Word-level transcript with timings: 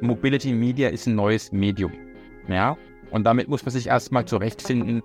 Mobility 0.00 0.52
Media 0.52 0.88
ist 0.88 1.06
ein 1.06 1.14
neues 1.14 1.52
Medium. 1.52 1.92
Ja? 2.48 2.76
Und 3.10 3.24
damit 3.24 3.48
muss 3.48 3.64
man 3.64 3.72
sich 3.72 3.88
erstmal 3.88 4.24
zurechtfinden, 4.24 5.02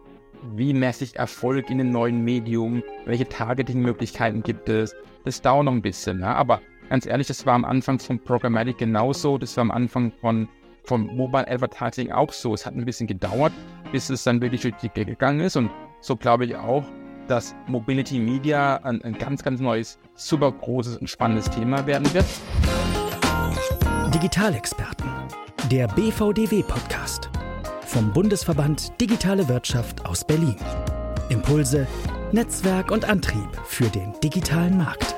wie 0.55 0.73
messe 0.73 1.03
ich 1.03 1.15
Erfolg 1.15 1.69
in 1.69 1.79
einem 1.79 1.91
neuen 1.91 2.23
Medium, 2.23 2.83
welche 3.05 3.27
Targeting-Möglichkeiten 3.27 4.43
gibt 4.43 4.69
es. 4.69 4.95
Das 5.23 5.41
dauert 5.41 5.65
noch 5.65 5.71
ein 5.71 5.81
bisschen. 5.81 6.19
Ja? 6.19 6.33
Aber 6.35 6.61
ganz 6.89 7.05
ehrlich, 7.05 7.27
das 7.27 7.45
war 7.45 7.53
am 7.53 7.65
Anfang 7.65 7.99
von 7.99 8.19
Programmatic 8.19 8.77
genauso, 8.77 9.37
das 9.37 9.55
war 9.57 9.61
am 9.61 9.71
Anfang 9.71 10.11
von, 10.19 10.47
von 10.83 11.07
Mobile 11.15 11.47
Advertising 11.47 12.11
auch 12.11 12.33
so. 12.33 12.53
Es 12.53 12.65
hat 12.65 12.75
ein 12.75 12.85
bisschen 12.85 13.07
gedauert, 13.07 13.53
bis 13.91 14.09
es 14.09 14.23
dann 14.23 14.41
wirklich 14.41 14.61
durch 14.61 14.75
die 14.75 14.89
gegangen 14.89 15.41
ist. 15.41 15.55
Und 15.55 15.69
so 15.99 16.15
glaube 16.15 16.45
ich 16.45 16.55
auch, 16.55 16.83
dass 17.27 17.55
Mobility 17.67 18.19
Media 18.19 18.77
ein, 18.77 19.01
ein 19.03 19.13
ganz, 19.13 19.43
ganz 19.43 19.59
neues, 19.59 19.99
super 20.15 20.51
großes 20.51 20.97
und 20.97 21.09
spannendes 21.09 21.49
Thema 21.49 21.85
werden 21.85 22.11
wird. 22.13 22.25
Digitalexperten, 24.13 25.09
der 25.69 25.87
BVDW-Podcast 25.87 27.29
vom 27.85 28.11
Bundesverband 28.13 28.99
Digitale 28.99 29.47
Wirtschaft 29.47 30.05
aus 30.05 30.25
Berlin. 30.25 30.55
Impulse, 31.29 31.87
Netzwerk 32.31 32.91
und 32.91 33.05
Antrieb 33.05 33.49
für 33.65 33.89
den 33.89 34.13
digitalen 34.21 34.77
Markt. 34.77 35.15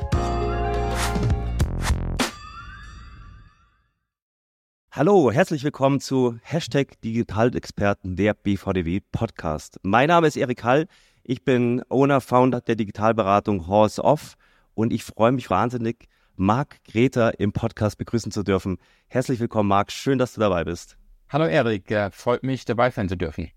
Hallo, 4.96 5.32
herzlich 5.32 5.64
willkommen 5.64 6.00
zu 6.00 6.38
Hashtag 6.44 7.02
Digitalexperten, 7.02 8.16
der 8.16 8.36
BVDW 8.36 9.00
Podcast. 9.12 9.80
Mein 9.82 10.10
Name 10.10 10.28
ist 10.28 10.38
Erik 10.38 10.64
Hall, 10.64 10.86
ich 11.24 11.44
bin 11.44 11.82
Owner, 11.90 12.22
Founder 12.22 12.62
der 12.62 12.76
Digitalberatung 12.76 13.68
Horse 13.68 14.04
Off 14.04 14.36
und 14.74 14.92
ich 14.92 15.04
freue 15.04 15.32
mich 15.32 15.50
wahnsinnig, 15.50 16.08
Marc 16.36 16.84
Greta 16.84 17.30
im 17.30 17.54
Podcast 17.54 17.98
begrüßen 17.98 18.32
zu 18.32 18.44
dürfen. 18.44 18.78
Herzlich 19.08 19.40
willkommen, 19.40 19.70
Marc. 19.70 19.92
Schön, 19.92 20.18
dass 20.18 20.34
du 20.34 20.42
dabei 20.42 20.64
bist. 20.64 20.98
Hallo 21.30 21.46
Erik, 21.46 21.94
freut 22.12 22.44
mich 22.44 22.66
dabei 22.66 22.90
sein 22.92 23.08
zu 23.08 23.16
dürfen. 23.16 23.52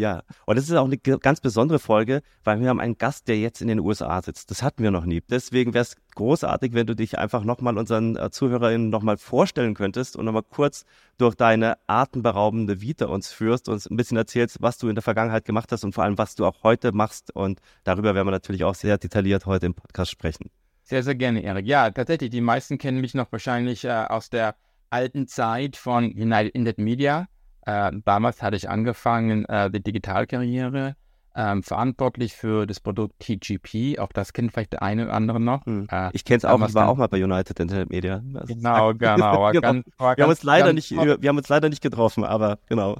Ja, 0.00 0.22
und 0.46 0.56
das 0.56 0.64
ist 0.64 0.74
auch 0.74 0.86
eine 0.86 0.96
ganz 0.96 1.42
besondere 1.42 1.78
Folge, 1.78 2.22
weil 2.42 2.58
wir 2.58 2.70
haben 2.70 2.80
einen 2.80 2.96
Gast, 2.96 3.28
der 3.28 3.38
jetzt 3.38 3.60
in 3.60 3.68
den 3.68 3.80
USA 3.80 4.22
sitzt. 4.22 4.50
Das 4.50 4.62
hatten 4.62 4.82
wir 4.82 4.90
noch 4.90 5.04
nie. 5.04 5.20
Deswegen 5.28 5.74
wäre 5.74 5.82
es 5.82 5.94
großartig, 6.14 6.72
wenn 6.72 6.86
du 6.86 6.96
dich 6.96 7.18
einfach 7.18 7.44
nochmal 7.44 7.76
unseren 7.76 8.16
äh, 8.16 8.30
ZuhörerInnen 8.30 8.88
nochmal 8.88 9.18
vorstellen 9.18 9.74
könntest 9.74 10.16
und 10.16 10.24
nochmal 10.24 10.42
kurz 10.42 10.86
durch 11.18 11.34
deine 11.34 11.76
atemberaubende 11.86 12.80
Vita 12.80 13.08
uns 13.08 13.30
führst 13.30 13.68
und 13.68 13.74
uns 13.74 13.90
ein 13.90 13.96
bisschen 13.98 14.16
erzählst, 14.16 14.62
was 14.62 14.78
du 14.78 14.88
in 14.88 14.94
der 14.94 15.02
Vergangenheit 15.02 15.44
gemacht 15.44 15.70
hast 15.70 15.84
und 15.84 15.94
vor 15.94 16.04
allem, 16.04 16.16
was 16.16 16.34
du 16.34 16.46
auch 16.46 16.62
heute 16.62 16.92
machst. 16.92 17.36
Und 17.36 17.60
darüber 17.84 18.14
werden 18.14 18.26
wir 18.26 18.32
natürlich 18.32 18.64
auch 18.64 18.74
sehr 18.74 18.96
detailliert 18.96 19.44
heute 19.44 19.66
im 19.66 19.74
Podcast 19.74 20.10
sprechen. 20.10 20.48
Sehr, 20.84 21.02
sehr 21.02 21.14
gerne, 21.14 21.42
Erik. 21.42 21.66
Ja, 21.66 21.90
tatsächlich, 21.90 22.30
die 22.30 22.40
meisten 22.40 22.78
kennen 22.78 23.02
mich 23.02 23.12
noch 23.12 23.30
wahrscheinlich 23.32 23.84
äh, 23.84 23.90
aus 23.90 24.30
der 24.30 24.54
alten 24.88 25.26
Zeit 25.26 25.76
von 25.76 26.04
United 26.04 26.54
Internet 26.54 26.78
Media. 26.78 27.28
Äh, 27.66 27.92
damals 28.04 28.42
hatte 28.42 28.56
ich 28.56 28.68
angefangen, 28.68 29.44
äh, 29.46 29.70
die 29.70 29.82
Digitalkarriere, 29.82 30.96
ähm, 31.36 31.62
verantwortlich 31.62 32.34
für 32.34 32.66
das 32.66 32.80
Produkt 32.80 33.20
TGP. 33.20 33.98
Auch 33.98 34.12
das 34.12 34.32
kennt 34.32 34.52
vielleicht 34.52 34.72
der 34.72 34.82
eine 34.82 35.04
oder 35.04 35.14
andere 35.14 35.40
noch. 35.40 35.64
Hm. 35.66 35.86
Äh, 35.90 36.10
ich 36.12 36.24
kenne 36.24 36.38
es 36.38 36.44
auch, 36.44 36.60
ich 36.66 36.74
war 36.74 36.88
auch 36.88 36.96
mal 36.96 37.08
bei 37.08 37.22
United 37.22 37.60
Internet 37.60 37.90
Media. 37.90 38.22
Das 38.24 38.48
genau, 38.48 38.94
genau. 38.98 39.52
genau. 39.52 39.52
Ganz, 39.52 39.54
wir, 39.54 39.60
ganz, 39.60 40.20
haben 40.20 40.30
uns 40.30 40.42
leider 40.42 40.72
nicht, 40.72 40.90
wir 40.90 41.28
haben 41.28 41.38
uns 41.38 41.48
leider 41.48 41.68
nicht 41.68 41.82
getroffen, 41.82 42.24
aber 42.24 42.58
genau. 42.68 42.98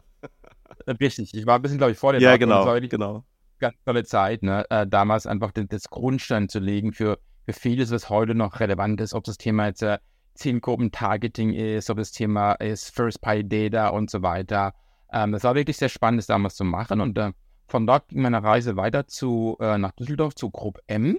Äh, 0.87 0.93
richtig, 0.93 1.35
ich 1.35 1.47
war 1.47 1.57
ein 1.57 1.63
bisschen, 1.63 1.79
glaube 1.79 1.93
ich, 1.93 1.99
vor 1.99 2.13
dir. 2.13 2.21
Ja, 2.21 2.37
genau, 2.37 2.79
genau. 2.81 3.25
Ganz 3.59 3.75
tolle 3.85 4.05
Zeit, 4.05 4.43
ne? 4.43 4.65
Äh, 4.71 4.87
damals 4.87 5.27
einfach 5.27 5.51
den, 5.51 5.69
das 5.69 5.91
Grundstein 5.91 6.49
zu 6.49 6.61
legen 6.61 6.93
für 6.93 7.19
für 7.53 7.53
vieles, 7.53 7.91
was 7.91 8.11
heute 8.11 8.35
noch 8.35 8.61
relevant 8.61 9.01
ist, 9.01 9.15
ob 9.15 9.25
das 9.25 9.39
Thema 9.39 9.67
jetzt 9.67 9.83
äh, 9.83 9.99
Zielgruppen-Targeting 10.41 11.53
ist, 11.53 11.91
ob 11.91 11.99
das 11.99 12.13
Thema 12.13 12.53
ist 12.55 12.95
First-Party-Data 12.95 13.89
und 13.89 14.11
so 14.11 14.23
weiter. 14.23 14.75
Ähm, 15.13 15.33
das 15.33 15.45
war 15.45 15.55
wirklich 15.55 15.77
sehr 15.77 15.89
spannend, 15.89 16.19
das 16.19 16.27
damals 16.27 16.57
zu 16.57 16.65
machen. 16.65 17.01
Und 17.01 17.19
äh, 17.19 17.33
von 17.69 17.87
dort 17.87 18.09
ging 18.09 18.23
meine 18.23 18.43
Reise 18.43 18.77
weiter 18.77 19.07
zu, 19.07 19.57
äh, 19.61 19.79
nach 19.79 19.93
Düsseldorf 19.93 20.35
zu 20.35 20.51
Group 20.51 20.79
M. 20.87 21.19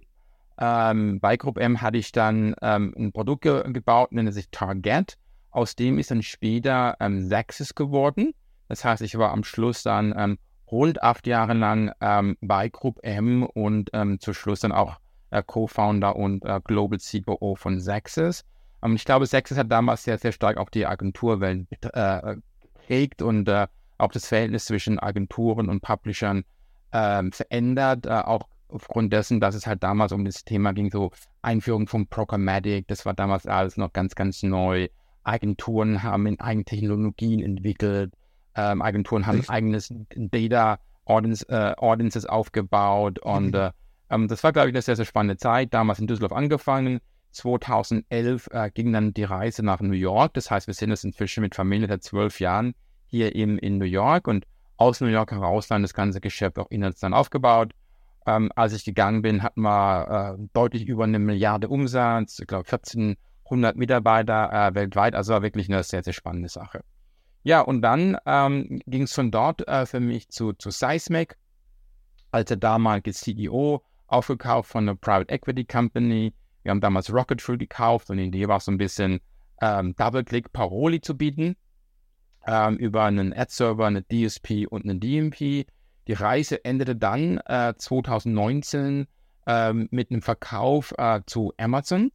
Ähm, 0.59 1.19
bei 1.19 1.37
Group 1.37 1.57
M 1.57 1.81
hatte 1.81 1.97
ich 1.97 2.11
dann 2.11 2.55
ähm, 2.61 2.93
ein 2.97 3.11
Produkt 3.11 3.43
ge 3.43 3.63
gebaut, 3.71 4.11
nennt 4.11 4.33
sich 4.33 4.49
Target. 4.49 5.17
Aus 5.51 5.75
dem 5.75 5.97
ist 5.97 6.11
dann 6.11 6.23
später 6.23 6.95
ähm, 6.99 7.29
Zaxis 7.29 7.75
geworden. 7.75 8.33
Das 8.67 8.83
heißt, 8.85 9.01
ich 9.01 9.17
war 9.17 9.31
am 9.31 9.43
Schluss 9.43 9.83
dann 9.83 10.13
ähm, 10.17 10.37
rund 10.71 11.03
acht 11.03 11.27
Jahre 11.27 11.53
lang 11.53 11.91
ähm, 11.99 12.37
bei 12.41 12.69
Group 12.69 12.99
M 13.03 13.43
und 13.43 13.89
ähm, 13.93 14.19
zum 14.19 14.33
Schluss 14.33 14.61
dann 14.61 14.71
auch 14.71 14.97
äh, 15.29 15.43
Co-Founder 15.45 16.15
und 16.15 16.45
äh, 16.45 16.59
Global 16.63 16.99
CBO 16.99 17.55
von 17.55 17.79
Zaxis. 17.79 18.45
Ähm, 18.83 18.95
ich 18.95 19.05
glaube, 19.05 19.27
Zaxis 19.27 19.57
hat 19.57 19.71
damals 19.71 20.03
sehr, 20.03 20.17
sehr 20.17 20.31
stark 20.31 20.57
auch 20.57 20.69
die 20.69 20.85
Agenturwelt 20.85 21.67
äh, 21.93 22.35
geprägt 22.61 23.21
und 23.21 23.47
äh, 23.47 23.67
auch 23.97 24.11
das 24.11 24.27
Verhältnis 24.27 24.65
zwischen 24.65 24.99
Agenturen 24.99 25.69
und 25.69 25.81
Publishern 25.81 26.43
ähm, 26.91 27.31
verändert, 27.31 28.05
äh, 28.05 28.09
auch 28.09 28.47
aufgrund 28.67 29.13
dessen, 29.13 29.39
dass 29.39 29.55
es 29.55 29.67
halt 29.67 29.83
damals 29.83 30.11
um 30.11 30.25
das 30.25 30.43
Thema 30.45 30.73
ging, 30.73 30.89
so 30.89 31.11
Einführung 31.41 31.87
von 31.87 32.07
Programmatic, 32.07 32.87
das 32.87 33.05
war 33.05 33.13
damals 33.13 33.45
alles 33.45 33.77
noch 33.77 33.93
ganz, 33.93 34.15
ganz 34.15 34.43
neu. 34.43 34.87
Agenturen 35.23 36.01
haben 36.01 36.25
in 36.25 36.39
eigenen 36.39 36.65
Technologien 36.65 37.41
entwickelt, 37.41 38.13
ähm, 38.55 38.81
Agenturen 38.81 39.27
haben 39.27 39.47
eigenes 39.49 39.93
Data 40.15 40.79
Audience, 41.05 41.47
äh, 41.49 41.75
Audiences 41.77 42.25
aufgebaut 42.25 43.19
und 43.19 43.53
mhm. 43.53 43.71
Ähm, 44.11 44.27
das 44.27 44.43
war, 44.43 44.51
glaube 44.51 44.69
ich, 44.69 44.75
eine 44.75 44.81
sehr, 44.81 44.95
sehr 44.95 45.05
spannende 45.05 45.37
Zeit. 45.37 45.73
Damals 45.73 45.99
in 45.99 46.07
Düsseldorf 46.07 46.33
angefangen. 46.33 46.99
2011 47.31 48.47
äh, 48.51 48.71
ging 48.71 48.91
dann 48.93 49.13
die 49.13 49.23
Reise 49.23 49.63
nach 49.63 49.79
New 49.81 49.93
York. 49.93 50.33
Das 50.33 50.51
heißt, 50.51 50.67
wir 50.67 50.73
sind 50.73 50.89
jetzt 50.89 51.03
inzwischen 51.03 51.41
mit 51.41 51.55
Familie 51.55 51.87
seit 51.87 52.03
zwölf 52.03 52.39
Jahren 52.39 52.73
hier 53.07 53.35
in, 53.35 53.57
in 53.57 53.77
New 53.77 53.85
York 53.85 54.27
und 54.27 54.45
aus 54.77 55.01
New 55.01 55.07
York 55.07 55.31
heraus 55.31 55.67
dann 55.67 55.81
das 55.81 55.93
ganze 55.93 56.21
Geschäft 56.21 56.57
auch 56.57 56.69
international 56.69 57.19
aufgebaut. 57.19 57.73
Ähm, 58.25 58.51
als 58.55 58.73
ich 58.73 58.85
gegangen 58.85 59.21
bin, 59.21 59.43
hatten 59.43 59.61
wir 59.61 60.37
äh, 60.37 60.47
deutlich 60.53 60.87
über 60.87 61.03
eine 61.03 61.19
Milliarde 61.19 61.69
Umsatz, 61.69 62.39
ich 62.39 62.47
glaube 62.47 62.65
1400 62.71 63.75
Mitarbeiter 63.75 64.51
äh, 64.51 64.75
weltweit. 64.75 65.15
Also 65.15 65.33
war 65.33 65.41
wirklich 65.41 65.69
eine 65.69 65.83
sehr, 65.83 66.03
sehr 66.03 66.13
spannende 66.13 66.49
Sache. 66.49 66.83
Ja, 67.43 67.61
und 67.61 67.81
dann 67.81 68.17
ähm, 68.25 68.81
ging 68.85 69.03
es 69.03 69.13
von 69.13 69.31
dort 69.31 69.67
äh, 69.67 69.85
für 69.85 69.99
mich 69.99 70.29
zu, 70.29 70.53
zu 70.53 70.69
Seismic 70.69 71.37
als 72.31 72.47
der 72.47 72.57
damalige 72.57 73.11
CEO 73.11 73.83
aufgekauft 74.07 74.69
von 74.69 74.87
einer 74.87 74.95
Private 74.95 75.33
Equity 75.33 75.65
Company. 75.65 76.33
Wir 76.63 76.71
haben 76.71 76.81
damals 76.81 77.11
Rocket 77.11 77.41
Fuel 77.41 77.57
gekauft 77.57 78.09
und 78.09 78.17
die 78.17 78.25
Idee 78.25 78.47
war 78.47 78.59
so 78.59 78.71
ein 78.71 78.77
bisschen 78.77 79.19
ähm, 79.61 79.95
Double-Click 79.95 80.51
Paroli 80.53 81.01
zu 81.01 81.17
bieten 81.17 81.55
ähm, 82.45 82.77
über 82.77 83.03
einen 83.03 83.33
Ad-Server, 83.33 83.85
eine 83.85 84.03
DSP 84.03 84.67
und 84.69 84.83
eine 84.83 84.95
DMP. 84.95 85.67
Die 86.07 86.13
Reise 86.13 86.63
endete 86.65 86.95
dann 86.95 87.37
äh, 87.45 87.73
2019 87.77 89.07
ähm, 89.47 89.87
mit 89.91 90.11
einem 90.11 90.21
Verkauf 90.21 90.93
äh, 90.97 91.21
zu 91.25 91.53
Amazon, 91.57 92.11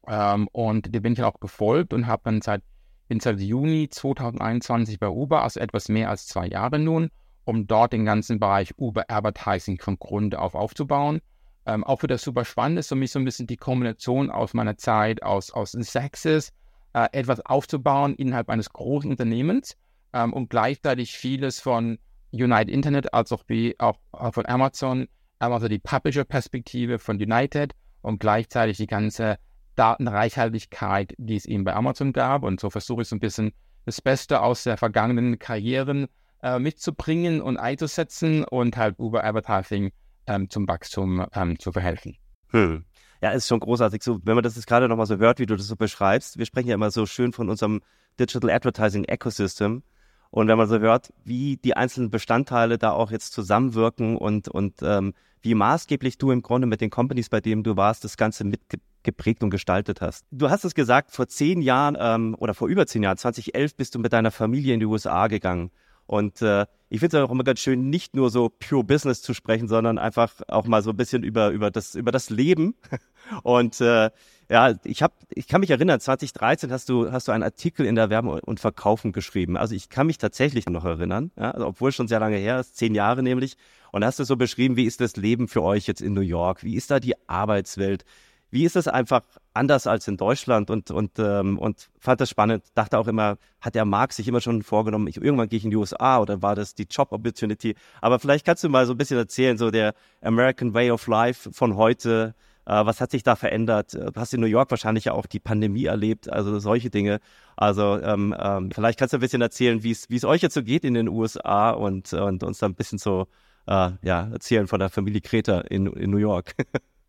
Ähm, 0.07 0.49
und 0.53 0.95
dem 0.95 1.03
bin 1.03 1.13
ich 1.13 1.23
auch 1.23 1.41
gefolgt 1.41 1.93
und 1.93 2.07
habe 2.07 2.23
dann 2.25 2.43
seit, 2.43 2.63
bin 3.09 3.21
seit 3.21 3.41
Juni 3.41 3.89
2021 3.89 4.99
bei 4.99 5.09
Uber, 5.09 5.43
also 5.43 5.61
etwas 5.61 5.89
mehr 5.89 6.11
als 6.11 6.27
zwei 6.27 6.49
Jahre 6.49 6.79
nun, 6.79 7.11
um 7.45 7.67
dort 7.67 7.93
den 7.93 8.05
ganzen 8.05 8.41
Bereich 8.41 8.75
Uber 8.77 9.05
Advertising 9.09 9.81
von 9.81 9.99
Grund 9.99 10.35
auf 10.35 10.55
aufzubauen. 10.55 11.21
Ähm, 11.67 11.85
auch 11.85 12.03
wieder 12.03 12.19
super 12.19 12.45
spannend 12.45 12.79
ist 12.79 12.89
für 12.89 12.97
mich 12.97 13.13
so 13.13 13.19
ein 13.19 13.25
bisschen 13.25 13.47
die 13.47 13.57
Kombination 13.57 14.31
aus 14.31 14.55
meiner 14.55 14.77
Zeit 14.77 15.23
aus, 15.23 15.53
aus 15.53 15.73
Sexes, 15.73 16.53
äh, 16.95 17.07
etwas 17.13 17.45
aufzubauen 17.47 18.15
innerhalb 18.15 18.49
eines 18.49 18.73
großen 18.73 19.11
Unternehmens 19.11 19.77
ähm, 20.13 20.33
und 20.33 20.51
gleichzeitig 20.51 21.17
vieles 21.17 21.61
von 21.61 21.99
United 22.33 22.69
Internet 22.69 23.13
als 23.15 23.33
auch, 23.33 23.43
wie, 23.47 23.75
auch, 23.79 23.99
von 24.33 24.47
Amazon, 24.47 25.09
also 25.39 25.69
die 25.69 25.79
Publisher-Perspektive 25.79 26.99
von 26.99 27.17
United 27.17 27.73
und 28.03 28.21
gleichzeitig 28.21 28.77
die 28.77 28.87
ganze 28.87 29.39
Datenreichhaltigkeit, 29.75 31.15
die 31.19 31.37
es 31.37 31.47
eben 31.47 31.65
bei 31.65 31.75
Amazon 31.75 32.13
gab. 32.13 32.43
Und 32.43 32.61
so 32.61 32.71
versuche 32.71 33.03
ich 33.03 33.09
so 33.09 33.17
ein 33.17 33.21
bisschen 33.21 33.53
das 33.87 34.01
Beste 34.01 34.43
aus 34.43 34.65
der 34.65 34.77
vergangenen 34.77 35.39
Karrieren 35.39 36.07
äh, 36.43 36.59
mitzubringen 36.59 37.41
und 37.41 37.57
einzusetzen 37.57 38.45
und 38.45 38.77
halt 38.77 38.99
über 38.99 39.25
Advertising 39.25 39.93
ähm, 40.27 40.51
zum 40.51 40.69
Wachstum 40.69 41.27
ähm, 41.35 41.59
zu 41.59 41.73
verhelfen. 41.73 42.17
Hm. 42.49 42.85
Ja, 43.23 43.33
ist 43.33 43.49
schon 43.49 43.61
großartig. 43.61 44.03
So, 44.03 44.21
wenn 44.25 44.35
man 44.35 44.45
das 44.45 44.57
jetzt 44.57 44.67
gerade 44.67 44.89
nochmal 44.89 45.07
so 45.07 45.19
hört, 45.19 45.39
wie 45.39 45.47
du 45.47 45.57
das 45.57 45.67
so 45.67 45.77
beschreibst, 45.77 46.39
wir 46.39 46.47
sprechen 46.47 46.69
ja 46.69 46.75
immer 46.75 46.91
so 46.91 47.05
schön 47.07 47.33
von 47.33 47.51
unserem 47.51 47.83
Digital 48.19 48.51
Advertising 48.51 49.05
Ecosystem. 49.05 49.83
Und 50.31 50.49
wenn 50.49 50.59
man 50.59 50.69
so 50.69 50.79
hört, 50.79 51.13
wie 51.25 51.57
die 51.57 51.77
einzelnen 51.77 52.11
Bestandteile 52.11 52.79
da 52.79 52.93
auch 52.93 53.11
jetzt 53.11 53.33
zusammenwirken 53.33 54.17
und, 54.17 54.49
und 54.49 54.77
ähm, 54.83 55.13
wie 55.43 55.55
maßgeblich 55.55 56.19
du 56.19 56.31
im 56.31 56.43
Grunde 56.43 56.67
mit 56.67 56.81
den 56.81 56.91
Companies, 56.91 57.29
bei 57.29 57.41
denen 57.41 57.63
du 57.63 57.77
warst, 57.77 58.05
das 58.05 58.17
Ganze 58.17 58.45
mitgeprägt 58.45 59.43
und 59.43 59.51
gestaltet 59.51 60.01
hast. 60.01 60.27
Du 60.31 60.51
hast 60.51 60.65
es 60.65 60.75
gesagt, 60.75 61.11
vor 61.11 61.27
zehn 61.27 61.63
Jahren 61.63 61.97
ähm, 61.99 62.37
oder 62.39 62.55
vor 62.55 62.69
über 62.69 62.87
zehn 62.87 63.03
Jahren, 63.03 63.17
2011, 63.17 63.75
bist 63.75 63.95
du 63.95 63.99
mit 63.99 64.13
deiner 64.13 64.31
Familie 64.31 64.75
in 64.75 64.81
die 64.81 64.87
USA 64.87 65.27
gegangen. 65.27 65.71
Und 66.11 66.43
äh, 66.43 66.67
ich 66.89 66.99
finde 66.99 67.19
es 67.19 67.23
auch 67.23 67.31
immer 67.31 67.45
ganz 67.45 67.61
schön, 67.61 67.89
nicht 67.89 68.17
nur 68.17 68.31
so 68.31 68.49
pure 68.49 68.83
Business 68.83 69.23
zu 69.23 69.33
sprechen, 69.33 69.69
sondern 69.69 69.97
einfach 69.97 70.35
auch 70.49 70.67
mal 70.67 70.83
so 70.83 70.91
ein 70.91 70.97
bisschen 70.97 71.23
über, 71.23 71.51
über, 71.51 71.71
das, 71.71 71.95
über 71.95 72.11
das 72.11 72.31
Leben. 72.31 72.75
Und 73.45 73.81
äh, 73.81 74.11
ja, 74.49 74.75
ich 74.83 75.05
habe, 75.05 75.15
ich 75.29 75.47
kann 75.47 75.61
mich 75.61 75.71
erinnern, 75.71 76.01
2013 76.01 76.73
hast 76.73 76.89
du, 76.89 77.13
hast 77.13 77.29
du 77.29 77.33
einen 77.33 77.45
Artikel 77.45 77.87
in 77.87 77.95
der 77.95 78.11
Werbung 78.11 78.41
und 78.41 78.59
Verkaufen 78.59 79.13
geschrieben. 79.13 79.57
Also 79.57 79.77
ich 79.77 79.89
kann 79.89 80.09
mich 80.09 80.19
tatsächlich 80.19 80.69
noch 80.69 80.85
erinnern, 80.85 81.31
ja, 81.37 81.53
also 81.53 81.69
obwohl 81.69 81.93
schon 81.93 82.09
sehr 82.09 82.19
lange 82.19 82.39
her 82.39 82.59
ist, 82.59 82.77
zehn 82.77 82.97
Jahre 82.97 83.23
nämlich. 83.23 83.57
Und 83.93 84.05
hast 84.05 84.19
du 84.19 84.25
so 84.25 84.35
beschrieben, 84.35 84.75
wie 84.75 84.87
ist 84.87 85.01
das 85.01 85.15
Leben 85.15 85.47
für 85.47 85.63
euch 85.63 85.87
jetzt 85.87 86.03
in 86.03 86.13
New 86.13 86.23
York? 86.23 86.65
Wie 86.65 86.75
ist 86.75 86.91
da 86.91 86.99
die 86.99 87.15
Arbeitswelt? 87.29 88.05
Wie 88.51 88.65
ist 88.65 88.75
das 88.75 88.89
einfach 88.89 89.23
anders 89.55 89.87
als 89.87 90.07
in 90.09 90.17
Deutschland 90.17 90.71
und, 90.71 90.91
und, 90.91 91.19
ähm, 91.19 91.59
und 91.59 91.91
fand 91.99 92.21
das 92.21 92.31
spannend. 92.31 92.65
Dachte 92.75 92.99
auch 92.99 93.09
immer, 93.09 93.37
hat 93.61 93.75
der 93.75 93.85
Marc 93.85 94.13
sich 94.13 94.29
immer 94.29 94.41
schon 94.41 94.63
vorgenommen, 94.63 95.07
ich, 95.07 95.17
irgendwann 95.17 95.49
gehe 95.49 95.59
ich 95.59 95.65
in 95.65 95.71
die 95.71 95.77
USA 95.77 96.21
oder 96.21 96.43
war 96.43 96.55
das 96.55 96.75
die 96.75 96.87
Job 96.89 97.13
Opportunity? 97.13 97.75
Aber 98.01 98.19
vielleicht 98.19 98.47
kannst 98.47 98.65
du 98.65 98.69
mal 98.69 98.87
so 98.87 98.95
ein 98.95 98.99
bisschen 98.99 99.19
erzählen, 99.19 99.59
so 99.59 99.71
der 99.71 99.95
American 100.23 100.75
Way 100.75 100.93
of 100.93 101.07
Life 101.07 101.53
von 101.53 101.77
heute. 101.77 102.35
Äh, 102.67 102.87
was 102.87 103.01
hat 103.01 103.11
sich 103.11 103.23
da 103.23 103.37
verändert? 103.37 103.95
Du 103.95 104.13
hast 104.15 104.33
in 104.35 104.41
New 104.41 104.47
York 104.47 104.71
wahrscheinlich 104.71 105.07
ja 105.07 105.13
auch 105.13 105.27
die 105.27 105.41
Pandemie 105.41 105.87
erlebt, 105.87 106.31
also 106.31 106.59
solche 106.59 106.91
Dinge. 106.91 107.21
Also 107.57 108.01
ähm, 108.01 108.35
ähm, 108.39 108.71
vielleicht 108.71 108.99
kannst 108.99 109.13
du 109.13 109.19
ein 109.19 109.21
bisschen 109.21 109.43
erzählen, 109.43 109.83
wie 109.83 109.91
es 109.91 110.25
euch 110.25 110.43
jetzt 110.43 110.55
so 110.55 110.63
geht 110.63 110.85
in 110.85 110.95
den 110.95 111.09
USA 111.09 111.71
und, 111.71 112.13
und 112.13 112.43
uns 112.45 112.59
da 112.59 112.67
ein 112.67 112.75
bisschen 112.75 112.99
so 112.99 113.27
äh, 113.67 113.91
ja, 114.03 114.29
erzählen 114.33 114.67
von 114.67 114.81
der 114.81 114.91
Familie 114.91 115.21
Kreta 115.21 115.61
in, 115.63 115.87
in 115.87 116.11
New 116.11 116.19
York. 116.19 116.55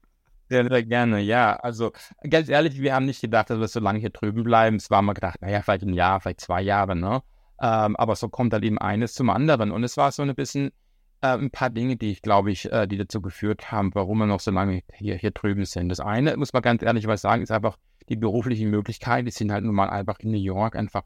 Sehr, 0.51 0.68
sehr 0.68 0.83
gerne, 0.83 1.21
ja. 1.21 1.56
Also 1.56 1.94
ganz 2.30 2.50
ehrlich, 2.50 2.81
wir 2.81 2.94
haben 2.94 3.06
nicht 3.06 3.21
gedacht, 3.21 3.50
dass 3.50 3.57
wir 3.57 3.69
so 3.69 3.80
lange 3.80 4.00
hier 4.00 4.09
drüben 4.09 4.44
bleiben. 4.44 4.75
Es 4.75 4.92
war 4.92 5.01
mal 5.01 5.13
gedacht, 5.13 5.42
naja, 5.42 5.62
vielleicht 5.62 5.83
ein 5.83 5.94
Jahr, 5.94 6.19
vielleicht 6.19 6.42
zwei 6.42 6.62
Jahre, 6.62 6.94
ne? 6.94 7.24
Ähm, 7.62 7.95
aber 7.95 8.18
so 8.18 8.27
kommt 8.27 8.51
halt 8.51 8.65
eben 8.65 8.77
eines 8.77 9.13
zum 9.13 9.30
anderen. 9.30 9.71
Und 9.71 9.86
es 9.86 9.95
war 9.95 10.12
so 10.12 10.24
ein 10.24 10.36
bisschen 10.36 10.74
äh, 11.21 11.38
ein 11.38 11.51
paar 11.51 11.69
Dinge, 11.69 11.95
die 11.95 12.12
ich 12.12 12.21
glaube 12.21 12.51
ich, 12.51 12.69
äh, 12.69 12.86
die 12.86 12.98
dazu 12.98 13.21
geführt 13.21 13.71
haben, 13.71 13.92
warum 13.95 14.18
wir 14.18 14.25
noch 14.25 14.42
so 14.42 14.51
lange 14.51 14.81
hier, 14.94 15.15
hier 15.15 15.31
drüben 15.31 15.63
sind. 15.63 15.88
Das 15.88 16.01
eine, 16.01 16.36
muss 16.36 16.51
man 16.51 16.62
ganz 16.62 16.83
ehrlich 16.83 17.07
was 17.07 17.21
sagen, 17.21 17.44
ist 17.44 17.51
einfach 17.51 17.77
die 18.09 18.18
beruflichen 18.18 18.69
Möglichkeiten. 18.69 19.27
Die 19.27 19.31
sind 19.31 19.53
halt 19.53 19.63
nun 19.63 19.74
mal 19.74 19.89
einfach 19.89 20.19
in 20.19 20.31
New 20.31 20.38
York 20.38 20.75
einfach 20.75 21.03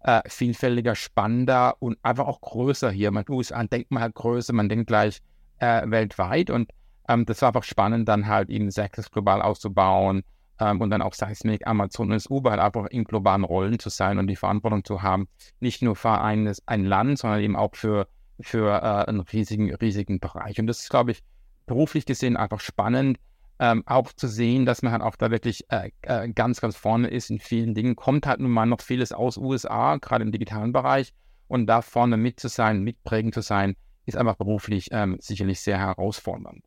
äh, 0.00 0.20
vielfältiger, 0.26 0.96
spannender 0.96 1.76
und 1.78 1.96
einfach 2.02 2.26
auch 2.26 2.42
größer 2.42 2.90
hier. 2.90 3.10
Man 3.10 3.24
USA 3.30 3.64
denkt 3.64 3.90
man 3.90 4.02
halt 4.02 4.14
größer, 4.14 4.52
man 4.52 4.68
denkt 4.68 4.88
gleich 4.88 5.22
äh, 5.60 5.80
weltweit 5.86 6.50
und 6.50 6.68
ähm, 7.08 7.26
das 7.26 7.42
war 7.42 7.48
einfach 7.48 7.64
spannend, 7.64 8.08
dann 8.08 8.26
halt 8.26 8.50
eben 8.50 8.70
Sexes 8.70 9.10
global 9.10 9.42
auszubauen 9.42 10.22
ähm, 10.60 10.80
und 10.80 10.90
dann 10.90 11.02
auch 11.02 11.14
Seismic, 11.14 11.66
Amazon 11.66 12.12
und 12.12 12.30
Uber 12.30 12.50
halt 12.50 12.60
einfach 12.60 12.86
in 12.86 13.04
globalen 13.04 13.44
Rollen 13.44 13.78
zu 13.78 13.88
sein 13.88 14.18
und 14.18 14.26
die 14.26 14.36
Verantwortung 14.36 14.84
zu 14.84 15.02
haben, 15.02 15.28
nicht 15.60 15.82
nur 15.82 15.96
für 15.96 16.20
ein, 16.20 16.52
ein 16.66 16.84
Land, 16.84 17.18
sondern 17.18 17.40
eben 17.40 17.56
auch 17.56 17.74
für, 17.74 18.08
für 18.40 18.70
äh, 18.70 19.08
einen 19.08 19.20
riesigen, 19.20 19.74
riesigen 19.74 20.20
Bereich. 20.20 20.58
Und 20.60 20.66
das 20.66 20.80
ist, 20.80 20.90
glaube 20.90 21.12
ich, 21.12 21.22
beruflich 21.66 22.06
gesehen 22.06 22.36
einfach 22.36 22.60
spannend, 22.60 23.18
ähm, 23.58 23.82
auch 23.86 24.12
zu 24.12 24.26
sehen, 24.26 24.66
dass 24.66 24.82
man 24.82 24.92
halt 24.92 25.02
auch 25.02 25.16
da 25.16 25.30
wirklich 25.30 25.64
äh, 25.70 25.90
äh, 26.02 26.28
ganz, 26.28 26.60
ganz 26.60 26.76
vorne 26.76 27.08
ist 27.08 27.30
in 27.30 27.38
vielen 27.38 27.74
Dingen. 27.74 27.96
Kommt 27.96 28.26
halt 28.26 28.40
nun 28.40 28.50
mal 28.50 28.66
noch 28.66 28.80
vieles 28.80 29.12
aus 29.12 29.36
USA, 29.36 29.96
gerade 29.96 30.24
im 30.24 30.32
digitalen 30.32 30.72
Bereich. 30.72 31.12
Und 31.48 31.66
da 31.66 31.82
vorne 31.82 32.16
mit 32.16 32.40
zu 32.40 32.48
sein, 32.48 32.82
mitprägend 32.82 33.34
zu 33.34 33.40
sein, 33.40 33.76
ist 34.06 34.16
einfach 34.16 34.36
beruflich 34.36 34.88
ähm, 34.90 35.16
sicherlich 35.20 35.60
sehr 35.60 35.78
herausfordernd. 35.78 36.64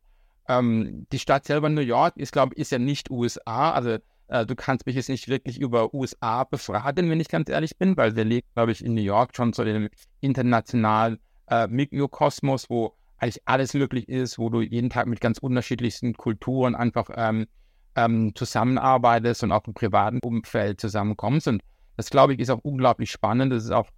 Ähm, 0.48 1.06
die 1.12 1.18
Stadt 1.18 1.44
selber 1.44 1.68
New 1.68 1.80
York 1.80 2.16
ist, 2.16 2.32
glaube 2.32 2.54
ich, 2.54 2.60
ist 2.62 2.72
ja 2.72 2.78
nicht 2.78 3.10
USA. 3.10 3.72
Also 3.72 3.98
äh, 4.28 4.46
du 4.46 4.54
kannst 4.54 4.86
mich 4.86 4.96
jetzt 4.96 5.08
nicht 5.08 5.28
wirklich 5.28 5.60
über 5.60 5.94
USA 5.94 6.44
befragen, 6.44 7.10
wenn 7.10 7.20
ich 7.20 7.28
ganz 7.28 7.48
ehrlich 7.48 7.76
bin, 7.76 7.96
weil 7.96 8.16
wir 8.16 8.24
leben, 8.24 8.46
glaube 8.54 8.72
ich, 8.72 8.84
in 8.84 8.94
New 8.94 9.02
York 9.02 9.36
schon 9.36 9.52
zu 9.52 9.64
dem 9.64 9.88
internationalen 10.20 11.18
äh, 11.48 11.66
Mikrokosmos, 11.66 12.68
wo 12.70 12.94
eigentlich 13.18 13.42
alles 13.46 13.74
möglich 13.74 14.08
ist, 14.08 14.38
wo 14.38 14.50
du 14.50 14.60
jeden 14.60 14.90
Tag 14.90 15.06
mit 15.06 15.20
ganz 15.20 15.38
unterschiedlichsten 15.38 16.14
Kulturen 16.14 16.74
einfach 16.74 17.08
ähm, 17.14 17.46
ähm, 17.94 18.34
zusammenarbeitest 18.34 19.42
und 19.42 19.52
auch 19.52 19.66
im 19.66 19.74
privaten 19.74 20.20
Umfeld 20.20 20.80
zusammenkommst. 20.80 21.48
Und 21.48 21.62
das, 21.96 22.10
glaube 22.10 22.34
ich, 22.34 22.40
ist 22.40 22.50
auch 22.50 22.60
unglaublich 22.62 23.10
spannend. 23.10 23.52
Das 23.52 23.64
ist 23.64 23.70
auch 23.70 23.88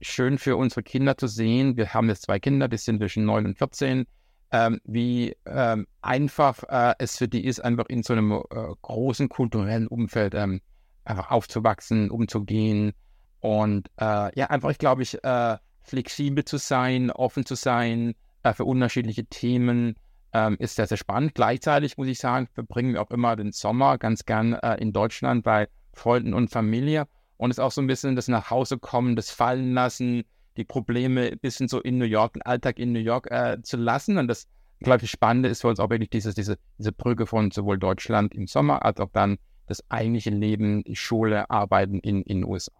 schön 0.00 0.38
für 0.38 0.56
unsere 0.56 0.82
Kinder 0.82 1.16
zu 1.16 1.28
sehen. 1.28 1.76
Wir 1.76 1.94
haben 1.94 2.08
jetzt 2.08 2.22
zwei 2.22 2.40
Kinder, 2.40 2.68
die 2.68 2.78
sind 2.78 2.98
zwischen 2.98 3.24
9 3.24 3.46
und 3.46 3.58
14 3.58 4.06
ähm, 4.54 4.80
wie 4.84 5.36
ähm, 5.46 5.88
einfach 6.00 6.62
äh, 6.68 6.94
es 7.00 7.18
für 7.18 7.26
die 7.26 7.44
ist, 7.44 7.58
einfach 7.58 7.86
in 7.88 8.04
so 8.04 8.12
einem 8.12 8.30
äh, 8.30 8.40
großen 8.82 9.28
kulturellen 9.28 9.88
Umfeld 9.88 10.32
ähm, 10.36 10.60
einfach 11.04 11.32
aufzuwachsen, 11.32 12.08
umzugehen 12.08 12.92
und 13.40 13.88
äh, 14.00 14.38
ja, 14.38 14.46
einfach, 14.50 14.70
ich 14.70 14.78
glaube 14.78 15.02
ich, 15.02 15.22
äh, 15.24 15.56
flexibel 15.82 16.44
zu 16.44 16.58
sein, 16.58 17.10
offen 17.10 17.44
zu 17.44 17.56
sein 17.56 18.14
äh, 18.44 18.54
für 18.54 18.64
unterschiedliche 18.64 19.24
Themen. 19.24 19.96
Ähm, 20.32 20.56
ist 20.60 20.76
sehr, 20.76 20.86
sehr 20.86 20.98
spannend. 20.98 21.34
Gleichzeitig 21.34 21.96
muss 21.96 22.06
ich 22.06 22.18
sagen, 22.18 22.48
verbringen 22.54 22.94
wir 22.94 23.02
auch 23.02 23.10
immer 23.10 23.34
den 23.34 23.50
Sommer 23.50 23.98
ganz 23.98 24.24
gern 24.24 24.52
äh, 24.54 24.76
in 24.76 24.92
Deutschland 24.92 25.42
bei 25.44 25.68
Freunden 25.92 26.32
und 26.32 26.50
Familie. 26.50 27.06
Und 27.36 27.50
es 27.50 27.58
ist 27.58 27.62
auch 27.62 27.72
so 27.72 27.80
ein 27.80 27.86
bisschen 27.88 28.16
das 28.16 28.28
nach 28.28 28.50
Hause 28.50 28.78
kommen, 28.78 29.16
das 29.16 29.30
Fallen 29.30 29.74
lassen, 29.74 30.24
die 30.56 30.64
Probleme 30.64 31.32
ein 31.32 31.38
bisschen 31.38 31.68
so 31.68 31.80
in 31.80 31.98
New 31.98 32.04
York, 32.04 32.34
den 32.34 32.42
Alltag 32.42 32.78
in 32.78 32.92
New 32.92 33.00
York 33.00 33.30
äh, 33.30 33.60
zu 33.62 33.76
lassen. 33.76 34.18
Und 34.18 34.28
das, 34.28 34.46
glaube 34.80 35.04
ich, 35.04 35.10
Spannende 35.10 35.48
ist 35.48 35.62
für 35.62 35.68
uns 35.68 35.80
auch 35.80 35.90
wirklich 35.90 36.10
dieses, 36.10 36.34
diese, 36.34 36.58
diese 36.78 36.92
Brücke 36.92 37.26
von 37.26 37.50
sowohl 37.50 37.78
Deutschland 37.78 38.34
im 38.34 38.46
Sommer 38.46 38.84
als 38.84 39.00
auch 39.00 39.10
dann 39.12 39.38
das 39.66 39.82
eigentliche 39.90 40.30
Leben, 40.30 40.84
die 40.84 40.96
Schule, 40.96 41.50
Arbeiten 41.50 41.98
in 42.00 42.22
den 42.24 42.44
USA. 42.44 42.72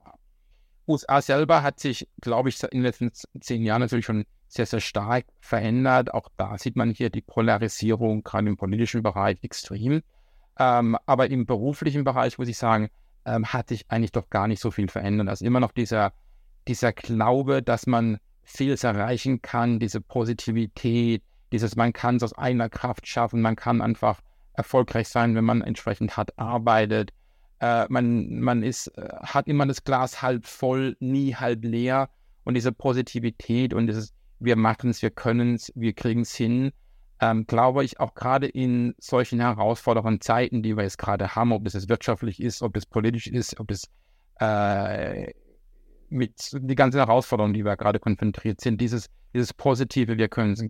USA 0.86 1.22
selber 1.22 1.62
hat 1.62 1.80
sich, 1.80 2.08
glaube 2.20 2.50
ich, 2.50 2.62
in 2.62 2.68
den 2.70 2.82
letzten 2.82 3.10
zehn 3.40 3.62
Jahren 3.62 3.80
natürlich 3.80 4.04
schon 4.04 4.26
sehr, 4.48 4.66
sehr 4.66 4.80
stark 4.80 5.24
verändert. 5.40 6.12
Auch 6.12 6.28
da 6.36 6.58
sieht 6.58 6.76
man 6.76 6.90
hier 6.90 7.10
die 7.10 7.22
Polarisierung, 7.22 8.22
gerade 8.22 8.48
im 8.48 8.56
politischen 8.56 9.02
Bereich, 9.02 9.38
extrem. 9.42 10.02
Ähm, 10.58 10.96
aber 11.06 11.30
im 11.30 11.46
beruflichen 11.46 12.04
Bereich, 12.04 12.38
muss 12.38 12.48
ich 12.48 12.58
sagen, 12.58 12.90
ähm, 13.24 13.46
hat 13.46 13.68
sich 13.68 13.86
eigentlich 13.88 14.12
doch 14.12 14.28
gar 14.30 14.46
nicht 14.46 14.60
so 14.60 14.70
viel 14.70 14.88
verändert. 14.88 15.28
Also 15.28 15.44
immer 15.44 15.60
noch 15.60 15.72
dieser 15.72 16.12
dieser 16.68 16.92
Glaube, 16.92 17.62
dass 17.62 17.86
man 17.86 18.18
vieles 18.42 18.84
erreichen 18.84 19.42
kann, 19.42 19.78
diese 19.78 20.00
Positivität, 20.00 21.22
dieses, 21.52 21.76
man 21.76 21.92
kann 21.92 22.16
es 22.16 22.22
aus 22.22 22.36
eigener 22.36 22.68
Kraft 22.68 23.06
schaffen, 23.06 23.40
man 23.40 23.56
kann 23.56 23.80
einfach 23.80 24.20
erfolgreich 24.54 25.08
sein, 25.08 25.34
wenn 25.34 25.44
man 25.44 25.62
entsprechend 25.62 26.16
hart 26.16 26.38
arbeitet. 26.38 27.12
Äh, 27.60 27.86
man, 27.88 28.40
man 28.40 28.62
ist, 28.62 28.88
äh, 28.98 29.08
hat 29.22 29.48
immer 29.48 29.66
das 29.66 29.84
Glas 29.84 30.22
halb 30.22 30.46
voll, 30.46 30.96
nie 31.00 31.34
halb 31.34 31.64
leer. 31.64 32.10
Und 32.44 32.54
diese 32.54 32.72
Positivität 32.72 33.72
und 33.72 33.86
dieses, 33.86 34.12
wir 34.38 34.56
machen 34.56 34.90
es, 34.90 35.02
wir 35.02 35.10
können 35.10 35.54
es, 35.54 35.72
wir 35.74 35.94
kriegen 35.94 36.20
es 36.20 36.34
hin, 36.34 36.72
ähm, 37.20 37.46
glaube 37.46 37.84
ich, 37.84 38.00
auch 38.00 38.14
gerade 38.14 38.46
in 38.46 38.94
solchen 38.98 39.40
herausfordernden 39.40 40.20
Zeiten, 40.20 40.62
die 40.62 40.76
wir 40.76 40.84
jetzt 40.84 40.98
gerade 40.98 41.34
haben, 41.34 41.52
ob 41.52 41.66
es 41.66 41.88
wirtschaftlich 41.88 42.42
ist, 42.42 42.62
ob 42.62 42.76
es 42.76 42.86
politisch 42.86 43.28
ist, 43.28 43.58
ob 43.60 43.70
es 43.70 43.88
äh, 44.40 45.32
mit 46.08 46.50
die 46.52 46.74
ganzen 46.74 46.98
Herausforderungen, 46.98 47.54
die 47.54 47.64
wir 47.64 47.76
gerade 47.76 47.98
konfrontiert 47.98 48.60
sind, 48.60 48.80
dieses, 48.80 49.08
dieses 49.32 49.52
Positive, 49.52 50.16
wir 50.18 50.28
können 50.28 50.52
es 50.52 50.64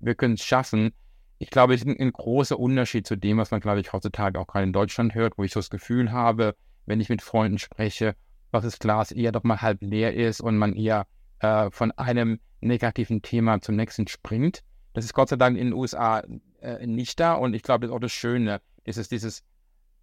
wir 0.00 0.14
können's 0.14 0.42
schaffen, 0.42 0.92
ich 1.38 1.50
glaube, 1.50 1.74
es 1.74 1.82
ist 1.82 1.86
ein, 1.86 2.00
ein, 2.00 2.12
großer 2.12 2.58
Unterschied 2.58 3.06
zu 3.06 3.16
dem, 3.16 3.38
was 3.38 3.50
man, 3.50 3.60
glaube 3.60 3.80
ich, 3.80 3.92
heutzutage 3.92 4.38
auch 4.38 4.46
gerade 4.46 4.64
in 4.64 4.72
Deutschland 4.72 5.14
hört, 5.14 5.36
wo 5.36 5.44
ich 5.44 5.52
so 5.52 5.60
das 5.60 5.70
Gefühl 5.70 6.12
habe, 6.12 6.56
wenn 6.86 7.00
ich 7.00 7.08
mit 7.08 7.22
Freunden 7.22 7.58
spreche, 7.58 8.14
dass 8.52 8.64
das 8.64 8.78
Glas 8.78 9.12
eher 9.12 9.32
doch 9.32 9.42
mal 9.42 9.60
halb 9.60 9.82
leer 9.82 10.14
ist 10.14 10.40
und 10.40 10.56
man 10.56 10.74
eher 10.74 11.06
äh, 11.40 11.70
von 11.70 11.92
einem 11.92 12.40
negativen 12.60 13.20
Thema 13.22 13.60
zum 13.60 13.76
nächsten 13.76 14.08
springt. 14.08 14.62
Das 14.94 15.04
ist 15.04 15.12
Gott 15.12 15.28
sei 15.28 15.36
Dank 15.36 15.58
in 15.58 15.68
den 15.68 15.74
USA 15.74 16.22
äh, 16.60 16.86
nicht 16.86 17.20
da 17.20 17.34
und 17.34 17.54
ich 17.54 17.62
glaube, 17.62 17.82
das 17.82 17.90
ist 17.90 17.96
auch 17.96 18.00
das 18.00 18.12
Schöne, 18.12 18.62
ist 18.84 18.96
es 18.96 19.08
dieses 19.08 19.44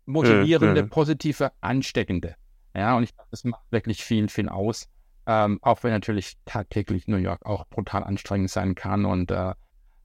motivierende, 0.05 0.81
äh, 0.81 0.87
positive, 0.87 1.51
ansteckende. 1.61 2.35
Ja, 2.75 2.95
und 2.95 3.03
ich 3.03 3.15
glaube, 3.15 3.29
das 3.31 3.43
macht 3.43 3.61
wirklich 3.71 4.03
viel, 4.03 4.29
viel 4.29 4.49
aus. 4.49 4.89
Ähm, 5.25 5.59
auch 5.61 5.83
wenn 5.83 5.91
natürlich 5.91 6.37
tagtäglich 6.45 7.07
New 7.07 7.17
York 7.17 7.45
auch 7.45 7.65
brutal 7.67 8.03
anstrengend 8.03 8.49
sein 8.49 8.75
kann 8.75 9.05
und 9.05 9.31
äh, 9.31 9.53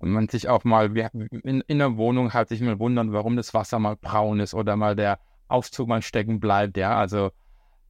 man 0.01 0.29
sich 0.29 0.49
auch 0.49 0.65
mal 0.65 0.97
in, 0.97 1.61
in 1.63 1.79
der 1.79 1.97
Wohnung 1.97 2.33
halt 2.33 2.49
sich 2.49 2.61
mal 2.61 2.79
wundern, 2.79 3.13
warum 3.13 3.37
das 3.37 3.53
Wasser 3.53 3.79
mal 3.79 3.97
braun 3.97 4.39
ist 4.39 4.55
oder 4.55 4.77
mal 4.77 4.95
der 4.95 5.19
Aufzug 5.49 5.89
mal 5.89 6.03
stecken 6.03 6.41
bleibt, 6.41 6.77
ja, 6.77 6.97
also 6.97 7.31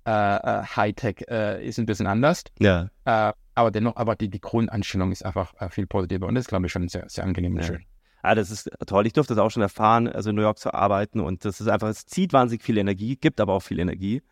äh, 0.07 0.37
äh, 0.37 0.63
Hightech 0.65 1.27
äh, 1.29 1.67
ist 1.67 1.79
ein 1.79 1.87
bisschen 1.87 2.07
anders. 2.07 2.45
Ja. 2.61 2.89
Äh, 3.05 3.33
aber 3.55 3.71
dennoch, 3.71 3.97
aber 3.97 4.17
die, 4.17 4.31
die 4.31 4.41
Grundeinstellung 4.41 5.13
ist 5.13 5.25
einfach 5.25 5.53
äh, 5.61 5.69
viel 5.69 5.87
positiver 5.87 6.27
und 6.27 6.35
das 6.35 6.45
ist, 6.45 6.49
glaube 6.49 6.67
ich, 6.67 6.73
schon 6.73 6.89
sehr, 6.89 7.05
sehr 7.09 7.25
angenehm 7.25 7.55
und 7.55 7.61
ja. 7.61 7.67
schön. 7.67 7.85
Ah, 8.23 8.35
das 8.35 8.51
ist 8.51 8.71
toll. 8.87 9.07
Ich 9.07 9.13
durfte 9.13 9.35
das 9.35 9.43
auch 9.43 9.51
schon 9.51 9.63
erfahren, 9.63 10.09
also 10.09 10.31
in 10.31 10.37
New 10.37 10.43
York 10.43 10.59
zu 10.59 10.73
arbeiten 10.73 11.21
und 11.21 11.45
das 11.45 11.61
ist 11.61 11.69
einfach, 11.69 11.89
es 11.89 12.07
zieht 12.07 12.33
wahnsinnig 12.33 12.63
viel 12.63 12.79
Energie, 12.79 13.17
gibt 13.17 13.41
aber 13.41 13.53
auch 13.53 13.63
viel 13.63 13.81
Energie. 13.81 14.23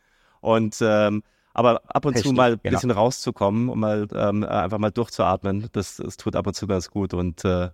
Und 0.46 0.78
ähm, 0.80 1.24
aber 1.54 1.82
ab 1.88 2.04
und 2.04 2.14
Richtig, 2.14 2.30
zu 2.30 2.36
mal 2.36 2.52
ein 2.52 2.60
genau. 2.62 2.76
bisschen 2.76 2.92
rauszukommen 2.92 3.68
und 3.68 3.80
mal 3.80 4.06
ähm, 4.14 4.44
einfach 4.44 4.78
mal 4.78 4.92
durchzuatmen, 4.92 5.68
das, 5.72 5.96
das 5.96 6.16
tut 6.16 6.36
ab 6.36 6.46
und 6.46 6.54
zu 6.54 6.68
ganz 6.68 6.88
gut. 6.88 7.14
Und 7.14 7.44
äh, 7.44 7.48
ja. 7.48 7.72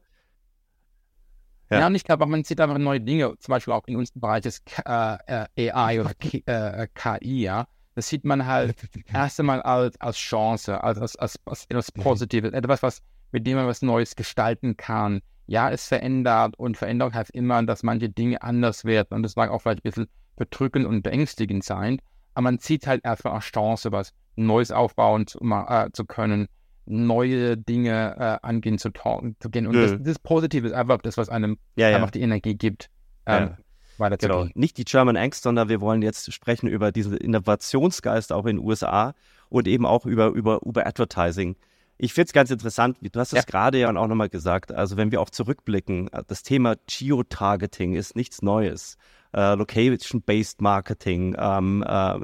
ja, 1.71 1.87
und 1.87 1.95
ich 1.95 2.05
glaube 2.05 2.25
man 2.25 2.45
sieht 2.45 2.63
einfach 2.63 2.79
neue 2.79 3.03
Dinge, 3.03 3.35
zum 3.41 3.53
Beispiel 3.53 3.75
auch 3.75 3.87
in 3.89 3.97
unserem 3.97 4.23
Bereich 4.23 4.41
des 4.43 4.63
äh, 4.87 5.45
äh 5.57 5.71
AI 5.71 6.01
oder 6.01 6.15
K 6.15 6.39
äh, 6.47 6.89
KI, 6.95 7.43
ja. 7.43 7.67
Das 7.95 8.09
sieht 8.09 8.25
man 8.25 8.47
halt 8.47 8.75
erst 9.13 9.39
einmal 9.39 9.61
als, 9.61 10.01
als 10.01 10.17
Chance, 10.17 10.83
als, 10.83 10.99
als, 10.99 11.17
als, 11.17 11.39
als 11.45 11.67
etwas 11.69 11.93
Positives, 11.93 12.53
etwas, 12.53 12.83
was, 12.83 13.03
mit 13.33 13.47
dem 13.47 13.57
man 13.57 13.67
was 13.67 13.83
Neues 13.83 14.17
gestalten 14.17 14.79
kann. 14.79 15.21
Ja, 15.47 15.71
es 15.71 15.89
verändert 15.89 16.59
und 16.59 16.79
Veränderung 16.79 17.13
heißt 17.13 17.33
immer, 17.33 17.63
dass 17.65 17.83
manche 17.83 18.09
Dinge 18.09 18.41
anders 18.41 18.87
werden 18.87 19.15
und 19.15 19.25
das 19.25 19.37
mag 19.37 19.51
auch 19.51 19.61
vielleicht 19.61 19.81
ein 19.81 19.91
bisschen 19.91 20.09
bedrückend 20.37 20.87
und 20.87 21.03
beängstigend 21.03 21.65
sein, 21.65 22.01
aber 22.35 22.45
man 22.45 22.59
sieht 22.59 22.87
halt 22.87 23.05
erstmal 23.05 23.35
als 23.35 23.45
Chance, 23.45 23.93
was 23.93 24.13
Neues 24.37 24.71
aufbauen 24.71 25.27
zu, 25.27 25.39
äh, 25.41 25.91
zu 25.93 26.05
können, 26.05 26.49
neue 26.87 27.57
Dinge 27.57 28.17
äh, 28.19 28.47
angehen 28.47 28.79
zu, 28.79 28.91
zu 28.91 29.51
gehen. 29.51 29.67
Und 29.67 29.75
das, 29.75 29.97
das 30.01 30.19
Positive 30.19 30.67
ist 30.67 30.73
einfach 30.73 30.99
das, 31.03 31.17
was 31.17 31.29
einem 31.29 31.59
ja, 31.77 31.89
ja. 31.89 31.97
einfach 31.97 32.11
die 32.11 32.23
Energie 32.23 32.55
gibt, 32.55 32.91
ähm, 33.27 33.43
ja. 33.43 33.57
Genau. 33.99 34.49
Nicht 34.55 34.79
die 34.79 34.85
German 34.85 35.17
Angst, 35.17 35.45
sondern 35.45 35.69
wir 35.69 35.81
wollen 35.81 36.03
jetzt 36.03 36.33
sprechen 36.33 36.67
über 36.67 36.91
diesen 36.91 37.17
Innovationsgeist 37.17 38.33
auch 38.33 38.47
in 38.47 38.57
den 38.57 38.67
USA 38.67 39.15
und 39.49 39.69
eben 39.69 39.87
auch 39.87 40.07
über, 40.07 40.29
über, 40.29 40.61
über 40.65 40.87
Advertising. 40.87 41.57
Ich 41.99 42.13
finde 42.13 42.27
es 42.27 42.33
ganz 42.33 42.51
interessant, 42.51 42.99
du 43.01 43.21
hast 43.21 43.33
es 43.33 43.47
gerade 43.47 43.79
ja 43.79 43.89
auch 43.89 44.09
nochmal 44.09 44.29
gesagt, 44.29 44.73
also 44.73 44.97
wenn 44.97 45.13
wir 45.13 45.21
auch 45.21 45.31
zurückblicken, 45.31 46.11
das 46.27 46.43
Thema 46.43 46.75
Geotargeting 46.89 47.95
ist 47.95 48.17
nichts 48.17 48.43
Neues. 48.43 48.97
Äh, 49.35 49.55
Location-Based 49.55 50.61
Marketing, 50.61 51.35
ähm, 51.39 51.85
äh, 51.87 52.19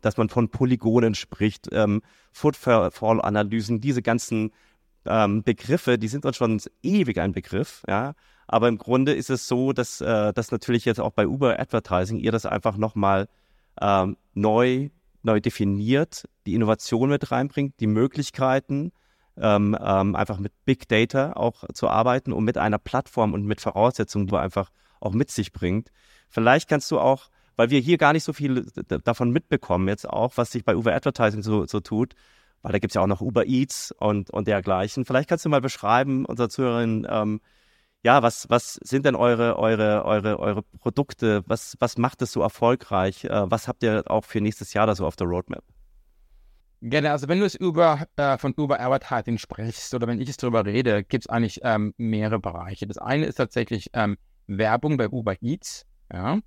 dass 0.00 0.16
man 0.16 0.28
von 0.28 0.48
Polygonen 0.48 1.14
spricht, 1.14 1.68
ähm, 1.72 2.02
Footfall-Analysen, 2.32 3.80
diese 3.80 4.02
ganzen 4.02 4.52
ähm, 5.04 5.42
Begriffe, 5.42 5.98
die 5.98 6.08
sind 6.08 6.24
uns 6.24 6.36
schon 6.36 6.60
ewig 6.82 7.18
ein 7.18 7.32
Begriff, 7.32 7.82
ja. 7.88 8.14
Aber 8.48 8.68
im 8.68 8.78
Grunde 8.78 9.12
ist 9.12 9.30
es 9.30 9.48
so, 9.48 9.72
dass, 9.72 10.00
äh, 10.00 10.32
dass 10.32 10.52
natürlich 10.52 10.84
jetzt 10.84 11.00
auch 11.00 11.10
bei 11.10 11.26
Uber 11.26 11.58
Advertising 11.58 12.18
ihr 12.18 12.32
das 12.32 12.46
einfach 12.46 12.76
nochmal 12.76 13.28
ähm, 13.80 14.16
neu, 14.34 14.90
neu 15.22 15.40
definiert, 15.40 16.24
die 16.46 16.54
Innovation 16.54 17.08
mit 17.08 17.30
reinbringt, 17.32 17.74
die 17.80 17.88
Möglichkeiten, 17.88 18.92
ähm, 19.36 19.76
ähm, 19.80 20.14
einfach 20.14 20.38
mit 20.38 20.52
Big 20.64 20.88
Data 20.88 21.32
auch 21.32 21.64
zu 21.74 21.88
arbeiten 21.88 22.32
und 22.32 22.44
mit 22.44 22.56
einer 22.56 22.78
Plattform 22.78 23.34
und 23.34 23.44
mit 23.44 23.60
Voraussetzungen, 23.60 24.28
die 24.28 24.36
einfach 24.36 24.70
auch 25.00 25.12
mit 25.12 25.30
sich 25.30 25.52
bringt. 25.52 25.90
Vielleicht 26.28 26.68
kannst 26.68 26.90
du 26.90 26.98
auch 26.98 27.30
weil 27.56 27.70
wir 27.70 27.80
hier 27.80 27.98
gar 27.98 28.12
nicht 28.12 28.24
so 28.24 28.32
viel 28.32 28.66
davon 29.04 29.30
mitbekommen 29.30 29.88
jetzt 29.88 30.08
auch, 30.08 30.36
was 30.36 30.52
sich 30.52 30.64
bei 30.64 30.76
Uber 30.76 30.94
Advertising 30.94 31.42
so, 31.42 31.66
so 31.66 31.80
tut, 31.80 32.14
weil 32.62 32.72
da 32.72 32.78
gibt 32.78 32.92
es 32.92 32.94
ja 32.94 33.02
auch 33.02 33.06
noch 33.06 33.20
Uber 33.20 33.46
Eats 33.46 33.92
und, 33.98 34.30
und 34.30 34.46
dergleichen. 34.46 35.04
Vielleicht 35.04 35.28
kannst 35.28 35.44
du 35.44 35.48
mal 35.48 35.60
beschreiben, 35.60 36.26
unserer 36.26 36.48
Zuhörerin, 36.48 37.06
ähm, 37.10 37.40
ja, 38.02 38.22
was, 38.22 38.48
was 38.50 38.74
sind 38.82 39.04
denn 39.06 39.16
eure, 39.16 39.58
eure, 39.58 40.04
eure, 40.04 40.38
eure 40.38 40.62
Produkte? 40.62 41.42
Was, 41.46 41.76
was 41.80 41.98
macht 41.98 42.22
es 42.22 42.30
so 42.30 42.40
erfolgreich? 42.40 43.24
Äh, 43.24 43.50
was 43.50 43.66
habt 43.66 43.82
ihr 43.82 44.04
auch 44.06 44.24
für 44.24 44.40
nächstes 44.40 44.74
Jahr 44.74 44.86
da 44.86 44.94
so 44.94 45.06
auf 45.06 45.16
der 45.16 45.26
Roadmap? 45.26 45.64
Genau, 46.82 47.10
also 47.10 47.26
wenn 47.26 47.40
du 47.40 47.46
es 47.46 47.54
über, 47.54 48.06
äh, 48.16 48.36
von 48.36 48.54
Uber 48.56 48.78
Advertising 48.78 49.38
sprichst 49.38 49.94
oder 49.94 50.06
wenn 50.06 50.20
ich 50.20 50.28
es 50.28 50.36
darüber 50.36 50.64
rede, 50.66 51.02
gibt 51.02 51.24
es 51.24 51.28
eigentlich 51.28 51.60
ähm, 51.62 51.94
mehrere 51.96 52.38
Bereiche. 52.38 52.86
Das 52.86 52.98
eine 52.98 53.24
ist 53.24 53.36
tatsächlich 53.36 53.90
ähm, 53.94 54.18
Werbung 54.46 54.96
bei 54.96 55.08
Uber 55.08 55.34
Eats. 55.40 55.84
Ja? 56.12 56.38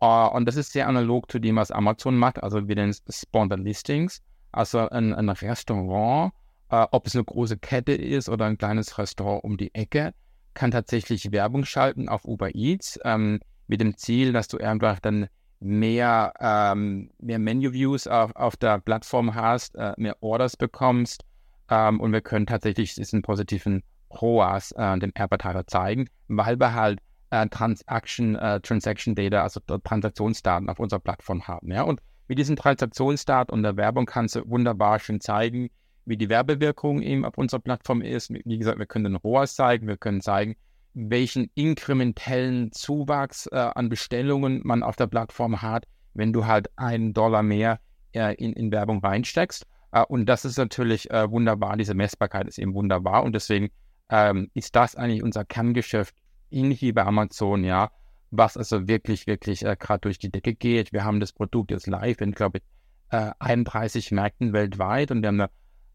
Uh, 0.00 0.34
und 0.36 0.46
das 0.46 0.56
ist 0.56 0.72
sehr 0.72 0.86
analog 0.86 1.30
zu 1.30 1.38
dem, 1.38 1.56
was 1.56 1.70
Amazon 1.70 2.16
macht. 2.16 2.42
Also 2.42 2.68
wir 2.68 2.76
es 2.78 3.02
Sponsored 3.10 3.60
Listings. 3.60 4.22
Also 4.52 4.88
ein, 4.88 5.12
ein 5.12 5.28
Restaurant, 5.28 6.32
uh, 6.72 6.86
ob 6.92 7.06
es 7.06 7.14
eine 7.14 7.24
große 7.24 7.58
Kette 7.58 7.92
ist 7.92 8.28
oder 8.28 8.46
ein 8.46 8.58
kleines 8.58 8.96
Restaurant 8.96 9.44
um 9.44 9.56
die 9.56 9.74
Ecke, 9.74 10.14
kann 10.54 10.70
tatsächlich 10.70 11.32
Werbung 11.32 11.64
schalten 11.64 12.08
auf 12.08 12.24
Uber 12.24 12.54
Eats 12.54 12.98
ähm, 13.04 13.40
mit 13.66 13.80
dem 13.80 13.96
Ziel, 13.96 14.32
dass 14.32 14.48
du 14.48 14.58
einfach 14.58 14.98
dann 15.00 15.28
mehr, 15.60 16.32
ähm, 16.40 17.10
mehr 17.18 17.38
Menu-Views 17.38 18.06
auf, 18.06 18.34
auf 18.34 18.56
der 18.56 18.78
Plattform 18.78 19.34
hast, 19.34 19.76
äh, 19.76 19.94
mehr 19.96 20.16
Orders 20.20 20.56
bekommst 20.56 21.24
ähm, 21.70 22.00
und 22.00 22.12
wir 22.12 22.20
können 22.20 22.46
tatsächlich 22.46 22.94
diesen 22.94 23.22
positiven 23.22 23.82
ROAS 24.10 24.72
äh, 24.72 24.98
dem 24.98 25.12
Advertiser 25.14 25.66
zeigen, 25.66 26.08
weil 26.28 26.58
wir 26.58 26.74
halt 26.74 27.00
Transaction, 27.30 28.36
äh, 28.36 28.60
Transaction 28.60 29.14
Data, 29.14 29.42
also 29.42 29.60
Transaktionsdaten 29.60 30.68
auf 30.68 30.78
unserer 30.78 31.00
Plattform 31.00 31.46
haben. 31.46 31.70
Ja? 31.70 31.82
Und 31.82 32.00
mit 32.28 32.38
diesen 32.38 32.56
Transaktionsdaten 32.56 33.52
und 33.52 33.62
der 33.62 33.76
Werbung 33.76 34.06
kannst 34.06 34.36
du 34.36 34.48
wunderbar 34.48 34.98
schön 34.98 35.20
zeigen, 35.20 35.70
wie 36.04 36.16
die 36.16 36.28
Werbewirkung 36.28 37.02
eben 37.02 37.24
auf 37.24 37.36
unserer 37.36 37.60
Plattform 37.60 38.02
ist. 38.02 38.30
Wie 38.30 38.58
gesagt, 38.58 38.78
wir 38.78 38.86
können 38.86 39.04
den 39.04 39.16
ROAS 39.16 39.54
zeigen, 39.54 39.86
wir 39.86 39.96
können 39.96 40.20
zeigen, 40.20 40.56
welchen 40.94 41.50
inkrementellen 41.54 42.72
Zuwachs 42.72 43.46
äh, 43.46 43.56
an 43.56 43.88
Bestellungen 43.88 44.62
man 44.64 44.82
auf 44.82 44.96
der 44.96 45.06
Plattform 45.06 45.62
hat, 45.62 45.86
wenn 46.14 46.32
du 46.32 46.46
halt 46.46 46.70
einen 46.76 47.12
Dollar 47.12 47.42
mehr 47.42 47.80
äh, 48.12 48.34
in, 48.34 48.52
in 48.54 48.72
Werbung 48.72 49.00
reinsteckst. 49.00 49.66
Äh, 49.92 50.04
und 50.04 50.26
das 50.26 50.44
ist 50.44 50.58
natürlich 50.58 51.10
äh, 51.10 51.30
wunderbar, 51.30 51.76
diese 51.76 51.94
Messbarkeit 51.94 52.48
ist 52.48 52.58
eben 52.58 52.74
wunderbar 52.74 53.22
und 53.22 53.34
deswegen 53.34 53.70
ähm, 54.10 54.50
ist 54.54 54.74
das 54.74 54.96
eigentlich 54.96 55.22
unser 55.22 55.44
Kerngeschäft 55.44 56.14
ähnlich 56.50 56.82
wie 56.82 56.92
bei 56.92 57.04
Amazon, 57.04 57.64
ja, 57.64 57.90
was 58.30 58.56
also 58.56 58.88
wirklich, 58.88 59.26
wirklich 59.26 59.64
äh, 59.64 59.76
gerade 59.78 60.00
durch 60.00 60.18
die 60.18 60.30
Decke 60.30 60.54
geht. 60.54 60.92
Wir 60.92 61.04
haben 61.04 61.20
das 61.20 61.32
Produkt 61.32 61.70
jetzt 61.70 61.86
live 61.86 62.20
in, 62.20 62.32
glaube 62.32 62.58
ich, 62.58 62.64
äh, 63.10 63.32
31 63.38 64.10
Märkten 64.12 64.52
weltweit 64.52 65.10
und 65.10 65.22
wir 65.22 65.28
haben 65.28 65.46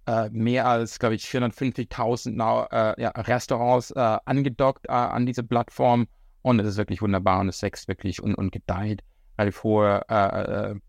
äh, 0.06 0.30
mehr 0.32 0.68
als, 0.68 1.00
glaube 1.00 1.16
ich, 1.16 1.26
450.000 1.26 2.68
äh, 2.72 3.02
ja, 3.02 3.10
Restaurants 3.10 3.92
äh, 3.92 4.18
angedockt 4.26 4.88
äh, 4.88 4.92
an 4.92 5.26
diese 5.26 5.44
Plattform 5.44 6.08
und 6.42 6.60
es 6.60 6.68
ist 6.68 6.78
wirklich 6.78 7.02
wunderbar 7.02 7.40
und 7.40 7.50
es 7.50 7.62
wächst 7.62 7.88
wirklich 7.88 8.22
und, 8.22 8.36
und 8.36 8.52
gedeiht. 8.52 9.02
Relativ 9.38 9.64
hohe 9.64 10.82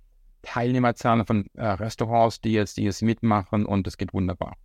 Teilnehmerzahlen 0.42 1.24
von 1.24 1.46
Restaurants, 1.56 2.42
die 2.42 2.52
jetzt, 2.52 2.76
die 2.76 2.82
jetzt 2.82 3.00
mitmachen 3.00 3.64
und 3.64 3.86
es 3.86 3.96
geht 3.96 4.12
wunderbar. 4.12 4.56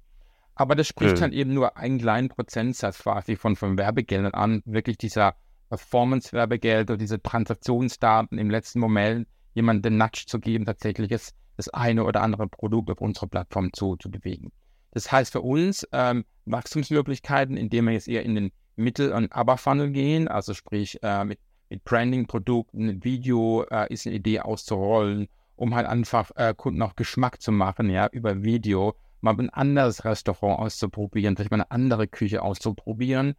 Aber 0.60 0.76
das 0.76 0.90
spricht 0.90 1.16
mhm. 1.16 1.22
halt 1.22 1.34
eben 1.34 1.54
nur 1.54 1.78
einen 1.78 2.00
kleinen 2.00 2.28
Prozentsatz 2.28 3.00
quasi 3.00 3.38
von, 3.38 3.56
von 3.56 3.78
Werbegeldern 3.78 4.34
an. 4.34 4.62
Wirklich 4.66 4.98
dieser 4.98 5.36
Performance-Werbegeld 5.70 6.90
oder 6.90 6.98
diese 6.98 7.22
Transaktionsdaten 7.22 8.38
im 8.38 8.50
letzten 8.50 8.82
Moment 8.82 9.30
jemandem 9.54 9.94
den 9.94 9.98
Nudge 9.98 10.26
zu 10.28 10.38
geben, 10.38 10.66
tatsächlich 10.66 11.08
das, 11.08 11.34
das 11.56 11.70
eine 11.70 12.04
oder 12.04 12.22
andere 12.22 12.50
Produkt 12.50 12.92
auf 12.92 13.00
unserer 13.00 13.28
Plattform 13.28 13.72
zu, 13.72 13.96
zu 13.96 14.12
bewegen. 14.12 14.52
Das 14.92 15.10
heißt 15.10 15.32
für 15.32 15.40
uns 15.40 15.88
ähm, 15.94 16.26
Wachstumsmöglichkeiten, 16.44 17.56
indem 17.56 17.86
wir 17.86 17.94
jetzt 17.94 18.10
eher 18.10 18.24
in 18.24 18.36
den 18.36 18.52
Mittel- 18.76 19.14
und 19.14 19.34
Upper-Funnel 19.34 19.92
gehen, 19.92 20.28
also 20.28 20.54
sprich 20.54 21.02
äh, 21.02 21.24
mit, 21.24 21.40
mit 21.70 21.86
Branding-Produkten, 21.86 23.02
Video 23.02 23.64
äh, 23.72 23.88
ist 23.94 24.06
eine 24.06 24.18
Idee 24.18 24.42
auszurollen, 24.42 25.30
um 25.56 25.74
halt 25.74 25.88
einfach 25.88 26.32
äh, 26.36 26.54
Kunden 26.54 26.82
auch 26.82 26.98
Geschmack 26.98 27.42
zu 27.42 27.54
machen, 27.54 27.90
ja, 27.90 28.08
über 28.12 28.44
Video 28.44 28.94
mal 29.22 29.38
ein 29.38 29.50
anderes 29.50 30.06
Restaurant 30.06 30.60
auszuprobieren, 30.60 31.36
vielleicht 31.36 31.52
mal 31.52 31.58
eine 31.58 31.72
andere 31.72 32.08
Küche 32.08 32.42
auszuprobieren. 32.42 33.36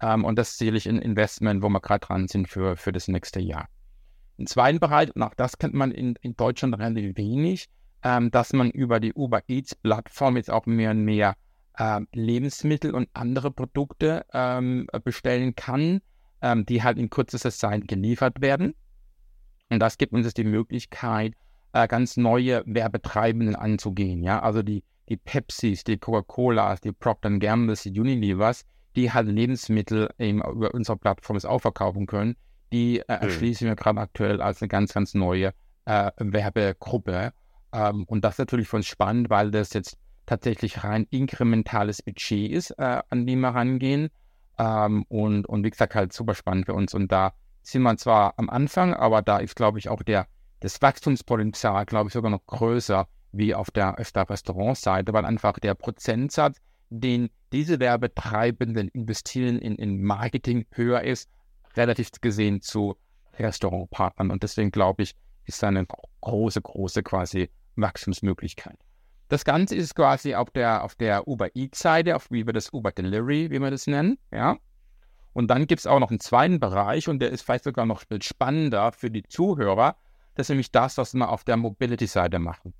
Ähm, 0.00 0.24
und 0.24 0.38
das 0.38 0.50
ist 0.50 0.58
sicherlich 0.58 0.88
ein 0.88 0.98
Investment, 0.98 1.62
wo 1.62 1.68
wir 1.68 1.80
gerade 1.80 2.06
dran 2.06 2.28
sind 2.28 2.48
für, 2.48 2.76
für 2.76 2.92
das 2.92 3.08
nächste 3.08 3.40
Jahr. 3.40 3.68
Im 4.36 4.46
zweiten 4.46 4.80
Bereich, 4.80 5.14
und 5.14 5.22
auch 5.22 5.34
das 5.34 5.58
kennt 5.58 5.74
man 5.74 5.92
in, 5.92 6.16
in 6.20 6.36
Deutschland 6.36 6.76
relativ 6.76 7.16
wenig, 7.16 7.68
ähm, 8.02 8.30
dass 8.30 8.52
man 8.52 8.70
über 8.70 9.00
die 9.00 9.12
Uber 9.14 9.42
Eats 9.48 9.74
Plattform 9.74 10.36
jetzt 10.36 10.50
auch 10.50 10.66
mehr 10.66 10.90
und 10.90 11.04
mehr 11.04 11.34
ähm, 11.78 12.08
Lebensmittel 12.12 12.94
und 12.94 13.08
andere 13.14 13.50
Produkte 13.50 14.24
ähm, 14.32 14.86
bestellen 15.04 15.54
kann, 15.54 16.00
ähm, 16.42 16.66
die 16.66 16.82
halt 16.82 16.98
in 16.98 17.10
kürzester 17.10 17.50
Zeit 17.50 17.88
geliefert 17.88 18.40
werden. 18.40 18.74
Und 19.70 19.80
das 19.80 19.98
gibt 19.98 20.12
uns 20.12 20.26
jetzt 20.26 20.36
die 20.36 20.44
Möglichkeit, 20.44 21.34
äh, 21.72 21.88
ganz 21.88 22.16
neue 22.16 22.62
Werbetreibenden 22.66 23.56
anzugehen. 23.56 24.22
Ja, 24.22 24.40
also 24.40 24.62
die 24.62 24.84
die 25.08 25.16
Pepsis, 25.16 25.84
die 25.84 25.98
Coca-Colas, 25.98 26.80
die 26.80 26.92
Procter 26.92 27.30
Gambles, 27.38 27.82
die 27.82 27.98
Unilevers, 27.98 28.64
die 28.96 29.12
halt 29.12 29.28
Lebensmittel 29.28 30.10
eben 30.18 30.42
über 30.42 30.72
unsere 30.74 30.96
Plattform 30.96 31.38
auch 31.44 31.60
verkaufen 31.60 32.06
können, 32.06 32.36
die 32.72 33.00
äh, 33.00 33.02
mhm. 33.16 33.22
erschließen 33.22 33.66
wir 33.66 33.76
gerade 33.76 34.00
aktuell 34.00 34.40
als 34.40 34.62
eine 34.62 34.68
ganz, 34.68 34.94
ganz 34.94 35.14
neue 35.14 35.52
äh, 35.84 36.10
Werbegruppe. 36.18 37.32
Ähm, 37.72 38.04
und 38.04 38.24
das 38.24 38.34
ist 38.34 38.38
natürlich 38.38 38.68
für 38.68 38.76
uns 38.76 38.86
spannend, 38.86 39.30
weil 39.30 39.50
das 39.50 39.72
jetzt 39.72 39.98
tatsächlich 40.26 40.84
rein 40.84 41.06
inkrementales 41.10 42.02
Budget 42.02 42.50
ist, 42.50 42.70
äh, 42.78 43.02
an 43.10 43.26
dem 43.26 43.40
wir 43.40 43.50
rangehen. 43.50 44.10
Ähm, 44.58 45.04
und, 45.08 45.46
und 45.46 45.64
wie 45.64 45.70
gesagt, 45.70 45.94
halt 45.94 46.12
super 46.12 46.34
spannend 46.34 46.66
für 46.66 46.74
uns. 46.74 46.94
Und 46.94 47.12
da 47.12 47.34
sind 47.62 47.82
wir 47.82 47.96
zwar 47.96 48.34
am 48.38 48.48
Anfang, 48.48 48.94
aber 48.94 49.22
da 49.22 49.38
ist, 49.38 49.56
glaube 49.56 49.78
ich, 49.78 49.88
auch 49.88 50.02
der, 50.02 50.26
das 50.60 50.80
Wachstumspotenzial, 50.80 51.84
glaube 51.86 52.08
ich, 52.08 52.14
sogar 52.14 52.30
noch 52.30 52.46
größer 52.46 53.08
wie 53.36 53.54
auf 53.54 53.70
der, 53.70 53.98
auf 53.98 54.12
der 54.12 54.28
Restaurantseite, 54.28 55.12
weil 55.12 55.24
einfach 55.24 55.58
der 55.58 55.74
Prozentsatz, 55.74 56.58
den 56.90 57.30
diese 57.52 57.80
Werbetreibenden 57.80 58.88
investieren 58.88 59.58
in, 59.58 59.76
in 59.76 60.02
Marketing 60.02 60.66
höher 60.72 61.02
ist, 61.02 61.28
relativ 61.76 62.10
gesehen 62.20 62.62
zu 62.62 62.96
Restaurantpartnern. 63.38 64.30
Und 64.30 64.42
deswegen 64.42 64.70
glaube 64.70 65.02
ich, 65.02 65.14
ist 65.44 65.62
da 65.62 65.68
eine 65.68 65.86
große, 66.20 66.62
große 66.62 67.02
quasi 67.02 67.50
Wachstumsmöglichkeit. 67.76 68.78
Das 69.28 69.44
Ganze 69.44 69.74
ist 69.74 69.94
quasi 69.94 70.34
auf 70.34 70.50
der, 70.50 70.84
auf 70.84 70.94
der 70.94 71.26
Uber 71.26 71.54
Eats-Seite, 71.54 72.14
auf 72.14 72.30
wie 72.30 72.46
wir 72.46 72.52
das 72.52 72.72
Uber 72.72 72.92
Delivery, 72.92 73.50
wie 73.50 73.58
wir 73.58 73.70
das 73.70 73.86
nennen, 73.86 74.18
ja. 74.30 74.56
Und 75.32 75.48
dann 75.48 75.66
gibt 75.66 75.80
es 75.80 75.86
auch 75.86 75.98
noch 75.98 76.10
einen 76.10 76.20
zweiten 76.20 76.60
Bereich 76.60 77.08
und 77.08 77.18
der 77.18 77.30
ist 77.30 77.42
vielleicht 77.42 77.64
sogar 77.64 77.86
noch 77.86 78.04
spannender 78.20 78.92
für 78.92 79.10
die 79.10 79.24
Zuhörer. 79.24 79.96
Das 80.36 80.44
ist 80.44 80.50
nämlich 80.50 80.70
das, 80.70 80.96
was 80.96 81.14
wir 81.14 81.28
auf 81.28 81.42
der 81.42 81.56
Mobility-Seite 81.56 82.38
machen. 82.38 82.72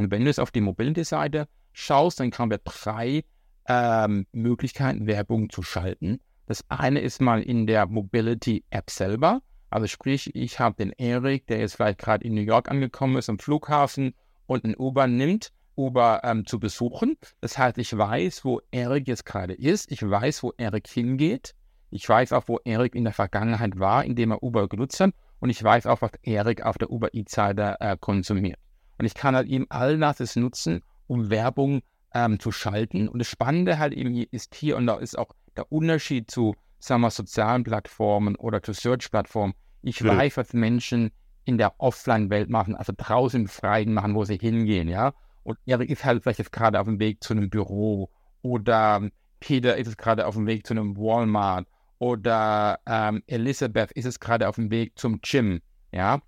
Und 0.00 0.10
wenn 0.10 0.24
du 0.24 0.30
es 0.30 0.38
auf 0.38 0.50
die 0.50 0.62
Mobility-Seite 0.62 1.46
schaust, 1.74 2.20
dann 2.20 2.32
haben 2.32 2.50
wir 2.50 2.60
drei 2.64 3.22
ähm, 3.68 4.26
Möglichkeiten, 4.32 5.06
Werbung 5.06 5.50
zu 5.50 5.62
schalten. 5.62 6.20
Das 6.46 6.64
eine 6.70 7.00
ist 7.00 7.20
mal 7.20 7.42
in 7.42 7.66
der 7.66 7.84
Mobility-App 7.84 8.88
selber. 8.88 9.42
Also 9.68 9.88
sprich, 9.88 10.34
ich 10.34 10.58
habe 10.58 10.76
den 10.76 10.92
Erik, 10.92 11.46
der 11.48 11.58
jetzt 11.58 11.74
vielleicht 11.74 11.98
gerade 11.98 12.24
in 12.24 12.32
New 12.32 12.40
York 12.40 12.70
angekommen 12.70 13.18
ist, 13.18 13.28
am 13.28 13.38
Flughafen 13.38 14.14
und 14.46 14.64
ein 14.64 14.74
Uber 14.74 15.06
nimmt, 15.06 15.52
Uber 15.76 16.22
ähm, 16.24 16.46
zu 16.46 16.58
besuchen. 16.58 17.18
Das 17.42 17.58
heißt, 17.58 17.76
ich 17.76 17.94
weiß, 17.94 18.42
wo 18.46 18.62
Erik 18.70 19.06
jetzt 19.06 19.26
gerade 19.26 19.52
ist. 19.52 19.92
Ich 19.92 20.00
weiß, 20.00 20.42
wo 20.42 20.54
Erik 20.56 20.88
hingeht. 20.88 21.54
Ich 21.90 22.08
weiß 22.08 22.32
auch, 22.32 22.44
wo 22.46 22.58
Erik 22.64 22.94
in 22.94 23.04
der 23.04 23.12
Vergangenheit 23.12 23.78
war, 23.78 24.02
indem 24.02 24.30
er 24.30 24.42
Uber 24.42 24.66
genutzt 24.66 24.98
hat. 24.98 25.10
Und 25.40 25.50
ich 25.50 25.62
weiß 25.62 25.84
auch, 25.84 26.00
was 26.00 26.12
Erik 26.22 26.62
auf 26.64 26.78
der 26.78 26.90
Uber 26.90 27.12
Eats-Seite 27.12 27.76
äh, 27.80 27.98
konsumiert. 28.00 28.58
Und 29.00 29.06
ich 29.06 29.14
kann 29.14 29.34
halt 29.34 29.48
eben 29.48 29.64
all 29.70 29.98
das 29.98 30.36
nutzen, 30.36 30.82
um 31.06 31.30
Werbung 31.30 31.80
ähm, 32.12 32.38
zu 32.38 32.52
schalten. 32.52 33.08
Und 33.08 33.18
das 33.18 33.28
Spannende 33.28 33.78
halt 33.78 33.94
eben 33.94 34.14
ist 34.30 34.54
hier, 34.54 34.76
und 34.76 34.86
da 34.86 34.96
ist 34.96 35.18
auch 35.18 35.30
der 35.56 35.72
Unterschied 35.72 36.30
zu, 36.30 36.54
sagen 36.78 37.00
wir, 37.00 37.10
sozialen 37.10 37.64
Plattformen 37.64 38.36
oder 38.36 38.62
zu 38.62 38.74
Search-Plattformen. 38.74 39.54
Ich 39.80 40.00
ja. 40.00 40.14
weiß, 40.14 40.36
was 40.36 40.52
Menschen 40.52 41.12
in 41.46 41.56
der 41.56 41.80
Offline-Welt 41.80 42.50
machen, 42.50 42.76
also 42.76 42.92
draußen 42.94 43.40
im 43.40 43.48
Freien 43.48 43.94
machen, 43.94 44.14
wo 44.14 44.26
sie 44.26 44.36
hingehen, 44.36 44.86
ja. 44.86 45.14
Und 45.44 45.58
Erik 45.64 45.88
ist 45.88 46.04
halt 46.04 46.22
vielleicht 46.22 46.38
jetzt 46.38 46.52
gerade 46.52 46.78
auf 46.78 46.86
dem 46.86 47.00
Weg 47.00 47.24
zu 47.24 47.32
einem 47.32 47.48
Büro 47.48 48.10
oder 48.42 49.08
Peter 49.40 49.78
ist 49.78 49.86
es 49.86 49.96
gerade 49.96 50.26
auf 50.26 50.34
dem 50.34 50.46
Weg 50.46 50.66
zu 50.66 50.74
einem 50.74 50.98
Walmart 50.98 51.66
oder 51.98 52.78
ähm, 52.84 53.22
Elisabeth 53.26 53.92
ist 53.92 54.04
es 54.04 54.20
gerade 54.20 54.46
auf 54.46 54.56
dem 54.56 54.70
Weg 54.70 54.98
zum 54.98 55.22
Gym, 55.22 55.62
ja. 55.90 56.20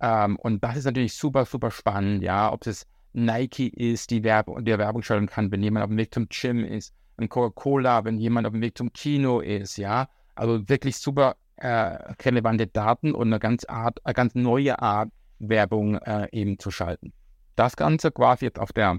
Ähm, 0.00 0.36
und 0.36 0.62
das 0.62 0.76
ist 0.76 0.84
natürlich 0.84 1.14
super, 1.14 1.44
super 1.44 1.70
spannend, 1.70 2.22
ja. 2.22 2.52
Ob 2.52 2.66
es 2.66 2.86
Nike 3.12 3.68
ist, 3.68 4.10
die 4.10 4.22
Werbung, 4.24 4.64
der 4.64 4.78
Werbung 4.78 5.02
schalten 5.02 5.26
kann, 5.26 5.50
wenn 5.50 5.62
jemand 5.62 5.84
auf 5.84 5.90
dem 5.90 5.98
Weg 5.98 6.12
zum 6.12 6.28
Gym 6.28 6.64
ist, 6.64 6.94
ein 7.16 7.28
Coca-Cola, 7.28 8.04
wenn 8.04 8.18
jemand 8.18 8.46
auf 8.46 8.52
dem 8.52 8.60
Weg 8.60 8.76
zum 8.76 8.92
Kino 8.92 9.40
ist, 9.40 9.76
ja. 9.78 10.08
Also 10.34 10.68
wirklich 10.68 10.98
super 10.98 11.36
äh, 11.56 11.68
relevante 11.68 12.66
Daten 12.66 13.12
und 13.12 13.28
eine 13.28 13.38
ganz, 13.38 13.64
Art, 13.64 14.04
eine 14.04 14.14
ganz 14.14 14.34
neue 14.34 14.78
Art, 14.80 15.10
Werbung 15.38 15.96
äh, 15.96 16.28
eben 16.32 16.58
zu 16.58 16.70
schalten. 16.70 17.12
Das 17.56 17.76
Ganze 17.76 18.10
quasi 18.10 18.46
jetzt 18.46 18.58
auf 18.58 18.72
der, 18.72 18.98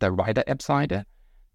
der 0.00 0.10
Rider-App-Seite. 0.12 1.04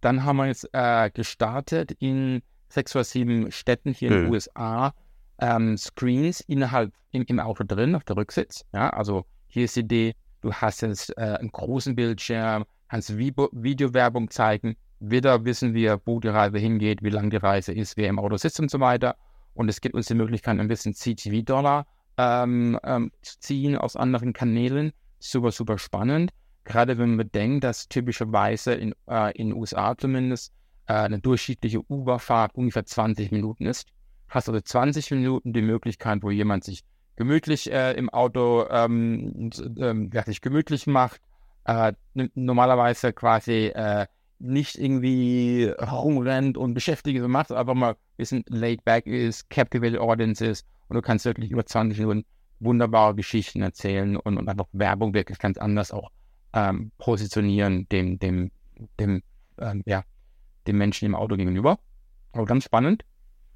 Dann 0.02 0.24
haben 0.24 0.38
wir 0.38 0.48
jetzt 0.48 0.68
äh, 0.74 1.12
gestartet 1.12 1.92
in 2.00 2.42
sechs 2.70 2.96
oder 2.96 3.04
sieben 3.04 3.52
Städten 3.52 3.94
hier 3.94 4.10
mhm. 4.10 4.16
in 4.16 4.24
den 4.24 4.34
USA 4.34 4.94
ähm, 5.42 5.78
Screens 5.78 6.42
innerhalb 6.42 6.94
im, 7.12 7.24
im, 7.24 7.40
Auto 7.40 7.64
drin, 7.64 7.96
auf 7.96 8.04
der 8.04 8.16
Rücksitz. 8.16 8.64
Ja, 8.74 8.90
also 8.92 9.26
hier 9.48 9.66
ist 9.66 9.76
die 9.76 9.82
Idee, 9.82 10.14
du 10.42 10.54
hast 10.54 10.82
jetzt 10.82 11.16
äh, 11.18 11.38
einen 11.40 11.52
großen 11.52 11.96
Bildschirm, 11.96 12.66
kannst 12.90 13.18
Videowerbung 13.18 14.30
zeigen. 14.30 14.78
Wieder 15.00 15.44
wissen 15.44 15.74
wir, 15.74 16.00
wo 16.06 16.20
die 16.20 16.28
Reise 16.28 16.60
hingeht, 16.60 17.04
wie 17.04 17.10
lang 17.10 17.30
die 17.32 17.38
Reise 17.38 17.74
ist, 17.74 17.98
wer 17.98 18.08
im 18.08 18.20
Auto 18.20 18.38
sitzt 18.38 18.60
und 18.60 18.70
so 18.70 18.80
weiter. 18.80 19.16
Und 19.54 19.68
es 19.68 19.82
gibt 19.82 19.96
uns 19.96 20.08
die 20.08 20.14
Möglichkeit, 20.14 20.60
ein 20.60 20.68
bisschen 20.68 20.94
CTV-Dollar 20.94 21.86
ähm, 22.18 22.80
ähm, 22.84 23.12
zu 23.22 23.40
ziehen 23.40 23.78
aus 23.78 23.96
anderen 23.96 24.34
Kanälen. 24.34 24.94
Super, 25.20 25.52
super 25.52 25.78
spannend. 25.78 26.32
Gerade 26.64 26.98
wenn 26.98 27.16
man 27.16 27.18
bedenkt, 27.18 27.64
dass 27.64 27.88
typischerweise 27.88 28.74
in 28.74 28.94
äh, 29.08 29.34
den 29.34 29.54
USA 29.54 29.98
zumindest 29.98 30.54
äh, 30.86 30.94
eine 30.94 31.20
durchschnittliche 31.20 31.82
Uber-Fahrt 31.82 32.54
ungefähr 32.56 32.86
20 32.86 33.32
Minuten 33.32 33.66
ist. 33.66 33.88
Hast 34.32 34.48
also 34.48 34.62
20 34.62 35.12
Minuten 35.12 35.52
die 35.52 35.62
Möglichkeit, 35.62 36.24
wo 36.24 36.32
jemand 36.32 36.64
sich 36.64 36.84
gemütlich 37.18 37.72
äh, 37.72 37.92
im 37.94 38.10
Auto 38.10 38.66
ähm, 38.70 39.52
ähm, 39.78 40.10
sich 40.26 40.40
gemütlich 40.40 40.88
macht. 40.88 41.20
Äh, 41.66 41.94
normalerweise 42.34 43.12
quasi 43.14 43.68
äh, 43.76 44.08
nicht 44.40 44.78
irgendwie 44.78 45.66
rumrennt 45.80 46.58
und 46.58 46.74
beschäftigt 46.74 47.22
und 47.22 47.30
macht, 47.30 47.52
einfach 47.52 47.74
mal 47.76 47.92
ein 47.92 47.98
bisschen 48.18 48.44
laid 48.48 48.84
back 48.86 49.06
ist, 49.06 49.50
captivated 49.50 50.00
audience 50.00 50.44
ist 50.44 50.66
und 50.88 50.96
du 50.96 51.02
kannst 51.02 51.26
wirklich 51.26 51.52
über 51.52 51.66
20 51.66 52.00
Minuten 52.00 52.26
wunderbare 52.62 53.16
Geschichten 53.16 53.62
erzählen 53.62 54.16
und, 54.16 54.38
und 54.38 54.48
einfach 54.48 54.66
Werbung 54.72 55.14
wirklich 55.14 55.40
ganz 55.40 55.58
anders 55.58 55.92
auch 55.92 56.10
ähm, 56.54 56.92
positionieren 56.98 57.88
dem, 57.90 58.18
dem, 58.18 58.52
dem, 59.00 59.24
ähm, 59.60 59.84
ja, 59.86 60.04
dem 60.68 60.78
Menschen 60.78 61.06
im 61.06 61.16
Auto 61.16 61.36
gegenüber. 61.36 61.80
Aber 62.32 62.46
ganz 62.46 62.64
spannend. 62.64 63.04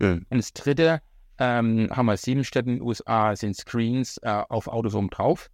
Ja. 0.01 0.13
Und 0.13 0.25
das 0.29 0.53
dritte 0.53 1.01
ähm, 1.37 1.89
haben 1.91 2.05
wir 2.05 2.17
sieben 2.17 2.43
Städte 2.43 2.69
in 2.69 2.77
den 2.77 2.81
USA, 2.81 3.35
sind 3.35 3.55
Screens 3.55 4.17
äh, 4.23 4.43
auf 4.49 4.67
Autos 4.67 4.95
oben 4.95 5.09
drauf. 5.09 5.49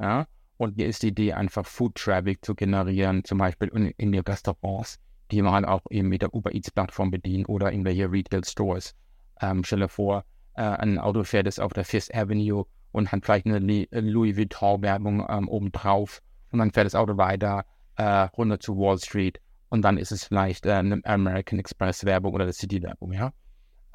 Ja, 0.00 0.26
und 0.58 0.74
hier 0.76 0.86
ist 0.86 1.02
die 1.02 1.08
Idee, 1.08 1.32
einfach 1.32 1.66
Food 1.66 1.94
Traffic 1.96 2.44
zu 2.44 2.54
generieren, 2.54 3.24
zum 3.24 3.38
Beispiel 3.38 3.68
in, 3.68 3.86
in 3.96 4.12
den 4.12 4.22
Restaurants, 4.22 4.98
die 5.30 5.42
man 5.42 5.52
halt 5.52 5.66
auch 5.66 5.82
eben 5.90 6.08
mit 6.08 6.22
der 6.22 6.34
Uber 6.34 6.54
Eats 6.54 6.70
Plattform 6.70 7.10
bedienen 7.10 7.46
oder 7.46 7.72
in 7.72 7.84
welche 7.84 8.10
Retail 8.10 8.44
Stores. 8.44 8.94
Ähm, 9.40 9.64
stell 9.64 9.80
dir 9.80 9.88
vor, 9.88 10.24
äh, 10.54 10.62
ein 10.62 10.98
Auto 10.98 11.24
fährt 11.24 11.46
es 11.46 11.58
auf 11.58 11.72
der 11.72 11.84
Fifth 11.84 12.14
Avenue 12.14 12.64
und 12.92 13.12
hat 13.12 13.24
vielleicht 13.24 13.46
eine 13.46 13.58
Louis 13.90 14.36
Vuitton 14.36 14.80
Werbung 14.82 15.26
ähm, 15.28 15.48
obendrauf 15.48 16.22
und 16.52 16.58
dann 16.58 16.72
fährt 16.72 16.86
das 16.86 16.94
Auto 16.94 17.16
weiter 17.18 17.64
äh, 17.96 18.04
runter 18.04 18.58
zu 18.58 18.78
Wall 18.78 18.98
Street 18.98 19.40
und 19.68 19.82
dann 19.82 19.98
ist 19.98 20.12
es 20.12 20.24
vielleicht 20.24 20.64
äh, 20.64 20.72
eine 20.72 21.00
American 21.04 21.58
Express 21.58 22.04
Werbung 22.04 22.32
oder 22.34 22.44
eine 22.44 22.52
City 22.52 22.82
Werbung, 22.82 23.12
ja. 23.12 23.32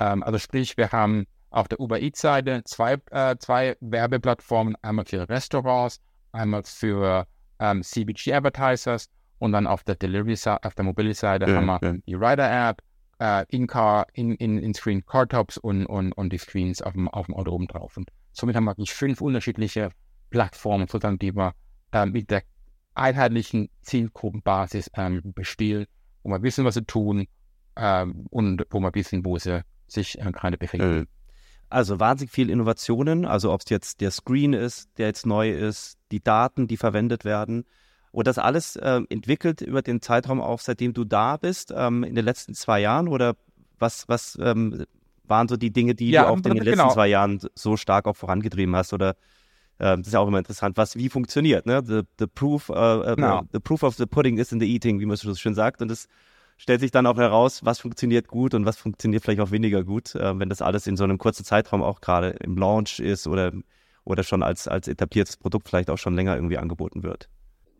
Ähm, 0.01 0.23
also 0.23 0.39
sprich, 0.39 0.77
wir 0.77 0.91
haben 0.91 1.27
auf 1.51 1.67
der 1.67 1.79
Uber 1.79 2.01
Eats 2.01 2.21
Seite 2.21 2.63
zwei, 2.63 2.97
äh, 3.11 3.35
zwei 3.37 3.75
Werbeplattformen, 3.81 4.75
einmal 4.81 5.05
für 5.05 5.27
Restaurants 5.29 6.01
einmal 6.31 6.63
für 6.63 7.27
ähm, 7.59 7.83
CBG-Advertisers 7.83 9.09
und 9.39 9.51
dann 9.51 9.67
auf 9.67 9.83
der 9.83 9.95
Delivery 9.95 10.35
auf 10.61 10.75
der 10.75 10.85
Mobility-Seite 10.85 11.49
ja, 11.49 11.55
haben 11.55 11.65
wir 11.65 11.79
ja. 11.81 11.93
die 12.07 12.13
Rider-App, 12.13 12.81
äh, 13.19 13.45
In-Car, 13.49 14.07
in, 14.13 14.35
in, 14.35 14.57
in 14.57 14.73
Screen 14.73 15.05
Car-Tops 15.05 15.57
und, 15.57 15.85
und, 15.85 16.13
und 16.13 16.31
die 16.31 16.37
Screens 16.37 16.81
auf 16.81 16.93
dem, 16.93 17.07
auf 17.09 17.25
dem 17.25 17.35
Auto 17.35 17.51
oben 17.51 17.67
drauf. 17.67 17.97
Und 17.97 18.09
somit 18.31 18.55
haben 18.55 18.63
wir 18.63 18.71
wirklich 18.71 18.93
fünf 18.93 19.21
unterschiedliche 19.21 19.91
Plattformen, 20.29 20.87
sozusagen, 20.87 21.19
die 21.19 21.35
wir 21.35 21.53
äh, 21.91 22.05
mit 22.05 22.31
der 22.31 22.43
einheitlichen 22.95 23.69
Zielgruppenbasis 23.81 24.89
ähm, 24.95 25.21
bespielen, 25.35 25.85
wo 26.23 26.29
wir 26.29 26.41
wissen, 26.41 26.65
was 26.65 26.75
sie 26.75 26.85
tun 26.85 27.27
ähm, 27.75 28.27
und 28.29 28.65
wo 28.69 28.79
wir 28.79 28.93
wissen, 28.93 29.25
wo 29.25 29.37
sie 29.37 29.63
sich 29.91 30.19
äh, 30.19 30.31
gerade 30.31 30.57
befinden. 30.57 31.07
Also 31.69 31.99
wahnsinnig 31.99 32.31
viel 32.31 32.49
Innovationen, 32.49 33.25
also 33.25 33.53
ob 33.53 33.61
es 33.61 33.69
jetzt 33.69 34.01
der 34.01 34.11
Screen 34.11 34.53
ist, 34.53 34.89
der 34.97 35.07
jetzt 35.07 35.25
neu 35.25 35.51
ist, 35.51 35.97
die 36.11 36.21
Daten, 36.21 36.67
die 36.67 36.75
verwendet 36.75 37.23
werden. 37.23 37.63
Und 38.11 38.27
das 38.27 38.37
alles 38.37 38.75
äh, 38.75 38.99
entwickelt 39.09 39.61
über 39.61 39.81
den 39.81 40.01
Zeitraum 40.01 40.41
auch, 40.41 40.59
seitdem 40.59 40.93
du 40.93 41.05
da 41.05 41.37
bist, 41.37 41.73
ähm, 41.73 42.03
in 42.03 42.15
den 42.15 42.25
letzten 42.25 42.53
zwei 42.55 42.81
Jahren? 42.81 43.07
Oder 43.07 43.37
was, 43.79 44.09
was 44.09 44.37
ähm, 44.41 44.85
waren 45.23 45.47
so 45.47 45.55
die 45.55 45.71
Dinge, 45.71 45.95
die 45.95 46.11
ja, 46.11 46.23
du 46.23 46.29
auch 46.29 46.37
in 46.37 46.43
den 46.43 46.53
letzten 46.57 46.71
genau. 46.71 46.93
zwei 46.93 47.07
Jahren 47.07 47.39
so 47.55 47.77
stark 47.77 48.05
auch 48.05 48.17
vorangetrieben 48.17 48.75
hast? 48.75 48.91
Oder 48.91 49.11
äh, 49.77 49.95
das 49.97 50.07
ist 50.07 50.13
ja 50.13 50.19
auch 50.19 50.27
immer 50.27 50.39
interessant, 50.39 50.75
was 50.75 50.97
wie 50.97 51.07
funktioniert. 51.07 51.65
Ne? 51.65 51.81
The, 51.85 52.01
the, 52.19 52.27
proof, 52.27 52.69
uh, 52.69 53.15
genau. 53.15 53.43
the 53.53 53.59
proof 53.59 53.83
of 53.83 53.95
the 53.95 54.05
pudding 54.05 54.37
is 54.39 54.51
in 54.51 54.59
the 54.59 54.69
eating, 54.69 54.99
wie 54.99 55.05
man 55.05 55.15
so 55.15 55.33
schön 55.35 55.55
sagt. 55.55 55.81
Und 55.81 55.87
das 55.87 56.07
stellt 56.61 56.79
sich 56.79 56.91
dann 56.91 57.07
auch 57.07 57.17
heraus, 57.17 57.65
was 57.65 57.79
funktioniert 57.79 58.27
gut 58.27 58.53
und 58.53 58.67
was 58.67 58.77
funktioniert 58.77 59.23
vielleicht 59.23 59.41
auch 59.41 59.49
weniger 59.49 59.83
gut, 59.83 60.13
äh, 60.13 60.37
wenn 60.37 60.47
das 60.47 60.61
alles 60.61 60.85
in 60.85 60.95
so 60.95 61.03
einem 61.03 61.17
kurzen 61.17 61.43
Zeitraum 61.43 61.81
auch 61.81 62.01
gerade 62.01 62.29
im 62.41 62.55
Launch 62.55 62.99
ist 62.99 63.25
oder, 63.25 63.51
oder 64.03 64.23
schon 64.23 64.43
als, 64.43 64.67
als 64.67 64.87
etabliertes 64.87 65.37
Produkt 65.37 65.67
vielleicht 65.67 65.89
auch 65.89 65.97
schon 65.97 66.13
länger 66.13 66.35
irgendwie 66.35 66.59
angeboten 66.59 67.01
wird. 67.01 67.29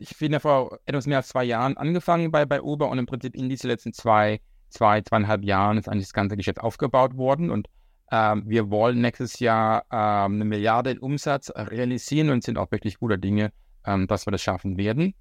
Ich 0.00 0.18
bin 0.18 0.32
ja 0.32 0.40
vor 0.40 0.80
etwas 0.84 1.06
mehr 1.06 1.18
als 1.18 1.28
zwei 1.28 1.44
Jahren 1.44 1.76
angefangen 1.76 2.32
bei, 2.32 2.44
bei 2.44 2.60
Uber 2.60 2.88
und 2.90 2.98
im 2.98 3.06
Prinzip 3.06 3.36
in 3.36 3.48
diese 3.48 3.68
letzten 3.68 3.92
zwei, 3.92 4.40
zwei, 4.68 5.00
zweieinhalb 5.00 5.44
Jahren 5.44 5.78
ist 5.78 5.88
eigentlich 5.88 6.06
das 6.06 6.12
ganze 6.12 6.36
Geschäft 6.36 6.60
aufgebaut 6.60 7.16
worden 7.16 7.52
und 7.52 7.68
ähm, 8.10 8.42
wir 8.46 8.68
wollen 8.68 9.00
nächstes 9.00 9.38
Jahr 9.38 9.84
ähm, 9.92 10.34
eine 10.34 10.44
Milliarde 10.44 10.90
in 10.90 10.98
Umsatz 10.98 11.52
realisieren 11.54 12.30
und 12.30 12.42
sind 12.42 12.58
auch 12.58 12.72
wirklich 12.72 12.98
guter 12.98 13.16
Dinge, 13.16 13.52
ähm, 13.86 14.08
dass 14.08 14.26
wir 14.26 14.32
das 14.32 14.42
schaffen 14.42 14.76
werden 14.76 15.14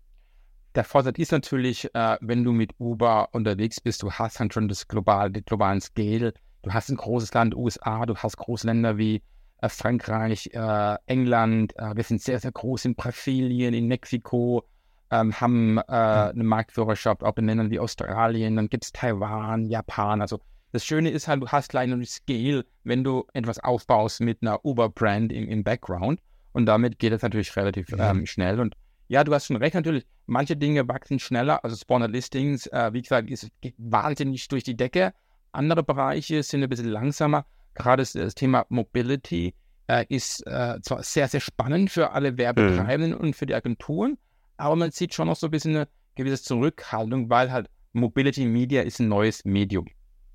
der 0.76 0.84
Vorteil 0.84 1.14
ist 1.18 1.32
natürlich, 1.32 1.94
äh, 1.94 2.18
wenn 2.22 2.44
du 2.44 2.52
mit 2.52 2.72
Uber 2.80 3.30
unterwegs 3.34 3.82
bist, 3.82 4.04
du 4.04 4.12
hast 4.12 4.40
dann 4.40 4.52
schon 4.52 4.68
das 4.68 4.88
global, 4.88 5.32
den 5.32 5.44
globalen 5.44 5.82
Scale. 5.82 6.34
Du 6.62 6.72
hast 6.72 6.90
ein 6.90 6.98
großes 6.98 7.34
Land, 7.34 7.56
USA, 7.56 8.06
du 8.06 8.16
hast 8.16 8.38
große 8.38 8.68
Länder 8.68 8.98
wie 8.98 9.22
äh, 9.62 9.70
Frankreich, 9.70 10.50
äh, 10.54 10.96
England. 11.08 11.78
Äh, 11.78 11.96
wir 11.96 12.04
sind 12.04 12.22
sehr, 12.22 12.40
sehr 12.40 12.52
groß 12.52 12.86
in 12.86 12.96
Brasilien, 12.96 13.74
in 13.74 13.88
Mexiko, 13.88 14.64
ähm, 15.10 15.40
haben 15.40 15.78
äh, 15.78 15.82
eine 15.92 16.44
Marktführerschaft 16.44 17.24
auch 17.24 17.36
in 17.38 17.48
Ländern 17.48 17.70
wie 17.70 17.80
Australien. 17.80 18.56
Dann 18.56 18.70
gibt 18.70 18.86
es 18.86 18.92
Taiwan, 18.94 19.66
Japan. 19.66 20.22
Also 20.22 20.40
das 20.72 20.86
Schöne 20.86 21.10
ist 21.10 21.28
halt, 21.28 21.42
du 21.42 21.48
hast 21.50 21.70
gleich 21.70 21.92
einen 21.92 22.06
Scale, 22.06 22.66
wenn 22.86 23.04
du 23.04 23.26
etwas 23.34 23.60
aufbaust 23.60 24.22
mit 24.22 24.42
einer 24.42 24.64
Uber-Brand 24.64 25.34
im, 25.34 25.50
im 25.50 25.64
Background. 25.64 26.22
Und 26.54 26.66
damit 26.66 27.00
geht 27.00 27.12
es 27.12 27.22
natürlich 27.22 27.56
relativ 27.58 27.88
ähm, 27.98 28.26
schnell. 28.26 28.60
Und 28.60 28.76
ja, 29.12 29.26
du 29.26 29.34
hast 29.34 29.48
schon 29.48 29.58
recht, 29.58 29.76
natürlich, 29.76 30.06
manche 30.26 30.56
Dinge 30.56 30.88
wachsen 30.88 31.20
schneller. 31.20 31.66
Also 31.66 31.76
Spawner 31.76 32.08
Listings, 32.08 32.66
äh, 32.68 32.94
wie 32.94 33.02
gesagt, 33.02 33.30
ist, 33.30 33.50
geht 33.60 33.76
wahnsinnig 33.78 34.48
durch 34.48 34.64
die 34.64 34.78
Decke. 34.78 35.14
Andere 35.52 35.84
Bereiche 35.84 36.42
sind 36.44 36.64
ein 36.64 36.70
bisschen 36.70 36.88
langsamer. 36.88 37.46
Gerade 37.74 38.04
das, 38.04 38.14
das 38.14 38.36
Thema 38.36 38.66
Mobility 38.70 39.54
äh, 39.88 40.06
ist 40.08 40.48
äh, 40.48 40.80
zwar 40.82 41.04
sehr, 41.04 41.28
sehr 41.28 41.42
spannend 41.42 41.92
für 41.92 42.12
alle 42.12 42.38
Werbetreibenden 42.38 43.12
mhm. 43.12 43.18
und 43.18 43.36
für 43.36 43.46
die 43.46 43.54
Agenturen, 43.54 44.18
aber 44.56 44.78
man 44.78 44.92
sieht 44.92 45.14
schon 45.14 45.28
noch 45.28 45.36
so 45.36 45.48
ein 45.48 45.52
bisschen 45.52 45.76
eine 45.76 45.90
gewisse 46.16 46.42
Zurückhaltung, 46.44 47.30
weil 47.30 47.52
halt 47.52 47.70
Mobility 47.92 48.46
Media 48.46 48.82
ist 48.82 49.02
ein 49.02 49.10
neues 49.10 49.44
Medium. 49.44 49.88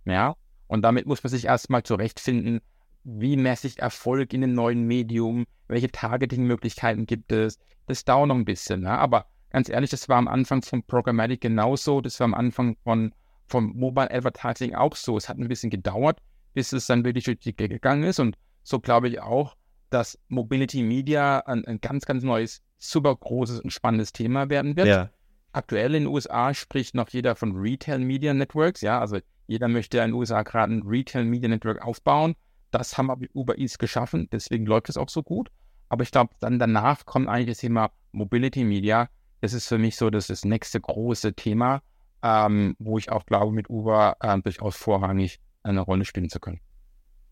Ja, 0.05 0.37
und 0.67 0.83
damit 0.83 1.07
muss 1.07 1.25
man 1.25 1.31
sich 1.31 1.47
erstmal 1.47 1.83
zurechtfinden, 1.83 2.61
wie 3.07 3.37
messe 3.37 3.69
ich 3.69 3.79
Erfolg 3.79 4.33
in 4.33 4.43
einem 4.43 4.55
neuen 4.55 4.83
Medium, 4.83 5.47
welche 5.69 5.91
Targeting-Möglichkeiten 5.91 7.07
gibt 7.07 7.31
es. 7.31 7.59
Das 7.87 8.05
dauert 8.05 8.29
noch 8.29 8.35
ein 8.35 8.45
bisschen, 8.45 8.81
ne? 8.81 8.99
aber 8.99 9.27
ganz 9.51 9.69
ehrlich, 9.69 9.91
das 9.91 10.09
war 10.09 10.17
am 10.17 10.27
Anfang 10.27 10.63
von 10.63 10.83
Programmatic 10.83 11.41
genauso, 11.41 12.01
das 12.01 12.19
war 12.19 12.25
am 12.25 12.35
Anfang 12.35 12.77
von, 12.83 13.15
von 13.47 13.67
Mobile 13.77 14.11
Advertising 14.11 14.75
auch 14.75 14.97
so. 14.97 15.17
Es 15.17 15.29
hat 15.29 15.39
ein 15.39 15.47
bisschen 15.47 15.71
gedauert, 15.71 16.19
bis 16.53 16.73
es 16.73 16.87
dann 16.87 17.05
wirklich 17.05 17.25
durch 17.25 17.39
die 17.39 17.55
gegangen 17.55 18.03
ist 18.03 18.19
und 18.19 18.37
so 18.65 18.81
glaube 18.81 19.09
ich 19.09 19.21
auch, 19.21 19.57
dass 19.91 20.19
Mobility 20.27 20.83
Media 20.83 21.39
ein, 21.47 21.65
ein, 21.65 21.81
ganz, 21.81 22.07
ganz 22.07 22.25
neues, 22.25 22.61
super 22.79 23.15
großes 23.15 23.61
und 23.61 23.71
spannendes 23.73 24.13
Thema 24.13 24.51
werden 24.51 24.77
wird. 24.77 24.89
Ja. 24.89 25.11
Aktuell 25.53 25.95
in 25.95 26.05
den 26.05 26.13
USA 26.13 26.53
spricht 26.55 26.97
noch 26.97 27.09
jeder 27.11 27.37
von 27.37 27.57
Retail 27.57 28.01
Media 28.01 28.35
Networks, 28.35 28.81
ja, 28.81 28.99
also 28.99 29.21
jeder 29.47 29.69
möchte 29.69 29.99
in 29.99 30.07
den 30.07 30.15
USA 30.15 30.43
gerade 30.43 30.75
ein 30.75 30.83
Retail 30.83 31.25
Media 31.25 31.49
Network 31.49 31.87
aufbauen 31.87 32.35
das 32.71 32.99
haben 32.99 33.07
wir 33.07 33.17
mit 33.17 33.35
Uber 33.35 33.59
Eats 33.59 33.79
geschaffen, 33.79 34.29
deswegen 34.31 34.67
läuft 34.67 34.89
es 34.89 34.97
auch 34.97 35.09
so 35.09 35.23
gut. 35.23 35.51
Aber 35.89 36.03
ich 36.03 36.11
glaube, 36.11 36.35
dann 36.41 36.59
danach 36.59 37.07
kommt 37.07 37.29
eigentlich 37.29 37.49
das 37.49 37.59
Thema 37.59 37.91
Mobility 38.13 38.65
Media. 38.65 39.09
Das 39.41 39.53
ist 39.53 39.69
für 39.69 39.79
mich 39.79 39.97
so 39.97 40.11
das, 40.11 40.27
das 40.27 40.45
nächste 40.45 40.81
große 40.81 41.35
Thema, 41.35 41.83
ähm, 42.23 42.75
wo 42.79 42.99
ich 42.99 43.11
auch 43.11 43.25
glaube, 43.27 43.53
mit 43.53 43.71
Uber 43.71 44.17
äh, 44.21 44.39
durchaus 44.41 44.77
vorrangig 44.77 45.41
eine 45.63 45.81
Rolle 45.81 46.05
spielen 46.05 46.29
zu 46.29 46.41
können. 46.41 46.61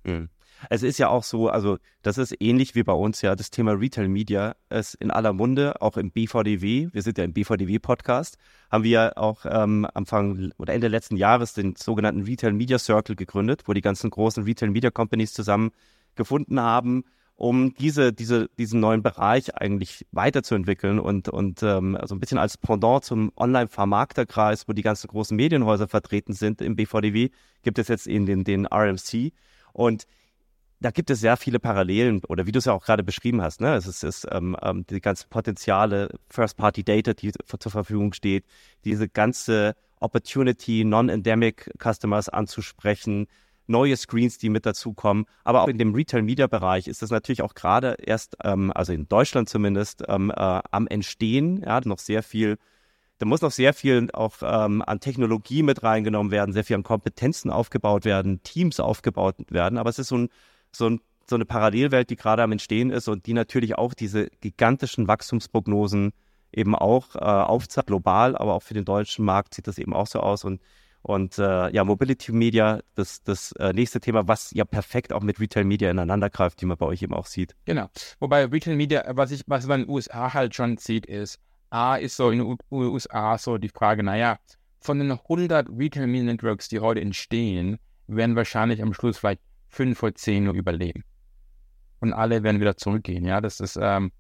Mhm. 0.04 0.28
Es 0.70 0.82
ist 0.82 0.98
ja 0.98 1.08
auch 1.08 1.22
so, 1.22 1.48
also 1.48 1.78
das 2.02 2.18
ist 2.18 2.34
ähnlich 2.40 2.74
wie 2.74 2.82
bei 2.82 2.92
uns 2.92 3.22
ja, 3.22 3.34
das 3.34 3.50
Thema 3.50 3.72
Retail 3.72 4.08
Media 4.08 4.56
ist 4.70 4.94
in 4.94 5.10
aller 5.10 5.32
Munde, 5.32 5.80
auch 5.80 5.96
im 5.96 6.10
BVDW, 6.10 6.88
wir 6.92 7.02
sind 7.02 7.18
ja 7.18 7.24
im 7.24 7.32
BVDW-Podcast, 7.32 8.38
haben 8.70 8.84
wir 8.84 9.16
auch 9.16 9.44
ähm, 9.48 9.86
Anfang 9.94 10.52
oder 10.58 10.72
Ende 10.72 10.88
letzten 10.88 11.16
Jahres 11.16 11.54
den 11.54 11.76
sogenannten 11.76 12.22
Retail 12.22 12.52
Media 12.52 12.78
Circle 12.78 13.16
gegründet, 13.16 13.62
wo 13.66 13.72
die 13.72 13.80
ganzen 13.80 14.10
großen 14.10 14.44
Retail 14.44 14.70
Media 14.70 14.90
Companies 14.90 15.32
zusammen 15.32 15.70
gefunden 16.14 16.60
haben, 16.60 17.04
um 17.36 17.74
diese, 17.74 18.12
diese, 18.12 18.48
diesen 18.58 18.80
neuen 18.80 19.02
Bereich 19.02 19.56
eigentlich 19.56 20.06
weiterzuentwickeln 20.12 21.00
und, 21.00 21.28
und 21.28 21.62
ähm, 21.62 21.96
also 21.96 22.14
ein 22.14 22.20
bisschen 22.20 22.38
als 22.38 22.56
Pendant 22.56 23.04
zum 23.04 23.32
Online-Vermarkterkreis, 23.36 24.68
wo 24.68 24.72
die 24.72 24.82
ganzen 24.82 25.08
großen 25.08 25.36
Medienhäuser 25.36 25.88
vertreten 25.88 26.32
sind 26.32 26.60
im 26.60 26.76
BVDW, 26.76 27.30
gibt 27.62 27.78
es 27.78 27.88
jetzt 27.88 28.06
eben 28.06 28.26
den, 28.26 28.44
den 28.44 28.66
RMC. 28.66 29.32
Und 29.72 30.06
da 30.80 30.90
gibt 30.90 31.10
es 31.10 31.20
sehr 31.20 31.36
viele 31.36 31.58
Parallelen 31.58 32.22
oder 32.28 32.46
wie 32.46 32.52
du 32.52 32.58
es 32.58 32.66
ja 32.66 32.72
auch 32.72 32.84
gerade 32.84 33.02
beschrieben 33.02 33.40
hast, 33.42 33.60
ne? 33.60 33.74
Es 33.74 33.86
ist, 33.86 34.04
ist 34.04 34.26
ähm, 34.30 34.56
ähm, 34.62 34.84
die 34.88 35.00
ganze 35.00 35.28
Potenziale, 35.28 36.10
First-Party-Data, 36.28 37.14
die 37.14 37.32
zur 37.32 37.72
Verfügung 37.72 38.12
steht, 38.12 38.44
diese 38.84 39.08
ganze 39.08 39.74
Opportunity, 40.00 40.84
Non-Endemic 40.84 41.70
Customers 41.82 42.28
anzusprechen, 42.28 43.26
neue 43.66 43.96
Screens, 43.96 44.36
die 44.36 44.50
mit 44.50 44.66
dazukommen. 44.66 45.24
Aber 45.42 45.62
auch 45.62 45.68
in 45.68 45.78
dem 45.78 45.94
Retail-Media-Bereich 45.94 46.86
ist 46.86 47.00
das 47.00 47.10
natürlich 47.10 47.42
auch 47.42 47.54
gerade 47.54 47.96
erst, 48.02 48.36
ähm, 48.44 48.70
also 48.74 48.92
in 48.92 49.08
Deutschland 49.08 49.48
zumindest, 49.48 50.04
ähm, 50.08 50.30
äh, 50.30 50.60
am 50.70 50.86
Entstehen. 50.86 51.62
Ja, 51.62 51.80
noch 51.84 51.98
sehr 51.98 52.22
viel 52.22 52.58
da 53.18 53.26
muss 53.26 53.42
noch 53.42 53.52
sehr 53.52 53.72
viel 53.74 54.08
auch 54.12 54.34
ähm, 54.42 54.82
an 54.82 54.98
Technologie 55.00 55.62
mit 55.62 55.82
reingenommen 55.82 56.32
werden, 56.32 56.52
sehr 56.52 56.64
viel 56.64 56.76
an 56.76 56.82
Kompetenzen 56.82 57.48
aufgebaut 57.48 58.04
werden, 58.04 58.42
Teams 58.42 58.80
aufgebaut 58.80 59.36
werden. 59.48 59.78
Aber 59.78 59.88
es 59.90 59.98
ist 59.98 60.08
so 60.08 60.18
ein 60.18 60.28
so, 60.74 60.88
ein, 60.88 61.00
so 61.28 61.36
eine 61.36 61.44
Parallelwelt, 61.44 62.10
die 62.10 62.16
gerade 62.16 62.42
am 62.42 62.52
Entstehen 62.52 62.90
ist 62.90 63.08
und 63.08 63.26
die 63.26 63.32
natürlich 63.32 63.76
auch 63.76 63.94
diese 63.94 64.28
gigantischen 64.40 65.08
Wachstumsprognosen 65.08 66.12
eben 66.52 66.74
auch 66.74 67.16
äh, 67.16 67.18
aufzeigt, 67.18 67.88
global, 67.88 68.36
aber 68.36 68.54
auch 68.54 68.62
für 68.62 68.74
den 68.74 68.84
deutschen 68.84 69.24
Markt 69.24 69.54
sieht 69.54 69.66
das 69.66 69.78
eben 69.78 69.92
auch 69.92 70.06
so 70.06 70.20
aus. 70.20 70.44
Und, 70.44 70.60
und 71.02 71.38
äh, 71.38 71.70
ja, 71.70 71.84
Mobility 71.84 72.32
Media, 72.32 72.80
das, 72.94 73.22
das 73.22 73.52
äh, 73.52 73.72
nächste 73.72 74.00
Thema, 74.00 74.28
was 74.28 74.52
ja 74.52 74.64
perfekt 74.64 75.12
auch 75.12 75.22
mit 75.22 75.40
Retail 75.40 75.64
Media 75.64 75.90
ineinander 75.90 76.30
greift, 76.30 76.60
die 76.60 76.66
man 76.66 76.76
bei 76.76 76.86
euch 76.86 77.02
eben 77.02 77.14
auch 77.14 77.26
sieht. 77.26 77.54
Genau. 77.64 77.88
Wobei 78.20 78.44
Retail 78.44 78.76
Media, 78.76 79.04
was 79.08 79.32
ich, 79.32 79.42
was 79.46 79.66
man 79.66 79.80
in 79.80 79.86
den 79.86 79.94
USA 79.94 80.32
halt 80.32 80.54
schon 80.54 80.76
sieht, 80.76 81.06
ist, 81.06 81.38
A, 81.70 81.96
ist 81.96 82.16
so 82.16 82.30
in 82.30 82.38
den 82.38 82.56
USA 82.70 83.36
so 83.36 83.58
die 83.58 83.68
Frage, 83.68 84.04
naja, 84.04 84.38
von 84.80 84.98
den 84.98 85.10
100 85.10 85.68
Retail 85.76 86.06
Media 86.06 86.32
Networks, 86.32 86.68
die 86.68 86.78
heute 86.78 87.00
entstehen, 87.00 87.78
werden 88.06 88.36
wahrscheinlich 88.36 88.82
am 88.82 88.94
Schluss 88.94 89.18
vielleicht 89.18 89.40
fünf 89.74 89.98
vor 89.98 90.14
zehn 90.14 90.44
nur 90.44 90.54
überleben. 90.54 91.04
Und 92.00 92.12
alle 92.12 92.42
werden 92.42 92.60
wieder 92.60 92.76
zurückgehen. 92.76 93.24
Ja, 93.24 93.40
das 93.40 93.60
ist 93.60 93.78
ähm, 93.80 94.12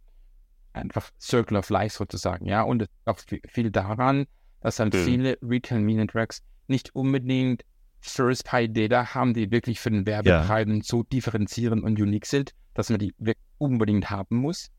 einfach 0.72 1.10
Circle 1.20 1.56
of 1.56 1.70
Life 1.70 1.96
sozusagen. 1.96 2.46
Ja, 2.46 2.62
und 2.62 2.88
auch 3.04 3.18
viel 3.46 3.70
daran, 3.70 4.26
dass 4.60 4.76
dann 4.76 4.88
mhm. 4.88 5.04
viele 5.04 5.38
Retail 5.42 5.80
Media 5.80 6.06
Tracks 6.06 6.42
nicht 6.66 6.94
unbedingt 6.94 7.64
First 8.00 8.44
Pie 8.44 8.68
Data 8.68 9.14
haben, 9.14 9.32
die 9.32 9.50
wirklich 9.50 9.80
für 9.80 9.90
den 9.90 10.06
Werbetreibenden 10.06 10.82
ja. 10.82 10.86
so 10.86 11.02
differenzieren 11.04 11.82
und 11.82 12.00
unique 12.00 12.26
sind, 12.26 12.52
dass 12.74 12.90
man 12.90 12.98
die 12.98 13.14
unbedingt 13.58 14.10
haben 14.10 14.36
muss. 14.36 14.70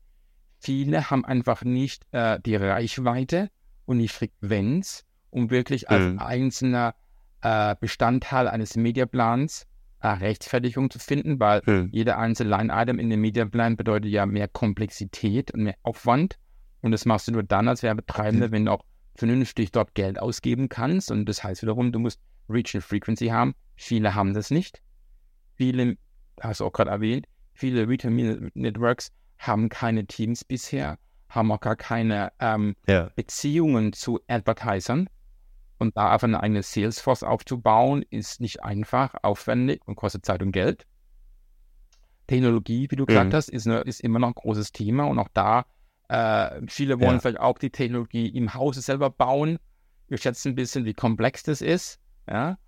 Viele 0.58 1.10
haben 1.10 1.24
einfach 1.24 1.64
nicht 1.64 2.06
äh, 2.12 2.38
die 2.44 2.56
Reichweite 2.56 3.50
und 3.84 3.98
die 3.98 4.08
Frequenz, 4.08 5.04
um 5.30 5.50
wirklich 5.50 5.90
als 5.90 6.04
mhm. 6.04 6.18
einzelner 6.18 6.94
äh, 7.42 7.74
Bestandteil 7.80 8.48
eines 8.48 8.76
Mediaplans 8.76 9.66
Rechtfertigung 10.02 10.90
zu 10.90 10.98
finden, 10.98 11.40
weil 11.40 11.62
hm. 11.64 11.88
jeder 11.92 12.18
einzelne 12.18 12.50
Line-Item 12.50 12.98
in 12.98 13.10
dem 13.10 13.20
Mediaplan 13.20 13.76
bedeutet 13.76 14.10
ja 14.10 14.26
mehr 14.26 14.48
Komplexität 14.48 15.52
und 15.52 15.64
mehr 15.64 15.76
Aufwand. 15.82 16.38
Und 16.82 16.92
das 16.92 17.04
machst 17.04 17.28
du 17.28 17.32
nur 17.32 17.42
dann 17.42 17.68
als 17.68 17.82
Werbetreibender, 17.82 18.46
hm. 18.46 18.52
wenn 18.52 18.64
du 18.66 18.72
auch 18.72 18.84
vernünftig 19.14 19.72
dort 19.72 19.94
Geld 19.94 20.18
ausgeben 20.18 20.68
kannst. 20.68 21.10
Und 21.10 21.26
das 21.26 21.42
heißt 21.42 21.62
wiederum, 21.62 21.92
du 21.92 21.98
musst 21.98 22.20
Regional 22.48 22.82
Frequency 22.82 23.28
haben. 23.28 23.54
Viele 23.74 24.14
haben 24.14 24.34
das 24.34 24.50
nicht. 24.50 24.80
Viele, 25.56 25.96
hast 26.40 26.60
du 26.60 26.66
auch 26.66 26.72
gerade 26.72 26.90
erwähnt, 26.90 27.26
viele 27.54 27.88
Retail 27.88 28.50
Networks 28.54 29.10
haben 29.38 29.68
keine 29.68 30.06
Teams 30.06 30.44
bisher, 30.44 30.98
haben 31.28 31.50
auch 31.50 31.60
gar 31.60 31.76
keine 31.76 32.32
ähm, 32.38 32.76
ja. 32.86 33.10
Beziehungen 33.16 33.92
zu 33.92 34.20
Advertisern. 34.28 35.08
Und 35.78 35.96
da 35.96 36.10
einfach 36.10 36.26
eine 36.26 36.42
eigene 36.42 36.62
Salesforce 36.62 37.22
aufzubauen, 37.22 38.04
ist 38.08 38.40
nicht 38.40 38.62
einfach, 38.62 39.14
aufwendig 39.22 39.82
und 39.86 39.96
kostet 39.96 40.24
Zeit 40.24 40.42
und 40.42 40.52
Geld. 40.52 40.86
Technologie, 42.26 42.90
wie 42.90 42.96
du 42.96 43.06
gesagt 43.06 43.30
mhm. 43.30 43.36
hast, 43.36 43.48
ist, 43.50 43.66
eine, 43.66 43.80
ist, 43.80 44.00
immer 44.00 44.18
noch 44.18 44.28
ein 44.28 44.34
großes 44.34 44.72
Thema 44.72 45.04
und 45.04 45.18
auch 45.18 45.28
da, 45.32 45.66
äh, 46.08 46.60
viele 46.66 46.98
wollen 47.00 47.14
ja. 47.14 47.18
vielleicht 47.20 47.40
auch 47.40 47.58
die 47.58 47.70
Technologie 47.70 48.28
im 48.28 48.54
Hause 48.54 48.80
selber 48.80 49.10
bauen. 49.10 49.58
Wir 50.08 50.18
schätzen 50.18 50.50
ein 50.50 50.54
bisschen, 50.54 50.84
wie 50.84 50.94
komplex 50.94 51.42
das 51.42 51.60
ist. 51.60 52.00
Ja? 52.28 52.58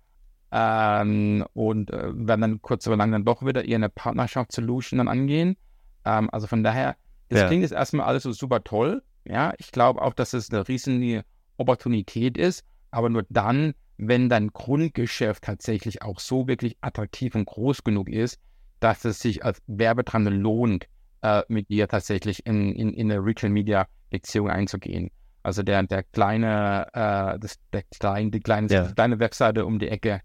Ähm, 0.51 1.45
und 1.53 1.91
äh, 1.91 2.11
werden 2.13 2.41
dann 2.41 2.61
kurz 2.61 2.87
oder 2.87 2.97
lang 2.97 3.11
dann 3.11 3.25
doch 3.25 3.45
wieder 3.45 3.65
eher 3.65 3.75
eine 3.75 3.89
Partnerschaft-Solution 3.89 4.97
dann 4.99 5.07
angehen. 5.07 5.57
Ähm, 6.05 6.29
also 6.31 6.47
von 6.47 6.63
daher, 6.63 6.95
das 7.29 7.41
ja. 7.41 7.47
klingt 7.47 7.63
jetzt 7.63 7.71
erstmal 7.71 8.07
alles 8.07 8.23
so 8.23 8.31
super 8.31 8.63
toll. 8.63 9.01
Ja, 9.25 9.53
ich 9.57 9.71
glaube 9.71 10.01
auch, 10.01 10.13
dass 10.13 10.33
es 10.33 10.51
eine 10.51 10.67
riesige 10.67 11.23
Opportunität 11.57 12.37
ist 12.37 12.65
aber 12.91 13.09
nur 13.09 13.25
dann, 13.29 13.73
wenn 13.97 14.29
dein 14.29 14.49
Grundgeschäft 14.49 15.43
tatsächlich 15.43 16.01
auch 16.01 16.19
so 16.19 16.47
wirklich 16.47 16.77
attraktiv 16.81 17.35
und 17.35 17.45
groß 17.45 17.83
genug 17.83 18.09
ist, 18.09 18.39
dass 18.79 19.03
es 19.05 19.19
sich 19.19 19.43
als 19.43 19.61
Werbetreibende 19.67 20.31
lohnt, 20.31 20.87
äh, 21.21 21.43
mit 21.49 21.69
dir 21.69 21.87
tatsächlich 21.87 22.45
in, 22.45 22.73
in, 22.73 22.93
in 22.93 23.11
eine 23.11 23.23
Retail 23.23 23.49
Media 23.49 23.87
Beziehung 24.09 24.49
einzugehen. 24.49 25.11
Also 25.43 25.63
der, 25.63 25.83
der 25.83 26.03
kleine, 26.03 26.87
äh, 26.93 27.39
das, 27.39 27.59
der 27.73 27.83
kleine, 27.83 28.31
die 28.31 28.39
kleine, 28.39 28.67
ja. 28.67 28.91
kleine 28.91 29.19
Webseite 29.19 29.65
um 29.65 29.79
die 29.79 29.89
Ecke, 29.89 30.21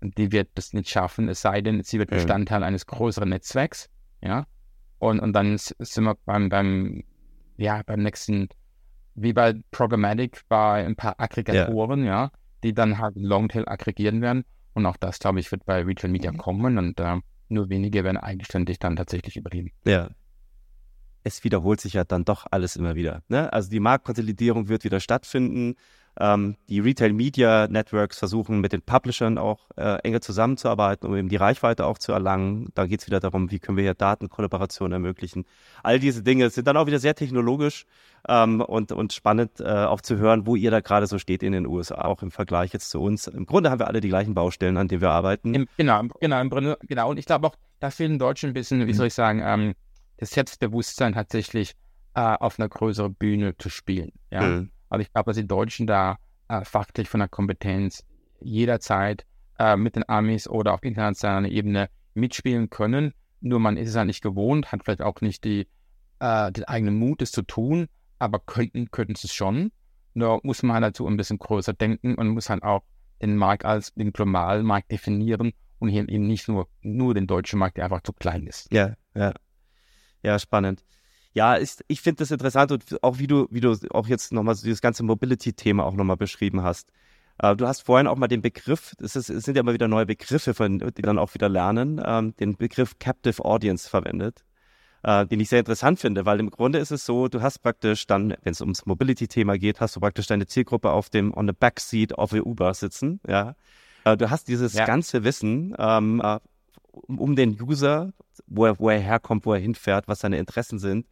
die 0.00 0.32
wird 0.32 0.50
das 0.54 0.72
nicht 0.72 0.88
schaffen, 0.88 1.28
es 1.28 1.40
sei 1.40 1.62
denn, 1.62 1.82
sie 1.82 1.98
wird 1.98 2.10
Bestandteil 2.10 2.60
ja. 2.60 2.66
eines 2.66 2.86
größeren 2.86 3.28
Netzwerks, 3.28 3.88
ja. 4.20 4.46
Und, 4.98 5.20
und 5.20 5.32
dann 5.32 5.56
sind 5.58 6.04
wir 6.04 6.16
beim, 6.24 6.48
beim, 6.48 7.04
ja, 7.56 7.82
beim 7.84 8.02
nächsten 8.02 8.48
wie 9.16 9.32
bei 9.32 9.54
Programmatic 9.70 10.42
bei 10.48 10.84
ein 10.84 10.94
paar 10.94 11.18
Aggregatoren, 11.18 12.04
ja, 12.04 12.24
ja 12.24 12.30
die 12.62 12.74
dann 12.74 12.98
halt 12.98 13.16
Longtail 13.16 13.68
aggregieren 13.68 14.20
werden. 14.20 14.44
Und 14.74 14.86
auch 14.86 14.96
das, 14.96 15.18
glaube 15.18 15.40
ich, 15.40 15.50
wird 15.50 15.64
bei 15.64 15.82
Retail 15.82 16.10
Media 16.10 16.32
mhm. 16.32 16.36
kommen 16.36 16.78
und 16.78 17.00
äh, 17.00 17.16
nur 17.48 17.68
wenige 17.70 18.04
werden 18.04 18.18
eigenständig 18.18 18.78
dann 18.78 18.96
tatsächlich 18.96 19.36
übernehmen. 19.36 19.70
Ja. 19.84 20.10
Es 21.24 21.42
wiederholt 21.44 21.80
sich 21.80 21.94
ja 21.94 22.04
dann 22.04 22.24
doch 22.24 22.46
alles 22.50 22.76
immer 22.76 22.94
wieder. 22.94 23.22
Ne? 23.28 23.52
Also 23.52 23.70
die 23.70 23.80
Marktkonsolidierung 23.80 24.68
wird 24.68 24.84
wieder 24.84 25.00
stattfinden. 25.00 25.74
Ähm, 26.18 26.56
die 26.68 26.80
Retail 26.80 27.12
Media 27.12 27.68
Networks 27.68 28.18
versuchen 28.18 28.60
mit 28.60 28.72
den 28.72 28.82
Publishern 28.82 29.36
auch 29.36 29.66
äh, 29.76 30.00
enger 30.02 30.20
zusammenzuarbeiten, 30.20 31.08
um 31.08 31.16
eben 31.16 31.28
die 31.28 31.36
Reichweite 31.36 31.84
auch 31.84 31.98
zu 31.98 32.12
erlangen. 32.12 32.70
Da 32.74 32.86
geht 32.86 33.00
es 33.00 33.06
wieder 33.06 33.20
darum, 33.20 33.50
wie 33.50 33.58
können 33.58 33.76
wir 33.76 33.84
hier 33.84 33.94
Datenkollaboration 33.94 34.92
ermöglichen. 34.92 35.44
All 35.82 35.98
diese 35.98 36.22
Dinge 36.22 36.48
sind 36.50 36.66
dann 36.66 36.76
auch 36.76 36.86
wieder 36.86 36.98
sehr 36.98 37.14
technologisch 37.14 37.84
ähm, 38.28 38.60
und, 38.60 38.92
und 38.92 39.12
spannend 39.12 39.60
äh, 39.60 39.64
auch 39.64 40.00
zu 40.00 40.16
hören, 40.16 40.46
wo 40.46 40.56
ihr 40.56 40.70
da 40.70 40.80
gerade 40.80 41.06
so 41.06 41.18
steht 41.18 41.42
in 41.42 41.52
den 41.52 41.66
USA, 41.66 42.02
auch 42.02 42.22
im 42.22 42.30
Vergleich 42.30 42.72
jetzt 42.72 42.90
zu 42.90 43.00
uns. 43.00 43.26
Im 43.26 43.44
Grunde 43.46 43.70
haben 43.70 43.78
wir 43.78 43.88
alle 43.88 44.00
die 44.00 44.08
gleichen 44.08 44.34
Baustellen, 44.34 44.76
an 44.76 44.88
denen 44.88 45.02
wir 45.02 45.10
arbeiten. 45.10 45.54
Im, 45.54 45.68
genau, 45.76 46.02
genau, 46.20 46.40
im 46.40 46.76
genau. 46.86 47.10
Und 47.10 47.18
ich 47.18 47.26
glaube 47.26 47.46
auch, 47.46 47.56
da 47.80 47.90
fehlen 47.90 48.18
Deutschen 48.18 48.50
ein 48.50 48.54
bisschen, 48.54 48.80
wie 48.86 48.92
mhm. 48.92 48.96
soll 48.96 49.06
ich 49.08 49.14
sagen, 49.14 49.42
ähm, 49.44 49.74
das 50.16 50.30
Selbstbewusstsein 50.30 51.12
tatsächlich 51.12 51.74
äh, 52.14 52.20
auf 52.20 52.58
einer 52.58 52.68
größeren 52.68 53.14
Bühne 53.14 53.56
zu 53.58 53.68
spielen. 53.68 54.12
Ja. 54.30 54.40
Mhm. 54.40 54.70
Aber 54.88 55.00
ich 55.00 55.12
glaube, 55.12 55.30
dass 55.30 55.36
die 55.36 55.46
Deutschen 55.46 55.86
da 55.86 56.18
äh, 56.48 56.64
fachlich 56.64 57.08
von 57.08 57.20
der 57.20 57.28
Kompetenz 57.28 58.04
jederzeit 58.40 59.24
äh, 59.58 59.76
mit 59.76 59.96
den 59.96 60.08
Amis 60.08 60.48
oder 60.48 60.74
auf 60.74 60.82
internationaler 60.82 61.48
Ebene 61.48 61.88
mitspielen 62.14 62.70
können. 62.70 63.12
Nur 63.40 63.60
man 63.60 63.76
ist 63.76 63.90
es 63.90 63.94
ja 63.94 64.04
nicht 64.04 64.22
gewohnt, 64.22 64.72
hat 64.72 64.84
vielleicht 64.84 65.02
auch 65.02 65.20
nicht 65.20 65.44
die, 65.44 65.68
äh, 66.20 66.52
den 66.52 66.64
eigenen 66.64 66.96
Mut, 66.98 67.22
es 67.22 67.32
zu 67.32 67.42
tun, 67.42 67.88
aber 68.18 68.38
könnten, 68.40 68.90
könnten 68.90 69.14
es 69.14 69.32
schon. 69.32 69.72
Nur 70.14 70.40
muss 70.42 70.62
man 70.62 70.74
halt 70.74 70.84
dazu 70.84 71.06
ein 71.06 71.16
bisschen 71.16 71.38
größer 71.38 71.74
denken 71.74 72.14
und 72.14 72.28
muss 72.28 72.48
halt 72.48 72.62
auch 72.62 72.82
den 73.20 73.36
Markt 73.36 73.64
als 73.64 73.92
den 73.94 74.12
globalen 74.12 74.64
Markt 74.64 74.90
definieren 74.90 75.52
und 75.78 75.88
hier 75.88 76.08
eben 76.08 76.26
nicht 76.26 76.48
nur, 76.48 76.68
nur 76.80 77.14
den 77.14 77.26
deutschen 77.26 77.58
Markt, 77.58 77.76
der 77.76 77.84
einfach 77.84 78.02
zu 78.02 78.12
klein 78.12 78.46
ist. 78.46 78.72
Ja, 78.72 78.94
ja. 79.14 79.32
Ja, 80.22 80.38
spannend 80.38 80.82
ja, 81.36 81.54
ist, 81.54 81.84
ich 81.86 82.00
finde 82.00 82.20
das 82.20 82.30
interessant 82.30 82.72
und 82.72 83.04
auch 83.04 83.18
wie 83.18 83.26
du, 83.26 83.46
wie 83.50 83.60
du 83.60 83.76
auch 83.90 84.08
jetzt 84.08 84.32
nochmal 84.32 84.54
so 84.54 84.64
dieses 84.64 84.80
ganze 84.80 85.02
Mobility-Thema 85.02 85.84
auch 85.84 85.92
nochmal 85.92 86.16
beschrieben 86.16 86.62
hast. 86.62 86.88
Äh, 87.38 87.54
du 87.54 87.68
hast 87.68 87.82
vorhin 87.82 88.06
auch 88.06 88.16
mal 88.16 88.26
den 88.26 88.40
Begriff, 88.40 88.94
es, 89.02 89.16
ist, 89.16 89.28
es 89.28 89.44
sind 89.44 89.54
ja 89.54 89.60
immer 89.60 89.74
wieder 89.74 89.86
neue 89.86 90.06
Begriffe, 90.06 90.54
von, 90.54 90.78
die 90.78 91.02
dann 91.02 91.18
auch 91.18 91.34
wieder 91.34 91.50
lernen, 91.50 92.00
ähm, 92.02 92.34
den 92.38 92.56
Begriff 92.56 92.98
Captive 92.98 93.44
Audience 93.44 93.86
verwendet, 93.86 94.46
äh, 95.02 95.26
den 95.26 95.38
ich 95.38 95.50
sehr 95.50 95.58
interessant 95.58 96.00
finde, 96.00 96.24
weil 96.24 96.40
im 96.40 96.48
Grunde 96.48 96.78
ist 96.78 96.90
es 96.90 97.04
so, 97.04 97.28
du 97.28 97.42
hast 97.42 97.58
praktisch 97.58 98.06
dann, 98.06 98.34
wenn 98.42 98.52
es 98.52 98.62
ums 98.62 98.86
Mobility-Thema 98.86 99.58
geht, 99.58 99.82
hast 99.82 99.94
du 99.94 100.00
praktisch 100.00 100.28
deine 100.28 100.46
Zielgruppe 100.46 100.90
auf 100.90 101.10
dem, 101.10 101.36
on 101.36 101.46
the 101.46 101.52
backseat 101.52 102.16
of 102.16 102.32
a 102.32 102.38
Uber 102.38 102.72
sitzen, 102.72 103.20
ja. 103.28 103.56
Äh, 104.04 104.16
du 104.16 104.30
hast 104.30 104.48
dieses 104.48 104.72
ja. 104.72 104.86
ganze 104.86 105.22
Wissen 105.22 105.74
ähm, 105.78 106.22
äh, 106.24 106.38
um, 106.92 107.18
um 107.18 107.36
den 107.36 107.60
User, 107.60 108.14
wo 108.46 108.64
er, 108.64 108.78
wo 108.78 108.88
er 108.88 109.00
herkommt, 109.00 109.44
wo 109.44 109.52
er 109.52 109.60
hinfährt, 109.60 110.08
was 110.08 110.20
seine 110.20 110.38
Interessen 110.38 110.78
sind 110.78 111.06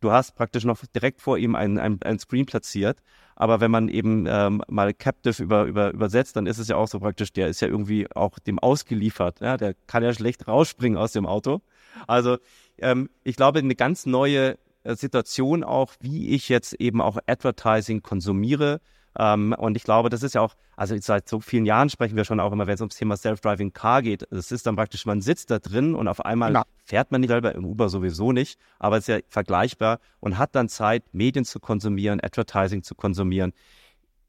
Du 0.00 0.12
hast 0.12 0.34
praktisch 0.34 0.64
noch 0.64 0.84
direkt 0.94 1.20
vor 1.20 1.38
ihm 1.38 1.54
ein, 1.54 1.78
ein, 1.78 2.18
Screen 2.18 2.46
platziert. 2.46 3.02
Aber 3.36 3.60
wenn 3.60 3.70
man 3.70 3.88
eben 3.88 4.26
ähm, 4.28 4.62
mal 4.68 4.92
Captive 4.92 5.42
über, 5.42 5.64
über, 5.64 5.92
übersetzt, 5.92 6.36
dann 6.36 6.46
ist 6.46 6.58
es 6.58 6.68
ja 6.68 6.76
auch 6.76 6.88
so 6.88 6.98
praktisch, 6.98 7.32
der 7.32 7.48
ist 7.48 7.60
ja 7.60 7.68
irgendwie 7.68 8.10
auch 8.14 8.38
dem 8.38 8.58
ausgeliefert. 8.58 9.40
Ja? 9.40 9.56
Der 9.56 9.74
kann 9.86 10.02
ja 10.02 10.12
schlecht 10.12 10.48
rausspringen 10.48 10.98
aus 10.98 11.12
dem 11.12 11.26
Auto. 11.26 11.60
Also 12.06 12.38
ähm, 12.78 13.10
ich 13.24 13.36
glaube, 13.36 13.60
eine 13.60 13.76
ganz 13.76 14.06
neue 14.06 14.58
äh, 14.82 14.94
Situation 14.94 15.64
auch, 15.64 15.94
wie 16.00 16.30
ich 16.30 16.48
jetzt 16.48 16.74
eben 16.74 17.00
auch 17.00 17.18
Advertising 17.26 18.02
konsumiere, 18.02 18.80
ähm, 19.18 19.54
und 19.58 19.76
ich 19.76 19.82
glaube, 19.82 20.08
das 20.08 20.22
ist 20.22 20.34
ja 20.34 20.40
auch, 20.40 20.54
also 20.76 20.96
seit 21.00 21.28
so 21.28 21.40
vielen 21.40 21.66
Jahren 21.66 21.90
sprechen 21.90 22.16
wir 22.16 22.24
schon 22.24 22.38
auch 22.38 22.52
immer, 22.52 22.66
wenn 22.66 22.74
es 22.74 22.80
ums 22.80 22.96
Thema 22.96 23.16
Self-Driving 23.16 23.72
Car 23.72 24.02
geht. 24.02 24.30
Es 24.30 24.52
ist 24.52 24.66
dann 24.66 24.76
praktisch, 24.76 25.06
man 25.06 25.20
sitzt 25.20 25.50
da 25.50 25.58
drin 25.58 25.94
und 25.94 26.06
auf 26.06 26.24
einmal 26.24 26.54
ja. 26.54 26.64
fährt 26.84 27.10
man 27.10 27.20
nicht 27.20 27.30
selber, 27.30 27.54
im 27.54 27.64
Uber 27.64 27.88
sowieso 27.88 28.30
nicht, 28.32 28.60
aber 28.78 28.96
es 28.96 29.08
ist 29.08 29.14
ja 29.14 29.18
vergleichbar 29.28 29.98
und 30.20 30.38
hat 30.38 30.54
dann 30.54 30.68
Zeit, 30.68 31.02
Medien 31.12 31.44
zu 31.44 31.58
konsumieren, 31.58 32.20
Advertising 32.22 32.82
zu 32.82 32.94
konsumieren 32.94 33.52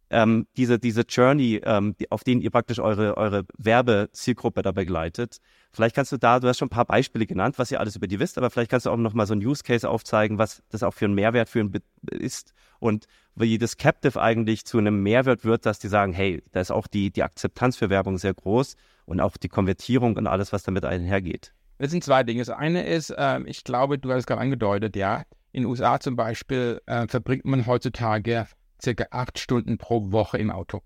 ähm, 0.09 0.47
diese, 0.57 0.79
diese 0.79 1.01
Journey, 1.01 1.61
ähm, 1.63 1.95
die, 1.99 2.11
auf 2.11 2.23
denen 2.23 2.41
ihr 2.41 2.49
praktisch 2.49 2.79
eure, 2.79 3.17
eure 3.17 3.45
Werbezielgruppe 3.57 4.61
da 4.61 4.71
begleitet. 4.71 5.37
Vielleicht 5.71 5.95
kannst 5.95 6.11
du 6.11 6.17
da, 6.17 6.39
du 6.39 6.47
hast 6.47 6.57
schon 6.57 6.67
ein 6.67 6.71
paar 6.71 6.85
Beispiele 6.85 7.27
genannt, 7.27 7.59
was 7.59 7.71
ihr 7.71 7.79
alles 7.79 7.95
über 7.95 8.07
die 8.07 8.19
wisst, 8.19 8.37
aber 8.37 8.49
vielleicht 8.49 8.71
kannst 8.71 8.85
du 8.85 8.89
auch 8.89 8.97
noch 8.97 9.13
mal 9.13 9.27
so 9.27 9.33
ein 9.33 9.45
Use 9.45 9.63
Case 9.63 9.87
aufzeigen, 9.87 10.37
was 10.37 10.63
das 10.69 10.83
auch 10.83 10.93
für 10.93 11.05
einen 11.05 11.13
Mehrwert 11.13 11.49
für 11.49 11.59
ihn 11.59 11.71
ist 12.11 12.53
und 12.79 13.05
wie 13.35 13.57
das 13.57 13.77
Captive 13.77 14.19
eigentlich 14.19 14.65
zu 14.65 14.79
einem 14.79 15.03
Mehrwert 15.03 15.45
wird, 15.45 15.65
dass 15.65 15.79
die 15.79 15.87
sagen, 15.87 16.13
hey, 16.13 16.43
da 16.51 16.59
ist 16.59 16.71
auch 16.71 16.87
die, 16.87 17.11
die 17.11 17.23
Akzeptanz 17.23 17.77
für 17.77 17.89
Werbung 17.89 18.17
sehr 18.17 18.33
groß 18.33 18.75
und 19.05 19.21
auch 19.21 19.37
die 19.37 19.49
Konvertierung 19.49 20.17
und 20.17 20.27
alles, 20.27 20.51
was 20.51 20.63
damit 20.63 20.85
einhergeht. 20.85 21.53
Das 21.77 21.91
sind 21.91 22.03
zwei 22.03 22.23
Dinge. 22.23 22.41
Das 22.41 22.49
eine 22.49 22.85
ist, 22.85 23.11
äh, 23.11 23.39
ich 23.45 23.63
glaube, 23.63 23.97
du 23.99 24.11
hast 24.11 24.19
es 24.19 24.25
gerade 24.25 24.41
angedeutet, 24.41 24.95
ja, 24.95 25.23
in 25.51 25.63
den 25.63 25.69
USA 25.69 25.99
zum 25.99 26.15
Beispiel 26.15 26.81
äh, 26.85 27.07
verbringt 27.07 27.45
man 27.45 27.65
heutzutage 27.65 28.47
circa 28.81 29.07
acht 29.11 29.39
Stunden 29.39 29.77
pro 29.77 30.11
Woche 30.11 30.37
im 30.37 30.51
Auto. 30.51 30.81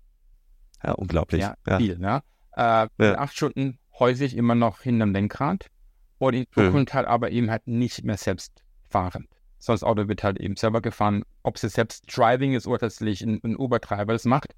Ja, 0.82 0.92
unglaublich. 0.92 1.40
Ja, 1.42 1.54
ja. 1.66 1.78
viel, 1.78 1.98
ne? 1.98 2.22
Äh, 2.56 2.88
ja. 2.98 3.18
Acht 3.18 3.34
Stunden 3.34 3.78
häufig 3.98 4.36
immer 4.36 4.54
noch 4.54 4.80
hinterm 4.80 5.12
Lenkrad 5.12 5.70
und 6.18 6.34
in 6.34 6.46
Zukunft 6.52 6.90
hm. 6.90 6.94
halt 6.94 7.06
aber 7.06 7.30
eben 7.30 7.50
halt 7.50 7.66
nicht 7.66 8.04
mehr 8.04 8.16
selbst 8.16 8.62
fahrend. 8.88 9.28
Sonst 9.58 9.80
das 9.80 9.88
Auto 9.88 10.08
wird 10.08 10.22
halt 10.22 10.38
eben 10.38 10.56
selber 10.56 10.82
gefahren, 10.82 11.24
ob 11.42 11.56
es 11.56 11.62
selbst 11.62 12.04
Driving 12.14 12.52
ist 12.52 12.66
oder 12.66 12.80
tatsächlich 12.80 13.22
ein, 13.22 13.40
ein 13.42 13.56
Uber-Treiber 13.56 14.12
das 14.12 14.24
macht. 14.24 14.54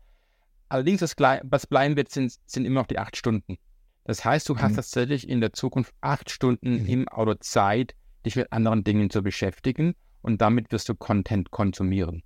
Allerdings, 0.69 1.01
das, 1.01 1.15
was 1.45 1.67
bleiben 1.67 1.97
wird, 1.97 2.11
sind, 2.11 2.35
sind 2.47 2.65
immer 2.65 2.81
noch 2.81 2.89
die 2.89 2.99
acht 2.99 3.17
Stunden. 3.17 3.57
Das 4.05 4.25
heißt, 4.25 4.49
du 4.49 4.59
hast 4.59 4.73
mhm. 4.73 4.77
tatsächlich 4.77 5.29
in 5.29 5.41
der 5.41 5.53
Zukunft 5.53 5.95
acht 6.01 6.31
Stunden 6.31 6.83
mhm. 6.83 6.87
im 6.87 7.09
Auto 7.09 7.35
Zeit, 7.35 7.95
dich 8.25 8.35
mit 8.35 8.53
anderen 8.53 8.83
Dingen 8.83 9.11
zu 9.11 9.23
beschäftigen 9.23 9.95
und 10.23 10.41
damit 10.41 10.73
wirst 10.73 10.89
du 10.89 10.97
Content 10.97 11.53
konsumieren. 11.53 12.25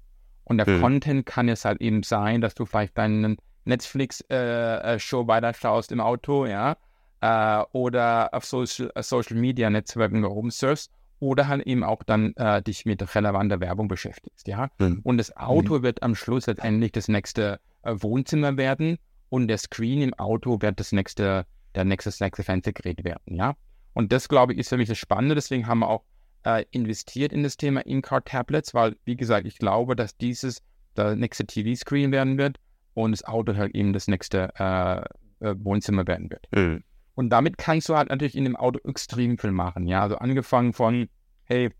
Und 0.50 0.58
der 0.58 0.68
mhm. 0.68 0.80
Content 0.80 1.26
kann 1.26 1.48
es 1.48 1.64
halt 1.64 1.80
eben 1.80 2.02
sein, 2.02 2.40
dass 2.40 2.56
du 2.56 2.66
vielleicht 2.66 2.98
deinen 2.98 3.36
Netflix-Show 3.66 4.26
äh, 4.34 4.96
äh 4.96 5.28
weiterschaust 5.28 5.92
im 5.92 6.00
Auto, 6.00 6.44
ja, 6.44 6.76
äh, 7.20 7.62
oder 7.70 8.34
auf 8.34 8.44
Social, 8.44 8.90
äh, 8.96 9.02
Social 9.04 9.36
Media 9.36 9.70
Netzwerken 9.70 10.24
rumsurfst 10.24 10.90
oder 11.20 11.46
halt 11.46 11.62
eben 11.68 11.84
auch 11.84 12.02
dann 12.02 12.34
äh, 12.34 12.60
dich 12.62 12.84
mit 12.84 13.14
relevanter 13.14 13.60
Werbung 13.60 13.86
beschäftigst, 13.86 14.48
ja. 14.48 14.70
Mhm. 14.80 15.02
Und 15.04 15.18
das 15.18 15.36
Auto 15.36 15.78
mhm. 15.78 15.82
wird 15.84 16.02
am 16.02 16.16
Schluss 16.16 16.48
letztendlich 16.48 16.90
das 16.90 17.06
nächste 17.06 17.60
äh, 17.84 17.94
Wohnzimmer 18.00 18.56
werden 18.56 18.98
und 19.28 19.46
der 19.46 19.58
Screen 19.58 20.02
im 20.02 20.14
Auto 20.14 20.60
wird 20.60 20.80
das 20.80 20.90
nächste, 20.90 21.46
der 21.76 21.84
nächste, 21.84 22.10
nächste 22.24 22.42
Fernsehgerät 22.42 23.04
werden, 23.04 23.36
ja. 23.36 23.54
Und 23.92 24.10
das, 24.10 24.28
glaube 24.28 24.54
ich, 24.54 24.58
ist 24.58 24.70
für 24.70 24.76
mich 24.76 24.88
das 24.88 24.98
Spannende. 24.98 25.36
Deswegen 25.36 25.68
haben 25.68 25.80
wir 25.80 25.88
auch 25.90 26.02
äh, 26.44 26.64
investiert 26.70 27.32
in 27.32 27.42
das 27.42 27.56
Thema 27.56 27.80
In-Car-Tablets, 27.86 28.74
weil, 28.74 28.96
wie 29.04 29.16
gesagt, 29.16 29.46
ich 29.46 29.58
glaube, 29.58 29.96
dass 29.96 30.16
dieses 30.16 30.62
der 30.96 31.16
nächste 31.16 31.46
TV-Screen 31.46 32.12
werden 32.12 32.38
wird 32.38 32.58
und 32.94 33.12
das 33.12 33.24
Auto 33.24 33.56
halt 33.56 33.74
eben 33.74 33.92
das 33.92 34.08
nächste 34.08 34.52
äh, 34.58 35.46
äh, 35.46 35.54
Wohnzimmer 35.58 36.06
werden 36.06 36.30
wird. 36.30 36.46
Mhm. 36.52 36.82
Und 37.14 37.30
damit 37.30 37.58
kannst 37.58 37.88
du 37.88 37.96
halt 37.96 38.08
natürlich 38.08 38.36
in 38.36 38.44
dem 38.44 38.56
Auto 38.56 38.78
extrem 38.88 39.38
viel 39.38 39.52
machen. 39.52 39.86
Ja, 39.86 40.02
also 40.02 40.16
angefangen 40.16 40.72
von, 40.72 41.08
hey, 41.44 41.70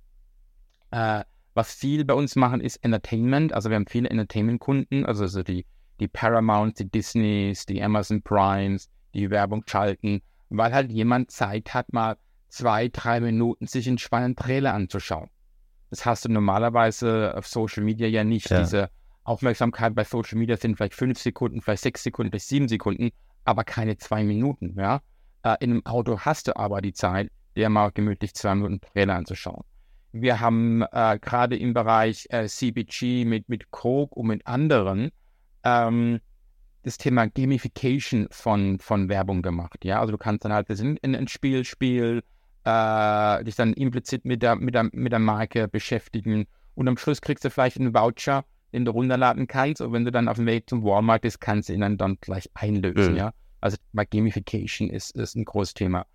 äh, 0.91 1.25
was 1.55 1.75
viel 1.75 2.05
bei 2.05 2.15
uns 2.15 2.37
machen, 2.37 2.61
ist 2.61 2.77
Entertainment. 2.77 3.53
Also 3.53 3.71
wir 3.71 3.77
haben 3.77 3.87
viele 3.87 4.11
Entertainment-Kunden, 4.11 5.05
also 5.05 5.27
so 5.27 5.43
die, 5.43 5.67
die 5.99 6.09
Paramounts, 6.09 6.79
die 6.79 6.91
Disneys, 6.91 7.67
die 7.67 7.83
Amazon 7.83 8.23
Primes, 8.23 8.89
die 9.15 9.31
Werbung 9.31 9.65
schalten, 9.67 10.23
weil 10.49 10.73
halt 10.73 10.93
jemand 10.93 11.31
Zeit 11.31 11.75
hat, 11.75 11.93
mal 11.93 12.17
zwei, 12.51 12.89
drei 12.89 13.21
Minuten 13.21 13.67
sich 13.67 13.89
einen 13.89 13.99
spannenden 13.99 14.37
Trailer 14.37 14.75
anzuschauen. 14.75 15.31
Das 15.91 16.07
hast 16.07 16.25
du 16.25 16.29
normalerweise 16.29 17.35
auf 17.37 17.47
Social 17.47 17.83
Media 17.83 18.07
ja 18.07 18.25
nicht. 18.25 18.51
Ja. 18.51 18.61
Diese 18.61 18.91
Aufmerksamkeit 19.25 19.95
bei 19.95 20.05
Social 20.05 20.39
Media 20.39 20.57
sind 20.57 20.77
vielleicht 20.77 20.95
fünf 20.95 21.19
Sekunden, 21.19 21.61
vielleicht 21.63 21.83
sechs 21.83 22.03
Sekunden, 22.03 22.31
vielleicht 22.31 22.49
sieben 22.49 22.69
Sekunden, 22.69 23.11
aber 23.45 23.65
keine 23.65 23.97
zwei 23.97 24.23
Minuten. 24.23 24.75
Ja? 24.79 25.01
Äh, 25.43 25.57
in 25.61 25.71
einem 25.71 25.87
Auto 25.87 26.21
hast 26.21 26.49
du 26.49 26.57
aber 26.57 26.81
die 26.81 26.93
Zeit, 26.93 27.31
dir 27.57 27.69
mal 27.69 27.91
gemütlich 27.91 28.35
zwei 28.35 28.55
Minuten 28.55 28.81
Trailer 28.81 29.17
anzuschauen. 29.17 29.65
Wir 30.13 30.41
haben 30.41 30.83
äh, 30.93 31.19
gerade 31.21 31.57
im 31.57 31.73
Bereich 31.73 32.27
äh, 32.31 32.47
CBG 32.47 33.25
mit, 33.25 33.49
mit 33.49 33.71
Coke 33.71 34.15
und 34.15 34.27
mit 34.27 34.47
anderen 34.47 35.11
ähm, 35.65 36.21
das 36.83 36.99
Thema 36.99 37.29
Gamification 37.29 38.27
von, 38.31 38.79
von 38.79 39.09
Werbung 39.09 39.43
gemacht. 39.43 39.85
Ja, 39.85 40.01
also 40.01 40.13
du 40.13 40.19
kannst 40.19 40.45
dann 40.45 40.53
halt 40.53 40.69
in, 40.71 40.97
in 40.99 41.15
ein 41.15 41.29
Spiel 41.29 41.65
spielen, 41.65 42.23
äh, 42.65 43.45
dich 43.45 43.57
dann 43.57 43.73
implizit 43.73 44.25
mit 44.25 44.43
der, 44.43 44.57
mit, 44.57 44.75
der, 44.75 44.89
mit 44.93 45.13
der 45.13 45.19
Marke 45.19 45.69
beschäftigen 45.69 46.47
und 46.75 46.89
am 46.89 46.97
Schluss 46.97 47.21
kriegst 47.21 47.45
du 47.45 47.51
vielleicht 47.51 47.79
einen 47.79 47.95
Voucher, 47.95 48.45
den 48.73 48.85
du 48.85 48.93
runterladen 48.93 49.47
kannst 49.47 49.81
und 49.81 49.93
wenn 49.93 50.05
du 50.05 50.13
dann 50.13 50.29
auf 50.29 50.37
dem 50.37 50.47
Weg 50.47 50.69
zum 50.69 50.85
Walmart 50.85 51.23
bist, 51.23 51.41
kannst 51.41 51.69
du 51.69 51.73
ihn 51.73 51.81
dann, 51.81 51.97
dann 51.99 52.19
gleich 52.21 52.51
einlösen, 52.55 53.13
mhm. 53.13 53.19
ja. 53.19 53.33
Also 53.61 53.77
Gamification 53.93 54.89
ist, 54.89 55.15
ist 55.17 55.37
ein 55.37 55.45
großes 55.45 55.75
Thema. 55.75 56.07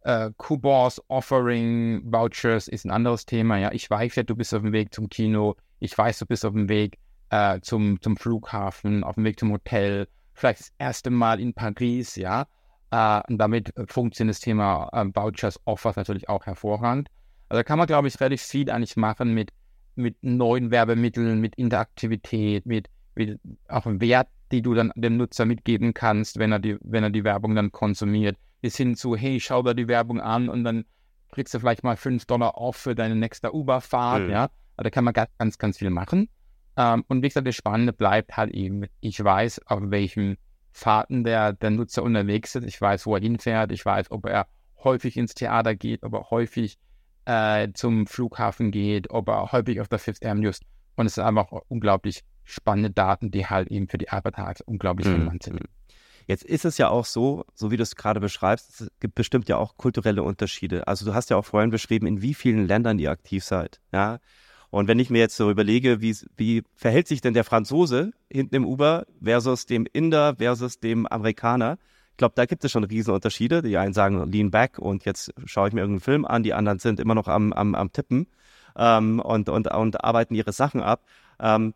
Äh, 0.00 0.30
Coupons, 0.38 1.02
Offering, 1.08 2.02
Vouchers 2.10 2.68
ist 2.68 2.86
ein 2.86 2.90
anderes 2.90 3.26
Thema, 3.26 3.58
ja. 3.58 3.72
Ich 3.72 3.88
weiß 3.90 4.14
ja, 4.16 4.22
du 4.22 4.36
bist 4.36 4.54
auf 4.54 4.62
dem 4.62 4.72
Weg 4.72 4.94
zum 4.94 5.08
Kino, 5.08 5.56
ich 5.80 5.96
weiß, 5.96 6.18
du 6.20 6.26
bist 6.26 6.44
auf 6.44 6.52
dem 6.52 6.68
Weg 6.68 6.98
äh, 7.30 7.60
zum, 7.60 8.00
zum 8.00 8.16
Flughafen, 8.16 9.04
auf 9.04 9.16
dem 9.16 9.24
Weg 9.24 9.38
zum 9.38 9.52
Hotel, 9.52 10.08
vielleicht 10.34 10.60
das 10.60 10.72
erste 10.78 11.10
Mal 11.10 11.40
in 11.40 11.52
Paris, 11.54 12.16
ja. 12.16 12.46
Äh, 12.94 13.22
und 13.28 13.38
damit 13.38 13.72
funktioniert 13.88 14.36
das 14.36 14.40
Thema 14.40 14.88
äh, 14.92 15.04
Vouchers, 15.12 15.60
Offers 15.64 15.96
natürlich 15.96 16.28
auch 16.28 16.46
hervorragend. 16.46 17.08
Also 17.48 17.58
da 17.58 17.64
kann 17.64 17.78
man, 17.78 17.88
glaube 17.88 18.06
ich, 18.06 18.20
relativ 18.20 18.42
viel 18.42 18.70
eigentlich 18.70 18.96
machen 18.96 19.34
mit, 19.34 19.50
mit 19.96 20.16
neuen 20.22 20.70
Werbemitteln, 20.70 21.40
mit 21.40 21.56
Interaktivität, 21.56 22.66
mit, 22.66 22.88
mit 23.16 23.40
auch 23.68 23.86
Wert, 23.86 24.28
die 24.52 24.62
du 24.62 24.74
dann 24.74 24.92
dem 24.94 25.16
Nutzer 25.16 25.44
mitgeben 25.44 25.92
kannst, 25.92 26.38
wenn 26.38 26.52
er 26.52 26.60
die, 26.60 26.78
wenn 26.82 27.02
er 27.02 27.10
die 27.10 27.24
Werbung 27.24 27.56
dann 27.56 27.72
konsumiert, 27.72 28.36
bis 28.60 28.76
hin 28.76 28.94
zu, 28.94 29.16
hey, 29.16 29.40
schau 29.40 29.62
dir 29.62 29.74
die 29.74 29.88
Werbung 29.88 30.20
an 30.20 30.48
und 30.48 30.62
dann 30.62 30.84
kriegst 31.32 31.52
du 31.52 31.58
vielleicht 31.58 31.82
mal 31.82 31.96
5 31.96 32.26
Dollar 32.26 32.56
off 32.56 32.76
für 32.76 32.94
deine 32.94 33.16
nächste 33.16 33.52
Uber-Fahrt, 33.52 34.24
mhm. 34.24 34.30
ja. 34.30 34.42
Also 34.76 34.84
da 34.84 34.90
kann 34.90 35.04
man 35.04 35.14
ganz, 35.14 35.30
ganz, 35.38 35.58
ganz 35.58 35.78
viel 35.78 35.90
machen. 35.90 36.28
Ähm, 36.76 37.04
und 37.08 37.22
wie 37.22 37.28
gesagt, 37.28 37.46
das 37.46 37.56
Spannende 37.56 37.92
bleibt 37.92 38.36
halt 38.36 38.52
eben, 38.52 38.86
ich 39.00 39.22
weiß, 39.22 39.66
auf 39.66 39.80
welchen 39.86 40.36
Fahrten 40.74 41.22
der, 41.22 41.52
der 41.52 41.70
Nutzer 41.70 42.02
unterwegs 42.02 42.54
ist. 42.56 42.64
Ich 42.64 42.80
weiß, 42.80 43.06
wo 43.06 43.14
er 43.14 43.22
hinfährt. 43.22 43.70
Ich 43.70 43.86
weiß, 43.86 44.10
ob 44.10 44.26
er 44.26 44.48
häufig 44.82 45.16
ins 45.16 45.34
Theater 45.34 45.76
geht, 45.76 46.02
ob 46.02 46.12
er 46.14 46.30
häufig 46.30 46.78
äh, 47.26 47.68
zum 47.74 48.08
Flughafen 48.08 48.72
geht, 48.72 49.08
ob 49.10 49.28
er 49.28 49.52
häufig 49.52 49.80
auf 49.80 49.88
der 49.88 50.00
Fifth 50.00 50.26
Avenue 50.26 50.50
ist. 50.50 50.64
Und 50.96 51.06
es 51.06 51.14
sind 51.14 51.24
einfach 51.24 51.46
unglaublich 51.68 52.24
spannende 52.42 52.90
Daten, 52.90 53.30
die 53.30 53.46
halt 53.46 53.68
eben 53.68 53.86
für 53.86 53.98
die 53.98 54.10
Advertiser 54.10 54.64
unglaublich 54.66 55.06
mhm. 55.06 55.14
relevant 55.14 55.42
sind. 55.44 55.60
Jetzt 56.26 56.44
ist 56.44 56.64
es 56.64 56.76
ja 56.76 56.88
auch 56.88 57.04
so, 57.04 57.44
so 57.54 57.70
wie 57.70 57.76
du 57.76 57.84
es 57.84 57.94
gerade 57.94 58.18
beschreibst, 58.18 58.80
es 58.80 58.90
gibt 58.98 59.14
bestimmt 59.14 59.48
ja 59.48 59.56
auch 59.58 59.76
kulturelle 59.76 60.24
Unterschiede. 60.24 60.88
Also 60.88 61.04
du 61.04 61.14
hast 61.14 61.30
ja 61.30 61.36
auch 61.36 61.44
vorhin 61.44 61.70
beschrieben, 61.70 62.06
in 62.06 62.20
wie 62.20 62.34
vielen 62.34 62.66
Ländern 62.66 62.98
ihr 62.98 63.12
aktiv 63.12 63.44
seid. 63.44 63.80
Ja. 63.92 64.18
Und 64.74 64.88
wenn 64.88 64.98
ich 64.98 65.08
mir 65.08 65.18
jetzt 65.18 65.36
so 65.36 65.50
überlege, 65.50 66.00
wie, 66.00 66.16
wie 66.36 66.62
verhält 66.74 67.06
sich 67.06 67.20
denn 67.20 67.34
der 67.34 67.44
Franzose 67.44 68.12
hinten 68.30 68.56
im 68.56 68.66
Uber 68.66 69.06
versus 69.22 69.66
dem 69.66 69.86
Inder 69.92 70.36
versus 70.36 70.80
dem 70.80 71.06
Amerikaner, 71.06 71.78
ich 72.10 72.16
glaube, 72.16 72.34
da 72.36 72.44
gibt 72.44 72.64
es 72.64 72.72
schon 72.72 72.84
Riesenunterschiede. 72.84 73.62
Die 73.62 73.76
einen 73.76 73.92
sagen 73.92 74.30
Lean 74.30 74.50
Back 74.50 74.78
und 74.78 75.04
jetzt 75.04 75.32
schaue 75.46 75.68
ich 75.68 75.74
mir 75.74 75.80
irgendeinen 75.80 76.00
Film 76.00 76.24
an, 76.24 76.42
die 76.42 76.54
anderen 76.54 76.78
sind 76.78 77.00
immer 77.00 77.14
noch 77.14 77.28
am, 77.28 77.52
am, 77.52 77.74
am 77.74 77.92
Tippen 77.92 78.26
ähm, 78.76 79.20
und, 79.20 79.48
und, 79.48 79.68
und 79.68 80.04
arbeiten 80.04 80.34
ihre 80.34 80.52
Sachen 80.52 80.80
ab. 80.80 81.04
Ähm, 81.40 81.74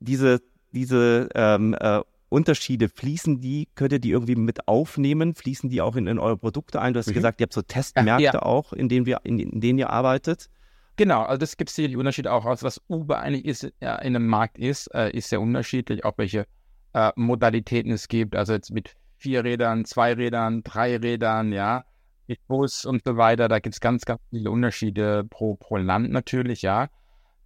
diese 0.00 0.40
diese 0.72 1.30
ähm, 1.34 1.74
äh, 1.80 2.00
Unterschiede, 2.28 2.88
fließen 2.88 3.40
die, 3.40 3.68
könnt 3.74 3.92
ihr 3.92 3.98
die 3.98 4.10
irgendwie 4.10 4.36
mit 4.36 4.68
aufnehmen? 4.68 5.34
Fließen 5.34 5.70
die 5.70 5.80
auch 5.80 5.96
in, 5.96 6.06
in 6.06 6.18
eure 6.18 6.36
Produkte 6.36 6.80
ein? 6.80 6.92
Du 6.92 6.98
hast 6.98 7.06
mhm. 7.06 7.14
gesagt, 7.14 7.40
ihr 7.40 7.44
habt 7.44 7.54
so 7.54 7.62
Testmärkte 7.62 8.24
ja, 8.24 8.32
ja. 8.34 8.42
auch, 8.42 8.72
in 8.72 8.88
denen, 8.88 9.06
wir, 9.06 9.20
in, 9.24 9.38
in, 9.38 9.60
denen 9.60 9.78
ihr 9.78 9.90
arbeitet. 9.90 10.50
Genau, 10.96 11.22
also 11.22 11.38
das 11.38 11.56
gibt 11.56 11.70
es 11.70 11.76
die 11.76 11.96
Unterschiede 11.96 12.32
auch 12.32 12.46
aus. 12.46 12.62
Was 12.62 12.80
Uber 12.88 13.20
eigentlich 13.20 13.44
ist, 13.44 13.72
ja, 13.80 13.96
in 13.96 14.16
einem 14.16 14.26
Markt 14.26 14.58
ist, 14.58 14.86
äh, 14.94 15.10
ist 15.10 15.28
sehr 15.28 15.40
unterschiedlich, 15.40 16.04
auch 16.04 16.16
welche 16.16 16.46
äh, 16.94 17.12
Modalitäten 17.16 17.92
es 17.92 18.08
gibt. 18.08 18.34
Also 18.34 18.54
jetzt 18.54 18.70
mit 18.70 18.94
vier 19.18 19.44
Rädern, 19.44 19.84
zwei 19.84 20.14
Rädern, 20.14 20.62
drei 20.62 20.96
Rädern, 20.96 21.52
ja, 21.52 21.84
mit 22.26 22.44
Bus 22.46 22.86
und 22.86 23.02
so 23.04 23.16
weiter. 23.16 23.48
Da 23.48 23.58
gibt 23.58 23.74
es 23.74 23.80
ganz, 23.80 24.04
ganz 24.04 24.20
viele 24.30 24.50
Unterschiede 24.50 25.24
pro, 25.24 25.54
pro 25.54 25.76
Land 25.76 26.10
natürlich, 26.10 26.62
ja. 26.62 26.88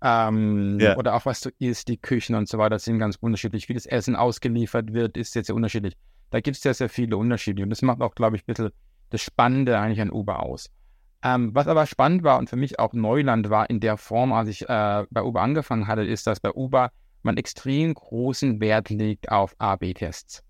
Ähm, 0.03 0.79
ja. 0.81 0.97
Oder 0.97 1.15
auch 1.15 1.27
was 1.27 1.41
du 1.41 1.51
isst, 1.59 1.89
die 1.89 1.99
Küchen 1.99 2.35
und 2.35 2.49
so 2.49 2.57
weiter 2.57 2.79
sind 2.79 2.99
ganz 2.99 3.17
unterschiedlich. 3.17 3.69
Wie 3.69 3.75
das 3.75 3.85
Essen 3.87 4.17
ausgeliefert 4.17 4.93
wird, 4.93 5.17
ist 5.17 5.35
jetzt 5.35 5.49
sehr 5.49 5.57
unterschiedlich. 5.57 5.97
Da 6.31 6.41
gibt 6.41 6.57
es 6.57 6.63
sehr, 6.63 6.75
sehr 6.75 6.89
viele 6.89 7.17
Unterschiede. 7.17 7.63
Und 7.63 7.71
das 7.71 7.83
macht 7.83 8.01
auch, 8.01 8.15
glaube 8.15 8.37
ich, 8.37 8.43
ein 8.43 8.47
bisschen 8.47 8.71
das 9.11 9.21
Spannende 9.21 9.79
eigentlich 9.79 10.01
an 10.01 10.11
Uber 10.11 10.43
aus. 10.43 10.71
Ähm, 11.23 11.55
was 11.55 11.67
aber 11.67 11.87
spannend 11.87 12.23
war 12.23 12.39
und 12.39 12.49
für 12.49 12.57
mich 12.57 12.79
auch 12.79 12.93
Neuland 12.95 13.51
war 13.51 13.69
in 13.69 13.81
der 13.81 13.97
Form, 13.97 14.33
als 14.33 14.49
ich 14.49 14.69
äh, 14.69 15.05
bei 15.11 15.23
Uber 15.23 15.43
angefangen 15.43 15.87
hatte, 15.87 16.03
ist, 16.03 16.27
dass 16.27 16.41
bei 16.41 16.51
Uber 16.53 16.91
man 17.23 17.37
extrem 17.37 17.93
großen 17.93 18.61
Wert 18.61 18.89
legt 18.89 19.31
auf 19.31 19.55
A-B-Tests. 19.59 20.43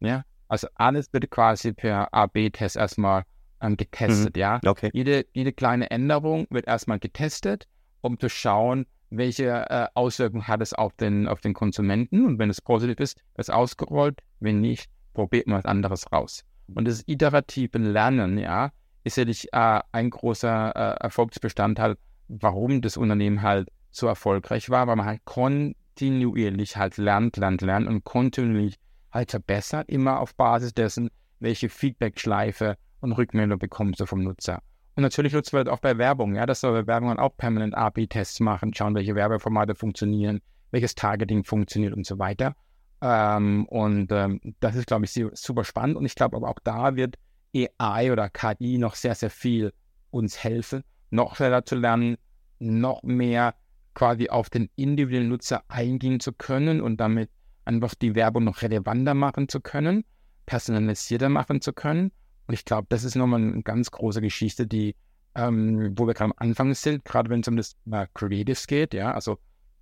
Ja? 0.00 0.24
Also 0.48 0.66
alles 0.74 1.12
wird 1.12 1.30
quasi 1.30 1.72
per 1.72 2.12
A-B-Test 2.12 2.76
erstmal 2.76 3.22
ähm, 3.60 3.76
getestet, 3.76 4.36
mhm. 4.36 4.40
ja. 4.40 4.60
Okay. 4.66 4.90
Jede, 4.92 5.26
jede 5.32 5.52
kleine 5.52 5.90
Änderung 5.90 6.46
wird 6.50 6.66
erstmal 6.66 6.98
getestet, 6.98 7.66
um 8.00 8.18
zu 8.18 8.28
schauen, 8.28 8.86
welche 9.10 9.70
äh, 9.70 9.86
Auswirkungen 9.94 10.48
hat 10.48 10.60
es 10.60 10.72
auf 10.72 10.92
den, 10.94 11.28
auf 11.28 11.40
den 11.40 11.54
Konsumenten. 11.54 12.26
Und 12.26 12.38
wenn 12.38 12.50
es 12.50 12.60
positiv 12.60 12.98
ist, 12.98 13.18
ist 13.18 13.24
es 13.36 13.50
ausgerollt. 13.50 14.20
Wenn 14.40 14.60
nicht, 14.60 14.90
probiert 15.14 15.46
man 15.46 15.58
was 15.58 15.64
anderes 15.64 16.10
raus. 16.12 16.44
Und 16.74 16.86
das 16.86 17.04
iterative 17.06 17.78
Lernen, 17.78 18.38
ja, 18.38 18.70
ist 19.06 19.14
sicherlich 19.14 19.52
äh, 19.52 19.80
ein 19.92 20.10
großer 20.10 20.72
äh, 20.74 21.04
Erfolgsbestandteil, 21.04 21.96
warum 22.26 22.82
das 22.82 22.96
Unternehmen 22.96 23.42
halt 23.42 23.68
so 23.92 24.08
erfolgreich 24.08 24.68
war, 24.68 24.88
weil 24.88 24.96
man 24.96 25.06
halt 25.06 25.24
kontinuierlich 25.24 26.76
halt 26.76 26.96
lernt, 26.96 27.36
lernt, 27.36 27.60
lernt 27.62 27.86
und 27.86 28.02
kontinuierlich 28.02 28.74
halt 29.12 29.30
verbessert, 29.30 29.88
immer 29.88 30.18
auf 30.18 30.34
Basis 30.34 30.74
dessen, 30.74 31.08
welche 31.38 31.68
Feedback-Schleife 31.68 32.76
und 33.00 33.12
Rückmeldung 33.12 33.60
bekommst 33.60 34.00
du 34.00 34.06
vom 34.06 34.24
Nutzer. 34.24 34.60
Und 34.96 35.02
natürlich 35.02 35.32
nutzen 35.32 35.56
wir 35.56 35.64
das 35.64 35.72
auch 35.72 35.80
bei 35.80 35.96
Werbung, 35.98 36.34
ja, 36.34 36.44
dass 36.44 36.64
wir 36.64 36.72
bei 36.72 36.86
Werbung 36.86 37.16
auch 37.16 37.36
permanent 37.36 37.76
A-B-Tests 37.76 38.40
machen, 38.40 38.74
schauen, 38.74 38.96
welche 38.96 39.14
Werbeformate 39.14 39.76
funktionieren, 39.76 40.40
welches 40.72 40.96
Targeting 40.96 41.44
funktioniert 41.44 41.94
und 41.94 42.04
so 42.06 42.18
weiter. 42.18 42.56
Ähm, 43.00 43.66
und 43.66 44.10
ähm, 44.10 44.40
das 44.58 44.74
ist, 44.74 44.86
glaube 44.86 45.04
ich, 45.04 45.12
super 45.12 45.64
spannend. 45.64 45.96
Und 45.96 46.06
ich 46.06 46.16
glaube 46.16 46.36
aber 46.36 46.48
auch 46.48 46.58
da 46.64 46.96
wird 46.96 47.16
AI 47.56 48.12
oder 48.12 48.28
KI 48.28 48.78
noch 48.78 48.94
sehr, 48.94 49.14
sehr 49.14 49.30
viel 49.30 49.72
uns 50.10 50.42
helfen, 50.42 50.82
noch 51.10 51.36
schneller 51.36 51.64
zu 51.64 51.76
lernen, 51.76 52.16
noch 52.58 53.02
mehr 53.02 53.54
quasi 53.94 54.28
auf 54.28 54.50
den 54.50 54.68
individuellen 54.76 55.28
Nutzer 55.28 55.64
eingehen 55.68 56.20
zu 56.20 56.32
können 56.32 56.80
und 56.80 56.98
damit 56.98 57.30
einfach 57.64 57.94
die 57.94 58.14
Werbung 58.14 58.44
noch 58.44 58.62
relevanter 58.62 59.14
machen 59.14 59.48
zu 59.48 59.60
können, 59.60 60.04
personalisierter 60.46 61.28
machen 61.28 61.60
zu 61.60 61.72
können. 61.72 62.12
Und 62.46 62.54
ich 62.54 62.64
glaube, 62.64 62.86
das 62.88 63.04
ist 63.04 63.16
nochmal 63.16 63.40
eine 63.40 63.62
ganz 63.62 63.90
große 63.90 64.20
Geschichte, 64.20 64.66
die, 64.66 64.94
ähm, 65.34 65.94
wo 65.96 66.06
wir 66.06 66.14
gerade 66.14 66.30
am 66.30 66.34
Anfang 66.36 66.74
sind, 66.74 67.04
gerade 67.04 67.28
wenn 67.30 67.40
es 67.40 67.48
um 67.48 67.56
das 67.56 67.76
Thema 67.82 68.06
Creatives 68.14 68.66
geht, 68.66 68.94
ja, 68.94 69.12
also 69.12 69.38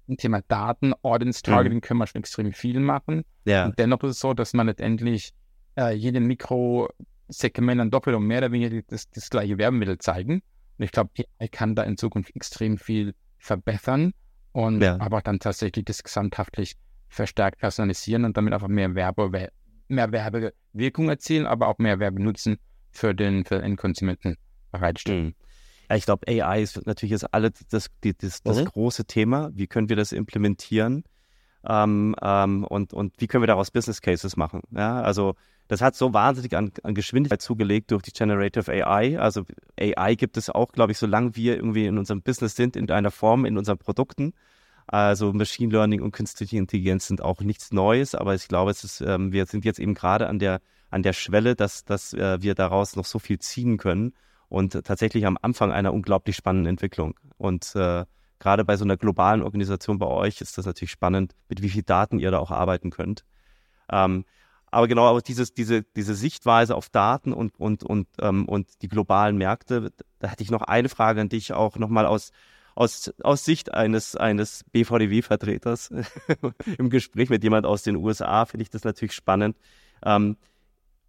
im 0.07 0.17
Thema 0.17 0.43
Daten, 0.49 0.95
Audience 1.03 1.43
mhm. 1.45 1.51
Targeting 1.51 1.79
mhm. 1.79 1.83
können 1.83 1.99
wir 1.99 2.07
schon 2.07 2.21
extrem 2.21 2.53
viel 2.53 2.81
machen. 2.81 3.25
Ja. 3.45 3.67
Und 3.67 3.79
dennoch 3.79 4.03
ist 4.05 4.13
es 4.13 4.21
so, 4.21 4.33
dass 4.33 4.55
man 4.55 4.67
letztendlich 4.67 5.33
äh, 5.77 5.95
jede 5.95 6.21
Mikrosegment 6.21 6.95
dann 7.29 7.91
doppelt 7.91 8.17
und 8.17 8.27
mehr 8.27 8.39
oder 8.39 8.53
weniger 8.53 8.83
das, 8.89 9.11
das 9.11 9.31
gleiche 9.31 9.59
Werbemittel 9.59 9.99
zeigen. 9.99 10.43
Und 10.79 10.85
ich 10.85 10.93
glaube, 10.93 11.11
AI 11.39 11.49
kann 11.49 11.75
da 11.75 11.83
in 11.83 11.97
Zukunft 11.97 12.35
extrem 12.35 12.79
viel 12.79 13.15
verbessern 13.39 14.13
und 14.53 14.83
ja. 14.83 14.99
aber 15.01 15.21
dann 15.21 15.39
tatsächlich 15.39 15.85
das 15.85 16.03
gesamthaftlich 16.03 16.77
verstärkt 17.09 17.61
personalisieren 17.61 18.25
und 18.25 18.37
damit 18.37 18.53
einfach 18.53 18.69
mehr 18.69 18.95
Werbe, 18.95 19.51
mehr 19.89 20.13
Werbewirkung 20.13 21.09
erzielen, 21.09 21.47
aber 21.47 21.69
auch 21.69 21.79
mehr 21.79 22.01
Werbenutzen 22.01 22.59
für 22.91 23.15
den, 23.15 23.45
für 23.45 23.57
den 23.57 23.65
Endkonsumenten 23.65 24.37
bereitstellen. 24.73 25.27
Mhm. 25.27 25.35
Ja, 25.91 25.97
ich 25.97 26.07
glaube, 26.07 26.27
AI 26.29 26.63
ist 26.63 26.87
natürlich 26.87 27.13
jetzt 27.13 27.33
alle 27.33 27.53
das, 27.71 27.89
die, 28.03 28.17
das, 28.17 28.43
das 28.43 28.61
mhm. 28.61 28.65
große 28.65 29.05
Thema. 29.05 29.51
Wie 29.55 29.67
können 29.67 29.89
wir 29.89 29.97
das 29.97 30.13
implementieren? 30.13 31.05
Ähm, 31.67 32.15
ähm, 32.23 32.65
und, 32.65 32.93
und 32.93 33.15
wie 33.19 33.27
können 33.27 33.43
wir 33.43 33.47
daraus 33.47 33.71
Business 33.71 34.01
Cases 34.01 34.37
machen? 34.37 34.63
Ja, 34.71 35.01
also 35.01 35.35
das 35.69 35.81
hat 35.81 35.95
so 35.95 36.13
wahnsinnig 36.13 36.57
an, 36.57 36.73
an 36.83 36.95
Geschwindigkeit 36.95 37.41
zugelegt 37.41 37.91
durch 37.91 38.03
die 38.03 38.13
Generative 38.13 38.71
AI. 38.71 39.19
Also 39.19 39.45
AI 39.81 40.15
gibt 40.15 40.37
es 40.37 40.51
auch, 40.51 40.73
glaube 40.73 40.93
ich, 40.93 40.99
solange 40.99 41.37
wir 41.37 41.57
irgendwie 41.57 41.87
in 41.87 41.97
unserem 41.97 42.23
Business 42.23 42.55
sind, 42.55 42.77
in 42.77 42.91
einer 42.91 43.11
Form, 43.11 43.47
in 43.47 43.57
unseren 43.57 43.79
Produkten. 43.79 44.35
Also 44.87 45.33
Machine 45.33 45.73
Learning 45.73 46.03
und 46.03 46.13
künstliche 46.13 46.59
Intelligenz 46.59 47.07
sind 47.07 47.23
auch 47.23 47.41
nichts 47.41 47.73
Neues, 47.73 48.15
aber 48.15 48.35
ich 48.35 48.49
glaube, 48.49 48.71
es 48.71 48.85
ist, 48.85 49.01
ähm, 49.01 49.33
wir 49.33 49.47
sind 49.47 49.65
jetzt 49.65 49.79
eben 49.79 49.95
gerade 49.95 50.29
an 50.29 50.39
der, 50.39 50.61
an 50.91 51.03
der 51.03 51.15
Schwelle, 51.15 51.57
dass, 51.57 51.87
dass 51.87 52.13
äh, 52.13 52.43
wir 52.43 52.55
daraus 52.55 52.95
noch 52.95 53.07
so 53.07 53.19
viel 53.19 53.39
ziehen 53.39 53.79
können 53.79 54.13
und 54.51 54.73
tatsächlich 54.85 55.25
am 55.27 55.39
Anfang 55.41 55.73
einer 55.73 55.95
unglaublich 55.95 56.37
spannenden 56.37 56.71
Entwicklung. 56.71 57.19
Und 57.39 57.75
äh, 57.75 58.05
gerade 58.39 58.65
bei 58.65 58.77
so 58.77 58.85
einer 58.85 58.97
globalen 58.97 59.43
Organisation 59.43 59.99
bei 59.99 60.07
euch 60.07 60.41
ist 60.41 60.59
das 60.59 60.67
natürlich 60.67 60.91
spannend, 60.91 61.35
mit 61.49 61.63
wie 61.63 61.71
viel 61.71 61.83
Daten 61.83 62.19
ihr 62.19 62.31
da 62.31 62.39
auch 62.39 62.51
arbeiten 62.51 62.91
könnt. 62.91 63.25
Ähm, 63.91 64.25
aber 64.71 64.89
genau, 64.89 65.07
aber 65.07 65.21
dieses, 65.21 65.55
diese, 65.55 65.83
diese 65.83 66.15
Sichtweise 66.15 66.75
auf 66.75 66.89
Daten 66.89 67.33
und, 67.33 67.59
und, 67.61 67.85
und, 67.85 68.09
ähm, 68.21 68.49
und 68.49 68.83
die 68.83 68.89
globalen 68.89 69.37
Märkte, 69.37 69.93
da 70.19 70.29
hätte 70.29 70.43
ich 70.43 70.51
noch 70.51 70.63
eine 70.63 70.89
Frage 70.89 71.21
an 71.21 71.29
dich 71.29 71.53
auch 71.53 71.77
nochmal 71.77 72.07
aus, 72.07 72.33
aus, 72.75 73.13
aus 73.23 73.45
Sicht 73.45 73.73
eines, 73.73 74.17
eines 74.17 74.65
BVDW-Vertreters 74.73 75.93
im 76.79 76.91
Gespräch 76.91 77.31
mit 77.31 77.45
jemand 77.45 77.67
aus 77.67 77.83
den 77.83 77.97
USA 77.97 78.47
finde 78.47 78.63
ich 78.63 78.71
das 78.71 78.83
natürlich 78.83 79.13
spannend. 79.13 79.57
Ähm, 80.05 80.37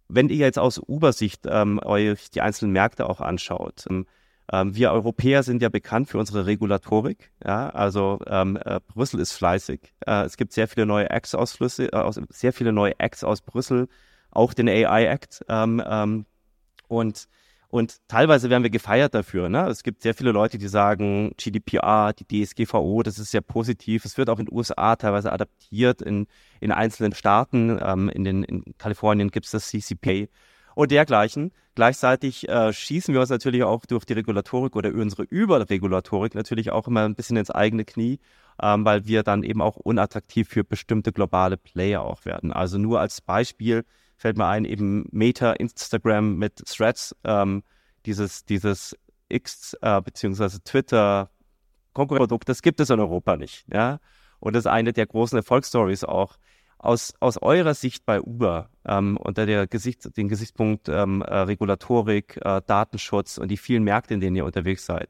wenn 0.08 0.28
ihr 0.28 0.36
jetzt 0.36 0.60
aus 0.60 0.78
Uber-Sicht 0.78 1.42
ähm, 1.46 1.80
euch 1.84 2.30
die 2.30 2.42
einzelnen 2.42 2.72
Märkte 2.72 3.08
auch 3.08 3.20
anschaut, 3.20 3.84
ähm, 3.90 4.06
wir 4.52 4.92
Europäer 4.92 5.42
sind 5.42 5.60
ja 5.62 5.68
bekannt 5.68 6.08
für 6.08 6.18
unsere 6.18 6.46
Regulatorik. 6.46 7.32
Ja, 7.44 7.68
also 7.70 8.20
ähm, 8.26 8.56
äh, 8.64 8.80
Brüssel 8.86 9.20
ist 9.20 9.32
fleißig. 9.32 9.92
Äh, 10.06 10.24
es 10.24 10.36
gibt 10.36 10.52
sehr 10.52 10.68
viele 10.68 10.86
neue 10.86 11.10
Acts 11.10 11.34
aus, 11.34 11.52
Flüsse, 11.52 11.92
äh, 11.92 11.96
aus 11.96 12.20
sehr 12.28 12.52
viele 12.52 12.72
neue 12.72 12.98
Acts 12.98 13.24
aus 13.24 13.42
Brüssel, 13.42 13.88
auch 14.30 14.54
den 14.54 14.68
AI 14.68 15.06
Act. 15.06 15.44
Ähm, 15.48 15.82
ähm, 15.84 16.26
und 16.88 17.28
Und 17.68 17.96
teilweise 18.08 18.48
werden 18.48 18.62
wir 18.62 18.70
gefeiert 18.70 19.14
dafür. 19.14 19.48
Ne? 19.48 19.66
Es 19.68 19.82
gibt 19.82 20.02
sehr 20.02 20.14
viele 20.14 20.30
Leute, 20.30 20.56
die 20.56 20.68
sagen, 20.68 21.32
GDPR, 21.36 22.12
die 22.12 22.44
DSGVO, 22.44 23.02
das 23.02 23.18
ist 23.18 23.32
sehr 23.32 23.40
positiv. 23.40 24.04
Es 24.04 24.16
wird 24.16 24.30
auch 24.30 24.38
in 24.38 24.46
den 24.46 24.54
USA 24.54 24.94
teilweise 24.96 25.32
adaptiert, 25.32 26.00
in, 26.00 26.26
in 26.60 26.70
einzelnen 26.70 27.12
Staaten. 27.12 27.78
Ähm, 27.82 28.08
in, 28.08 28.24
den, 28.24 28.44
in 28.44 28.62
Kalifornien 28.78 29.30
gibt 29.30 29.46
es 29.46 29.52
das 29.52 29.68
CCPA 29.68 30.26
und 30.76 30.90
dergleichen. 30.90 31.52
Gleichzeitig 31.74 32.48
äh, 32.48 32.72
schießen 32.72 33.12
wir 33.14 33.22
uns 33.22 33.30
natürlich 33.30 33.64
auch 33.64 33.86
durch 33.86 34.04
die 34.04 34.12
Regulatorik 34.12 34.76
oder 34.76 34.92
unsere 34.92 35.22
Überregulatorik 35.22 36.34
natürlich 36.34 36.70
auch 36.70 36.86
immer 36.86 37.04
ein 37.04 37.14
bisschen 37.14 37.38
ins 37.38 37.50
eigene 37.50 37.84
Knie, 37.84 38.20
ähm, 38.62 38.84
weil 38.84 39.06
wir 39.06 39.22
dann 39.22 39.42
eben 39.42 39.62
auch 39.62 39.76
unattraktiv 39.76 40.48
für 40.48 40.64
bestimmte 40.64 41.12
globale 41.12 41.56
Player 41.56 42.02
auch 42.02 42.26
werden. 42.26 42.52
Also 42.52 42.76
nur 42.76 43.00
als 43.00 43.22
Beispiel, 43.22 43.84
fällt 44.18 44.36
mir 44.36 44.46
ein, 44.46 44.66
eben 44.66 45.08
Meta, 45.12 45.52
Instagram 45.52 46.36
mit 46.36 46.56
Threads, 46.66 47.16
ähm, 47.24 47.62
dieses, 48.04 48.44
dieses 48.44 48.96
X 49.30 49.74
äh, 49.80 50.00
beziehungsweise 50.02 50.62
Twitter 50.62 51.30
Konkurrenzprodukt, 51.94 52.50
das 52.50 52.60
gibt 52.60 52.80
es 52.80 52.90
in 52.90 53.00
Europa 53.00 53.38
nicht. 53.38 53.64
Ja? 53.72 53.98
Und 54.40 54.54
das 54.54 54.66
ist 54.66 54.70
eine 54.70 54.92
der 54.92 55.06
großen 55.06 55.38
Erfolgsstories 55.38 56.04
auch. 56.04 56.36
Aus, 56.78 57.14
aus 57.20 57.40
eurer 57.40 57.74
Sicht 57.74 58.04
bei 58.04 58.20
Uber, 58.20 58.68
ähm, 58.84 59.16
unter 59.16 59.46
der 59.46 59.66
Gesicht, 59.66 60.16
den 60.16 60.28
Gesichtspunkt 60.28 60.88
ähm, 60.88 61.22
äh, 61.22 61.34
Regulatorik, 61.34 62.38
äh, 62.42 62.60
Datenschutz 62.66 63.38
und 63.38 63.50
die 63.50 63.56
vielen 63.56 63.82
Märkte, 63.82 64.14
in 64.14 64.20
denen 64.20 64.36
ihr 64.36 64.44
unterwegs 64.44 64.84
seid, 64.84 65.08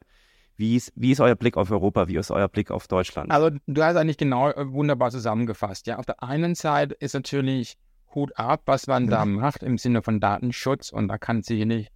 wie 0.57 0.75
ist, 0.75 0.91
wie 0.95 1.11
ist 1.11 1.19
euer 1.19 1.35
Blick 1.35 1.55
auf 1.55 1.69
Europa? 1.69 2.07
Wie 2.07 2.15
ist 2.15 2.31
euer 2.31 2.47
Blick 2.47 2.71
auf 2.71 2.87
Deutschland? 2.87 3.31
Also, 3.31 3.51
du 3.67 3.83
hast 3.83 3.95
eigentlich 3.95 4.17
genau 4.17 4.49
äh, 4.49 4.71
wunderbar 4.71 5.11
zusammengefasst. 5.11 5.85
Ja, 5.85 5.97
auf 5.97 6.05
der 6.05 6.23
einen 6.23 6.55
Seite 6.55 6.95
ist 6.95 7.13
natürlich 7.13 7.77
Hut 8.15 8.35
ab, 8.37 8.63
was 8.65 8.87
man 8.87 9.07
da 9.07 9.23
macht 9.25 9.61
im 9.61 9.77
Sinne 9.77 10.01
von 10.01 10.19
Datenschutz. 10.19 10.91
Und 10.91 11.09
da 11.09 11.19
kann 11.19 11.43
sicherlich, 11.43 11.89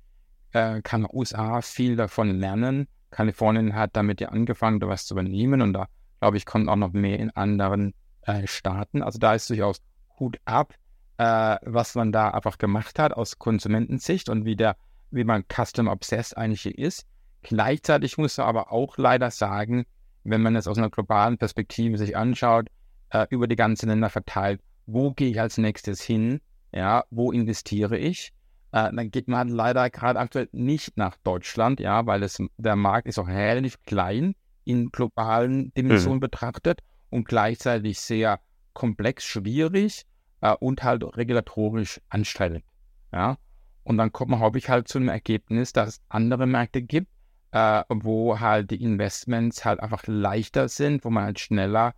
äh, 0.52 0.82
kann 0.84 1.08
USA 1.12 1.62
viel 1.62 1.96
davon 1.96 2.40
lernen. 2.40 2.88
Kalifornien 3.10 3.74
hat 3.74 3.96
damit 3.96 4.22
ja 4.22 4.30
angefangen, 4.30 4.80
da 4.80 4.88
was 4.88 5.08
zu 5.08 5.16
übernehmen. 5.16 5.62
Und 5.62 5.74
da, 5.74 5.88
glaube 6.20 6.38
ich, 6.38 6.46
kommt 6.46 6.70
auch 6.70 6.76
noch 6.76 6.94
mehr 6.94 7.18
in 7.18 7.32
anderen 7.32 7.96
äh, 8.24 8.48
Staaten. 8.48 9.02
Also 9.02 9.20
da 9.20 9.36
ist 9.36 9.50
durchaus 9.50 9.82
Hut 10.20 10.38
ab, 10.46 10.74
äh, 11.18 11.58
was 11.64 11.96
man 11.96 12.12
da 12.12 12.30
einfach 12.30 12.58
gemacht 12.58 13.00
hat 13.00 13.14
aus 13.14 13.40
Konsumentensicht 13.40 14.30
und 14.30 14.46
wie, 14.46 14.56
der, 14.56 14.76
wie 15.12 15.24
man 15.24 15.44
Custom 15.48 15.88
Obsessed 15.88 16.38
eigentlich 16.38 16.62
hier 16.62 16.78
ist. 16.78 17.06
Gleichzeitig 17.44 18.18
muss 18.18 18.38
man 18.38 18.48
aber 18.48 18.72
auch 18.72 18.98
leider 18.98 19.32
sagen, 19.32 19.86
wenn 20.24 20.42
man 20.42 20.56
es 20.56 20.68
aus 20.68 20.78
einer 20.78 20.90
globalen 20.90 21.38
Perspektive 21.38 21.98
sich 21.98 22.16
anschaut, 22.16 22.68
äh, 23.10 23.26
über 23.30 23.48
die 23.48 23.56
ganzen 23.56 23.90
Länder 23.90 24.10
verteilt, 24.10 24.62
wo 24.86 25.12
gehe 25.12 25.32
ich 25.32 25.40
als 25.40 25.58
nächstes 25.58 26.02
hin, 26.02 26.42
ja, 26.72 27.04
wo 27.10 27.32
investiere 27.32 27.98
ich, 27.98 28.32
äh, 28.72 28.92
dann 28.94 29.12
geht 29.12 29.28
man 29.28 29.50
leider 29.50 29.90
gerade 29.90 30.20
aktuell 30.20 30.50
nicht 30.52 30.98
nach 30.98 31.18
Deutschland, 31.24 31.80
ja, 31.80 32.06
weil 32.06 32.24
es, 32.24 32.42
der 32.58 32.76
Markt 32.76 33.08
ist 33.08 33.20
auch 33.20 33.28
relativ 33.28 33.82
klein 33.82 34.36
in 34.64 34.92
globalen 34.92 35.74
Dimensionen 35.74 36.18
mhm. 36.18 36.22
betrachtet 36.22 36.82
und 37.12 37.28
gleichzeitig 37.28 38.00
sehr 38.00 38.40
komplex, 38.74 39.24
schwierig 39.24 40.06
äh, 40.42 40.54
und 40.56 40.84
halt 40.84 41.04
regulatorisch 41.16 42.02
anstrengend, 42.10 42.66
ja. 43.12 43.38
Und 43.84 43.98
dann 43.98 44.12
kommt 44.12 44.32
man 44.32 44.40
häufig 44.40 44.70
halt 44.70 44.88
zu 44.88 44.98
einem 44.98 45.10
Ergebnis, 45.10 45.74
dass 45.74 45.90
es 45.90 46.02
andere 46.10 46.46
Märkte 46.46 46.82
gibt, 46.82 47.08
äh, 47.52 47.84
wo 47.90 48.40
halt 48.40 48.72
die 48.72 48.82
Investments 48.82 49.66
halt 49.66 49.80
einfach 49.80 50.04
leichter 50.08 50.68
sind, 50.68 51.06
wo 51.06 51.10
man 51.10 51.26
halt 51.26 51.40
schneller 51.40 51.94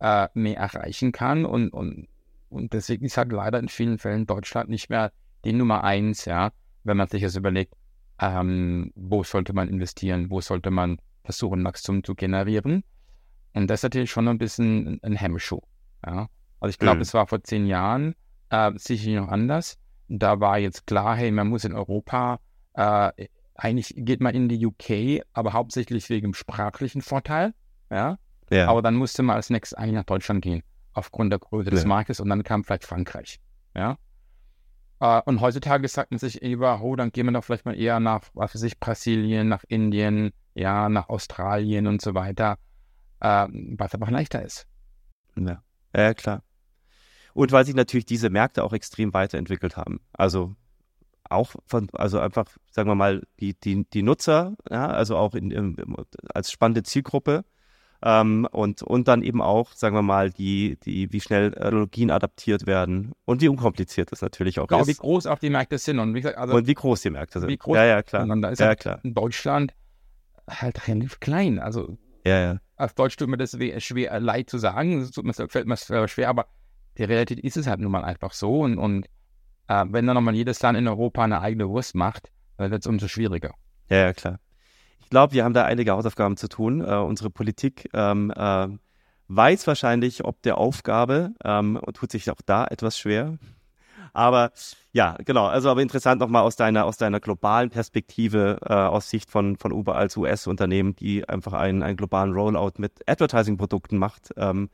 äh, 0.00 0.28
mehr 0.34 0.58
erreichen 0.58 1.12
kann 1.12 1.44
und, 1.44 1.70
und 1.70 2.08
und 2.54 2.72
deswegen 2.72 3.04
ist 3.06 3.16
halt 3.16 3.32
leider 3.32 3.58
in 3.58 3.68
vielen 3.68 3.98
Fällen 3.98 4.26
Deutschland 4.26 4.70
nicht 4.70 4.88
mehr 4.88 5.12
die 5.44 5.52
Nummer 5.52 5.82
eins, 5.82 6.24
ja, 6.24 6.52
wenn 6.84 6.96
man 6.96 7.08
sich 7.08 7.22
das 7.22 7.34
überlegt, 7.34 7.74
ähm, 8.20 8.92
wo 8.94 9.24
sollte 9.24 9.52
man 9.52 9.68
investieren, 9.68 10.30
wo 10.30 10.40
sollte 10.40 10.70
man 10.70 10.98
versuchen, 11.24 11.64
Wachstum 11.64 12.04
zu 12.04 12.14
generieren. 12.14 12.84
Und 13.54 13.68
das 13.68 13.80
ist 13.80 13.84
natürlich 13.84 14.10
schon 14.10 14.28
ein 14.28 14.38
bisschen 14.38 15.00
ein 15.02 15.14
Hemmschuh. 15.14 15.60
Ja. 16.04 16.28
Also 16.60 16.70
ich 16.70 16.78
glaube, 16.78 16.96
mhm. 16.96 17.02
es 17.02 17.14
war 17.14 17.26
vor 17.26 17.42
zehn 17.42 17.66
Jahren 17.66 18.14
äh, 18.50 18.72
sicherlich 18.76 19.16
noch 19.16 19.28
anders. 19.28 19.78
Da 20.08 20.40
war 20.40 20.58
jetzt 20.58 20.86
klar, 20.86 21.16
hey, 21.16 21.30
man 21.30 21.48
muss 21.48 21.64
in 21.64 21.72
Europa, 21.72 22.40
äh, 22.74 23.10
eigentlich 23.54 23.94
geht 23.96 24.20
man 24.20 24.34
in 24.34 24.48
die 24.48 24.66
UK, 24.66 25.24
aber 25.32 25.52
hauptsächlich 25.52 26.10
wegen 26.10 26.28
dem 26.28 26.34
sprachlichen 26.34 27.00
Vorteil. 27.00 27.54
Ja? 27.90 28.18
ja. 28.50 28.68
Aber 28.68 28.82
dann 28.82 28.96
musste 28.96 29.22
man 29.22 29.36
als 29.36 29.50
nächstes 29.50 29.78
eigentlich 29.78 29.94
nach 29.94 30.04
Deutschland 30.04 30.42
gehen 30.42 30.62
aufgrund 30.92 31.32
der 31.32 31.40
Größe 31.40 31.70
des 31.70 31.84
Marktes 31.84 32.20
und 32.20 32.28
dann 32.28 32.42
kam 32.44 32.64
vielleicht 32.64 32.84
Frankreich. 32.84 33.40
Ja. 33.74 33.98
Äh, 35.00 35.20
und 35.26 35.40
heutzutage 35.40 35.86
sagt 35.88 36.10
man 36.10 36.18
sich 36.18 36.42
über, 36.42 36.80
oh, 36.82 36.96
dann 36.96 37.10
gehen 37.10 37.26
wir 37.26 37.32
doch 37.32 37.44
vielleicht 37.44 37.66
mal 37.66 37.78
eher 37.78 38.00
nach, 38.00 38.22
was 38.34 38.54
weiß 38.54 38.62
ich, 38.62 38.78
Brasilien, 38.78 39.48
nach 39.48 39.64
Indien, 39.68 40.32
ja, 40.54 40.88
nach 40.88 41.08
Australien 41.08 41.86
und 41.86 42.00
so 42.00 42.14
weiter, 42.14 42.56
äh, 43.24 43.48
was 43.78 43.94
einfach 43.94 44.10
leichter 44.10 44.42
ist. 44.42 44.66
Ja. 45.36 45.62
ja, 45.96 46.14
klar. 46.14 46.42
Und 47.32 47.50
weil 47.50 47.64
sich 47.64 47.74
natürlich 47.74 48.06
diese 48.06 48.30
Märkte 48.30 48.62
auch 48.62 48.72
extrem 48.72 49.12
weiterentwickelt 49.12 49.76
haben. 49.76 50.00
Also 50.12 50.54
auch 51.28 51.54
von, 51.66 51.88
also 51.94 52.20
einfach, 52.20 52.46
sagen 52.70 52.88
wir 52.88 52.94
mal, 52.94 53.22
die, 53.40 53.58
die, 53.58 53.88
die 53.90 54.02
Nutzer, 54.02 54.54
ja, 54.70 54.86
also 54.86 55.16
auch 55.16 55.34
in, 55.34 55.50
in, 55.50 55.76
als 56.32 56.52
spannende 56.52 56.82
Zielgruppe, 56.82 57.44
ähm, 58.02 58.46
und, 58.52 58.82
und 58.82 59.08
dann 59.08 59.22
eben 59.22 59.40
auch, 59.40 59.72
sagen 59.72 59.96
wir 59.96 60.02
mal, 60.02 60.30
die, 60.30 60.78
die, 60.84 61.10
wie 61.10 61.20
schnell 61.20 61.52
Technologien 61.52 62.10
adaptiert 62.10 62.66
werden 62.66 63.12
und 63.24 63.40
wie 63.40 63.48
unkompliziert 63.48 64.12
das 64.12 64.20
natürlich 64.20 64.60
auch 64.60 64.66
genau, 64.66 64.82
ist. 64.82 64.88
wie 64.88 64.94
groß 64.94 65.26
auch 65.26 65.38
die 65.38 65.48
Märkte 65.48 65.78
sind 65.78 65.98
und 65.98 66.14
wie, 66.14 66.20
gesagt, 66.20 66.36
also, 66.36 66.54
und 66.54 66.66
wie 66.66 66.74
groß 66.74 67.00
die 67.00 67.10
Märkte 67.10 67.40
sind. 67.40 67.48
Wie 67.48 67.56
groß 67.56 67.76
ja, 67.76 67.84
ja, 67.84 68.02
klar. 68.02 68.28
Und 68.28 68.42
da 68.42 68.50
ist 68.50 68.58
ja, 68.58 68.66
halt 68.66 68.80
klar. 68.80 69.00
in 69.02 69.14
Deutschland 69.14 69.72
halt 70.48 70.86
relativ 70.86 71.18
klein. 71.20 71.58
Also 71.58 71.96
ja, 72.26 72.40
ja. 72.40 72.60
Auf 72.76 72.94
Deutsch 72.94 73.16
tut 73.16 73.28
mir 73.28 73.36
das 73.36 73.56
schwer 73.78 74.12
äh, 74.12 74.18
leid 74.18 74.50
zu 74.50 74.58
sagen, 74.58 75.00
das 75.00 75.10
tut 75.10 75.24
mir, 75.24 75.32
fällt 75.32 75.66
mir 75.66 75.76
schwer, 75.76 76.28
aber 76.28 76.46
die 76.98 77.04
Realität 77.04 77.40
ist 77.40 77.56
es 77.56 77.66
halt 77.66 77.80
nun 77.80 77.92
mal 77.92 78.04
einfach 78.04 78.32
so. 78.32 78.60
Und, 78.60 78.78
und 78.78 79.06
äh, 79.68 79.84
wenn 79.88 80.06
dann 80.06 80.14
nochmal 80.14 80.34
jedes 80.34 80.60
Land 80.62 80.78
in 80.78 80.88
Europa 80.88 81.24
eine 81.24 81.40
eigene 81.40 81.68
Wurst 81.68 81.94
macht, 81.94 82.30
dann 82.56 82.70
wird 82.70 82.82
es 82.82 82.86
umso 82.86 83.08
schwieriger. 83.08 83.52
Ja, 83.88 83.98
ja, 83.98 84.12
klar. 84.12 84.38
Ich 85.00 85.10
glaube, 85.10 85.34
wir 85.34 85.44
haben 85.44 85.54
da 85.54 85.64
einige 85.64 85.92
Hausaufgaben 85.92 86.36
zu 86.36 86.48
tun. 86.48 86.80
Äh, 86.80 86.94
unsere 86.96 87.30
Politik 87.30 87.88
ähm, 87.92 88.32
äh, 88.34 88.68
weiß 89.28 89.66
wahrscheinlich, 89.66 90.24
ob 90.24 90.42
der 90.42 90.58
Aufgabe 90.58 91.34
ähm, 91.44 91.76
und 91.76 91.96
tut 91.96 92.10
sich 92.10 92.30
auch 92.30 92.40
da 92.44 92.66
etwas 92.66 92.98
schwer. 92.98 93.38
Aber 94.14 94.52
ja, 94.92 95.16
genau. 95.24 95.46
Also 95.46 95.68
aber 95.70 95.82
interessant 95.82 96.20
nochmal 96.20 96.44
aus 96.44 96.56
deiner 96.56 96.86
aus 96.86 96.96
deiner 96.96 97.20
globalen 97.20 97.68
Perspektive 97.68 98.58
äh, 98.62 98.72
aus 98.72 99.10
Sicht 99.10 99.30
von 99.30 99.56
von 99.56 99.72
Uber 99.72 99.96
als 99.96 100.16
US-Unternehmen, 100.16 100.96
die 100.96 101.28
einfach 101.28 101.52
einen 101.52 101.82
einen 101.82 101.96
globalen 101.96 102.32
Rollout 102.32 102.74
mit 102.78 103.06
Advertising-Produkten 103.08 103.98
macht, 103.98 104.30
ähm, 104.36 104.70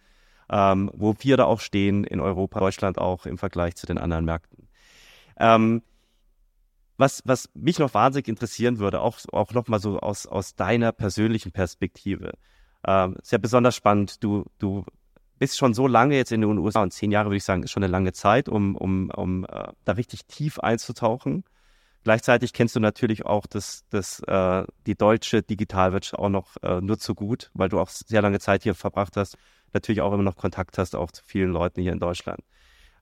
ähm, 0.50 0.90
wo 0.94 1.14
wir 1.20 1.36
da 1.38 1.44
auch 1.46 1.60
stehen 1.60 2.04
in 2.04 2.20
Europa, 2.20 2.60
Deutschland 2.60 2.98
auch 2.98 3.26
im 3.26 3.38
Vergleich 3.38 3.76
zu 3.76 3.86
den 3.86 3.98
anderen 3.98 4.26
Märkten. 4.26 4.68
Ähm, 5.38 5.82
was, 6.98 7.22
was 7.24 7.48
mich 7.54 7.78
noch 7.78 7.94
wahnsinnig 7.94 8.28
interessieren 8.28 8.78
würde, 8.78 9.00
auch, 9.00 9.18
auch 9.32 9.52
nochmal 9.54 9.80
so 9.80 9.98
aus, 10.00 10.26
aus 10.26 10.54
deiner 10.54 10.92
persönlichen 10.92 11.50
Perspektive. 11.50 12.34
Ähm, 12.86 13.16
ist 13.22 13.32
ja 13.32 13.38
besonders 13.38 13.74
spannend. 13.74 14.22
Du, 14.22 14.44
du 14.58 14.84
bist 15.40 15.58
schon 15.58 15.74
so 15.74 15.88
lange 15.88 16.14
jetzt 16.14 16.30
in 16.30 16.42
den 16.42 16.58
USA 16.58 16.82
und 16.82 16.92
zehn 16.92 17.10
Jahre 17.10 17.30
würde 17.30 17.38
ich 17.38 17.44
sagen, 17.44 17.64
ist 17.64 17.72
schon 17.72 17.82
eine 17.82 17.90
lange 17.90 18.12
Zeit, 18.12 18.48
um, 18.48 18.76
um, 18.76 19.10
um 19.10 19.44
äh, 19.46 19.72
da 19.84 19.92
richtig 19.92 20.26
tief 20.26 20.60
einzutauchen. 20.60 21.42
Gleichzeitig 22.04 22.52
kennst 22.52 22.76
du 22.76 22.80
natürlich 22.80 23.26
auch 23.26 23.46
das, 23.46 23.84
das, 23.90 24.20
äh, 24.20 24.64
die 24.86 24.94
deutsche 24.94 25.42
Digitalwirtschaft 25.42 26.20
auch 26.20 26.28
noch 26.28 26.56
äh, 26.62 26.80
nur 26.80 26.98
zu 26.98 27.16
gut, 27.16 27.50
weil 27.54 27.68
du 27.68 27.80
auch 27.80 27.88
sehr 27.88 28.22
lange 28.22 28.38
Zeit 28.38 28.62
hier 28.62 28.76
verbracht 28.76 29.16
hast, 29.16 29.36
natürlich 29.72 30.00
auch 30.00 30.12
immer 30.12 30.22
noch 30.22 30.36
Kontakt 30.36 30.78
hast, 30.78 30.94
auch 30.94 31.10
zu 31.10 31.24
vielen 31.24 31.50
Leuten 31.50 31.82
hier 31.82 31.92
in 31.92 31.98
Deutschland. 31.98 32.40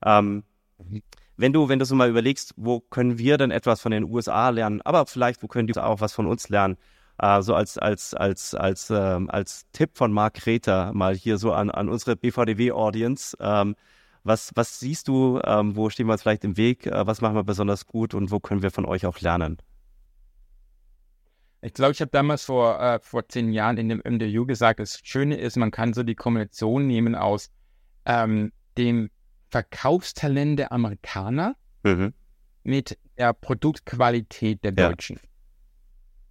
Ähm, 0.03 0.43
mhm 0.79 1.03
wenn 1.39 1.53
du, 1.53 1.69
wenn 1.69 1.79
du 1.79 1.85
so 1.85 1.95
mal 1.95 2.09
überlegst, 2.09 2.53
wo 2.57 2.81
können 2.81 3.17
wir 3.17 3.37
denn 3.37 3.49
etwas 3.49 3.79
von 3.79 3.93
den 3.93 4.03
USA 4.03 4.49
lernen, 4.49 4.81
aber 4.81 5.05
vielleicht, 5.05 5.41
wo 5.41 5.47
können 5.47 5.67
die 5.67 5.77
auch 5.77 6.01
was 6.01 6.11
von 6.11 6.27
uns 6.27 6.49
lernen? 6.49 6.75
Äh, 7.19 7.41
so 7.41 7.53
als, 7.53 7.77
als, 7.77 8.13
als, 8.13 8.55
als, 8.55 8.89
ähm, 8.89 9.29
als 9.29 9.65
Tipp 9.73 9.91
von 9.93 10.11
Marc 10.11 10.45
Reter 10.45 10.93
mal 10.93 11.15
hier 11.15 11.37
so 11.37 11.51
an, 11.51 11.69
an 11.69 11.89
unsere 11.89 12.15
BVDW-Audience. 12.15 13.37
Ähm, 13.39 13.75
was, 14.23 14.51
was 14.55 14.79
siehst 14.79 15.07
du, 15.07 15.39
ähm, 15.43 15.75
wo 15.75 15.89
stehen 15.89 16.07
wir 16.07 16.13
uns 16.13 16.21
vielleicht 16.21 16.43
im 16.43 16.55
Weg, 16.55 16.85
äh, 16.85 17.05
was 17.05 17.21
machen 17.21 17.35
wir 17.35 17.43
besonders 17.43 17.85
gut 17.85 18.13
und 18.13 18.31
wo 18.31 18.39
können 18.39 18.61
wir 18.61 18.71
von 18.71 18.85
euch 18.85 19.05
auch 19.05 19.19
lernen? 19.19 19.57
Ich 21.61 21.73
glaube, 21.73 21.91
ich 21.91 21.99
habe 21.99 22.11
damals 22.11 22.45
vor, 22.45 22.79
äh, 22.81 22.99
vor 23.01 23.27
zehn 23.27 23.51
Jahren 23.51 23.77
in 23.77 23.89
dem 23.89 24.01
MDU 24.05 24.45
gesagt, 24.45 24.79
das 24.79 25.01
Schöne 25.03 25.35
ist, 25.35 25.57
man 25.57 25.71
kann 25.71 25.93
so 25.93 26.03
die 26.03 26.15
Kombination 26.15 26.87
nehmen 26.87 27.15
aus 27.15 27.49
ähm, 28.05 28.53
dem 28.77 29.09
Verkaufstalent 29.49 30.59
der 30.59 30.71
Amerikaner 30.71 31.55
mhm. 31.83 32.13
mit 32.63 32.97
der 33.17 33.33
Produktqualität 33.33 34.63
der 34.63 34.71
Deutschen. 34.71 35.17
Ja, 35.17 35.28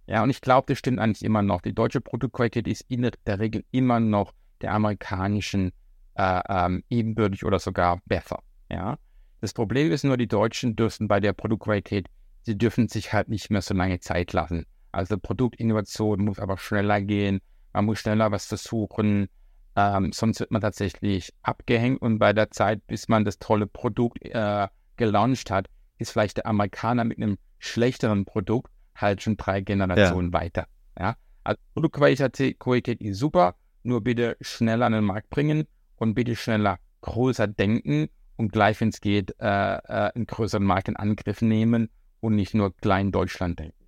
ja 0.09 0.23
und 0.23 0.29
ich 0.29 0.41
glaube, 0.41 0.65
das 0.67 0.79
stimmt 0.79 0.99
eigentlich 0.99 1.23
immer 1.23 1.41
noch. 1.41 1.61
Die 1.61 1.73
deutsche 1.73 2.01
Produktqualität 2.01 2.67
ist 2.67 2.81
in 2.89 3.09
der 3.25 3.39
Regel 3.39 3.63
immer 3.71 3.99
noch 3.99 4.33
der 4.61 4.73
amerikanischen 4.73 5.71
äh, 6.15 6.41
ähm, 6.49 6.83
ebenbürtig 6.89 7.45
oder 7.45 7.59
sogar 7.59 8.01
besser. 8.05 8.39
Ja. 8.69 8.97
Das 9.41 9.53
Problem 9.53 9.91
ist 9.91 10.03
nur, 10.03 10.17
die 10.17 10.27
Deutschen 10.27 10.75
dürfen 10.75 11.07
bei 11.07 11.21
der 11.21 11.31
Produktqualität 11.31 12.07
sie 12.43 12.57
dürfen 12.57 12.87
sich 12.87 13.13
halt 13.13 13.29
nicht 13.29 13.51
mehr 13.51 13.61
so 13.61 13.73
lange 13.73 13.99
Zeit 13.99 14.33
lassen. 14.33 14.65
Also 14.91 15.17
Produktinnovation 15.17 16.23
muss 16.23 16.39
aber 16.39 16.57
schneller 16.57 17.01
gehen, 17.01 17.41
man 17.73 17.85
muss 17.85 17.99
schneller 17.99 18.31
was 18.31 18.45
versuchen, 18.45 19.29
ähm, 19.75 20.11
sonst 20.11 20.39
wird 20.39 20.51
man 20.51 20.61
tatsächlich 20.61 21.31
abgehängt 21.43 22.01
und 22.01 22.17
bei 22.17 22.33
der 22.33 22.49
Zeit, 22.49 22.85
bis 22.87 23.07
man 23.07 23.23
das 23.23 23.37
tolle 23.37 23.67
Produkt 23.67 24.23
äh, 24.23 24.67
gelauncht 24.97 25.51
hat, 25.51 25.67
ist 25.99 26.11
vielleicht 26.11 26.37
der 26.37 26.47
Amerikaner 26.47 27.03
mit 27.03 27.17
einem 27.17 27.37
schlechteren 27.59 28.25
Produkt 28.25 28.71
halt 29.01 29.21
schon 29.21 29.37
drei 29.37 29.61
Generationen 29.61 30.31
ja. 30.31 30.39
weiter. 30.39 30.67
Ja? 30.97 31.15
Also 31.43 31.59
Produktqualität 31.73 32.59
Qualität 32.59 33.01
ist 33.01 33.19
super, 33.19 33.55
nur 33.83 34.03
bitte 34.03 34.37
schneller 34.41 34.85
an 34.85 34.93
den 34.93 35.03
Markt 35.03 35.29
bringen 35.29 35.65
und 35.95 36.13
bitte 36.13 36.35
schneller 36.35 36.79
größer 37.01 37.47
denken 37.47 38.09
und 38.35 38.51
gleich, 38.51 38.79
wenn 38.81 38.89
es 38.89 39.01
geht, 39.01 39.35
äh, 39.39 39.45
äh, 39.45 40.11
einen 40.13 40.25
größeren 40.25 40.63
Markt 40.63 40.87
in 40.87 40.95
Angriff 40.95 41.41
nehmen 41.41 41.89
und 42.19 42.35
nicht 42.35 42.53
nur 42.53 42.75
klein 42.75 43.11
Deutschland 43.11 43.59
denken. 43.59 43.85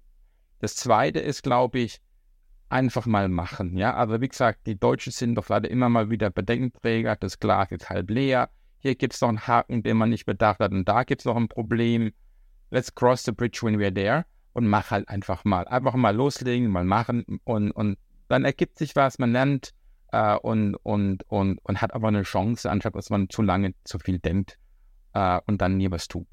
Das 0.59 0.76
zweite 0.76 1.20
ist, 1.20 1.43
glaube 1.43 1.80
ich, 1.80 1.99
einfach 2.70 3.05
mal 3.05 3.28
machen. 3.28 3.76
Ja, 3.76 3.93
aber 3.95 4.22
wie 4.22 4.30
gesagt, 4.30 4.66
die 4.66 4.80
Deutschen 4.80 5.12
sind 5.12 5.36
doch 5.36 5.49
leider 5.49 5.70
immer 5.70 5.89
mal 5.89 6.09
wieder 6.09 6.30
Bedenkenträger. 6.30 7.16
Das 7.18 7.39
Glas 7.39 7.72
ist 7.72 7.89
halb 7.89 8.09
leer. 8.09 8.49
Hier 8.78 8.95
gibt 8.95 9.14
es 9.14 9.22
noch 9.22 9.30
einen 9.30 9.45
Haken, 9.45 9.84
den 9.84 9.97
man 9.97 10.09
nicht 10.09 10.26
bedacht 10.26 10.59
hat, 10.59 10.72
und 10.72 10.88
da 10.88 11.03
gibt 11.03 11.22
es 11.22 11.26
noch 11.26 11.36
ein 11.36 11.47
Problem. 11.47 12.12
Let's 12.72 12.93
cross 12.93 13.24
the 13.24 13.32
bridge 13.32 13.59
when 13.62 13.78
we're 13.78 13.93
there 13.93 14.26
und 14.54 14.68
mach 14.68 14.91
halt 14.91 15.08
einfach 15.10 15.45
mal. 15.45 15.68
Einfach 15.68 15.95
mal 15.95 16.16
loslegen, 16.16 16.70
mal 16.70 16.84
machen 16.84 17.39
und, 17.43 17.72
und 17.72 17.97
dann 18.28 18.45
ergibt 18.45 18.78
sich 18.78 18.95
was, 18.95 19.20
man 19.20 19.32
lernt 19.32 19.72
äh, 20.12 20.36
und, 20.36 20.76
und, 20.76 21.24
und, 21.30 21.60
und 21.64 21.82
hat 21.82 21.93
aber 21.93 22.10
eine 22.10 22.24
Chance, 22.24 22.70
anstatt 22.70 22.95
dass 22.95 23.10
man 23.10 23.30
zu 23.30 23.41
lange 23.41 23.74
zu 23.84 23.99
viel 23.99 24.20
denkt 24.20 24.58
äh, 25.14 25.39
und 25.47 25.62
dann 25.62 25.78
nie 25.78 25.89
was 25.91 26.08
tut. 26.08 26.28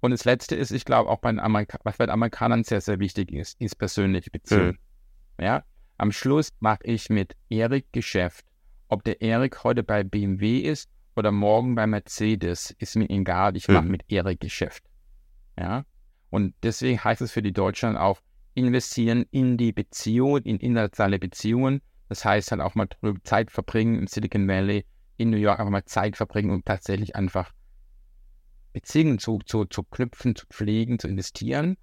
Und 0.00 0.10
das 0.10 0.24
Letzte 0.24 0.54
ist, 0.54 0.70
ich 0.70 0.84
glaube, 0.84 1.10
auch 1.10 1.18
bei 1.18 1.30
den, 1.30 1.40
Amerika 1.40 1.78
was 1.84 1.96
bei 1.96 2.06
den 2.06 2.12
Amerikanern 2.12 2.64
sehr, 2.64 2.80
sehr 2.80 3.00
wichtig 3.00 3.32
ist, 3.32 3.60
ist 3.60 3.76
persönliche 3.76 4.30
Beziehung. 4.30 4.76
Mhm. 5.38 5.44
Ja, 5.44 5.64
am 5.98 6.12
Schluss 6.12 6.50
mache 6.60 6.84
ich 6.84 7.08
mit 7.08 7.34
Erik 7.48 7.92
Geschäft. 7.92 8.44
Ob 8.88 9.02
der 9.04 9.20
Erik 9.20 9.64
heute 9.64 9.82
bei 9.82 10.04
BMW 10.04 10.60
ist 10.60 10.88
oder 11.16 11.32
morgen 11.32 11.74
bei 11.74 11.86
Mercedes, 11.86 12.74
ist 12.78 12.96
mir 12.96 13.08
egal. 13.10 13.56
Ich 13.56 13.68
mache 13.68 13.84
mhm. 13.84 13.90
mit 13.90 14.02
Erik 14.08 14.40
Geschäft. 14.40 14.84
Ja, 15.58 15.84
und 16.36 16.52
deswegen 16.62 17.02
heißt 17.02 17.22
es 17.22 17.32
für 17.32 17.40
die 17.40 17.54
Deutschen 17.54 17.96
auch, 17.96 18.20
investieren 18.52 19.24
in 19.30 19.56
die 19.56 19.72
Beziehung, 19.72 20.36
in 20.42 20.58
internationale 20.58 21.18
Beziehungen. 21.18 21.80
Das 22.10 22.26
heißt 22.26 22.52
halt 22.52 22.60
auch 22.60 22.74
mal 22.74 22.88
Zeit 23.24 23.50
verbringen 23.50 23.98
im 23.98 24.06
Silicon 24.06 24.46
Valley, 24.46 24.84
in 25.16 25.30
New 25.30 25.38
York 25.38 25.58
einfach 25.58 25.70
mal 25.70 25.86
Zeit 25.86 26.14
verbringen 26.14 26.50
und 26.50 26.66
tatsächlich 26.66 27.16
einfach 27.16 27.54
Beziehungen 28.74 29.18
zu, 29.18 29.38
zu, 29.46 29.64
zu 29.64 29.82
knüpfen, 29.84 30.36
zu 30.36 30.44
pflegen, 30.48 30.98
zu 30.98 31.08
investieren. 31.08 31.78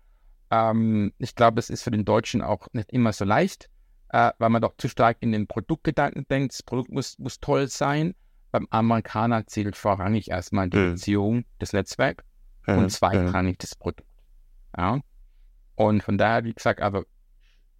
Ähm, 0.52 1.14
ich 1.18 1.34
glaube, 1.34 1.58
es 1.60 1.72
ist 1.72 1.82
für 1.82 1.90
den 1.90 2.06
Deutschen 2.06 2.44
auch 2.44 2.68
nicht 2.74 2.92
immer 2.94 3.12
so 3.12 3.26
leicht, 3.26 3.72
äh, 4.10 4.34
weil 4.38 4.52
man 4.52 4.62
doch 4.62 4.78
zu 4.78 4.88
stark 4.88 5.18
in 5.22 5.32
den 5.32 5.48
Produktgedanken 5.48 6.28
denkt. 6.30 6.54
Das 6.54 6.62
Produkt 6.62 6.92
muss, 6.92 7.18
muss 7.18 7.40
toll 7.40 7.70
sein. 7.70 8.14
Beim 8.52 8.68
Amerikaner 8.70 9.48
zählt 9.48 9.76
vorrangig 9.76 10.30
erstmal 10.30 10.70
die 10.70 10.78
mhm. 10.78 10.92
Beziehung, 10.92 11.46
das 11.58 11.74
Netzwerk 11.74 12.24
mhm. 12.68 12.78
und 12.78 12.92
zweitrangig 12.92 13.58
das 13.58 13.74
Produkt. 13.74 14.13
Ja? 14.76 15.00
Und 15.76 16.04
von 16.04 16.18
daher, 16.18 16.44
wie 16.44 16.54
gesagt, 16.54 16.82
aber 16.82 17.04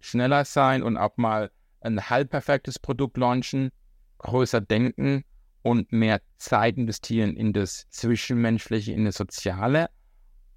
schneller 0.00 0.44
sein 0.44 0.82
und 0.82 0.96
auch 0.96 1.16
mal 1.16 1.50
ein 1.80 2.08
halb 2.10 2.30
perfektes 2.30 2.78
Produkt 2.78 3.16
launchen, 3.16 3.70
größer 4.18 4.60
denken 4.60 5.24
und 5.62 5.92
mehr 5.92 6.20
Zeit 6.36 6.76
investieren 6.76 7.36
in 7.36 7.52
das 7.52 7.88
Zwischenmenschliche, 7.90 8.92
in 8.92 9.04
das 9.04 9.16
Soziale. 9.16 9.90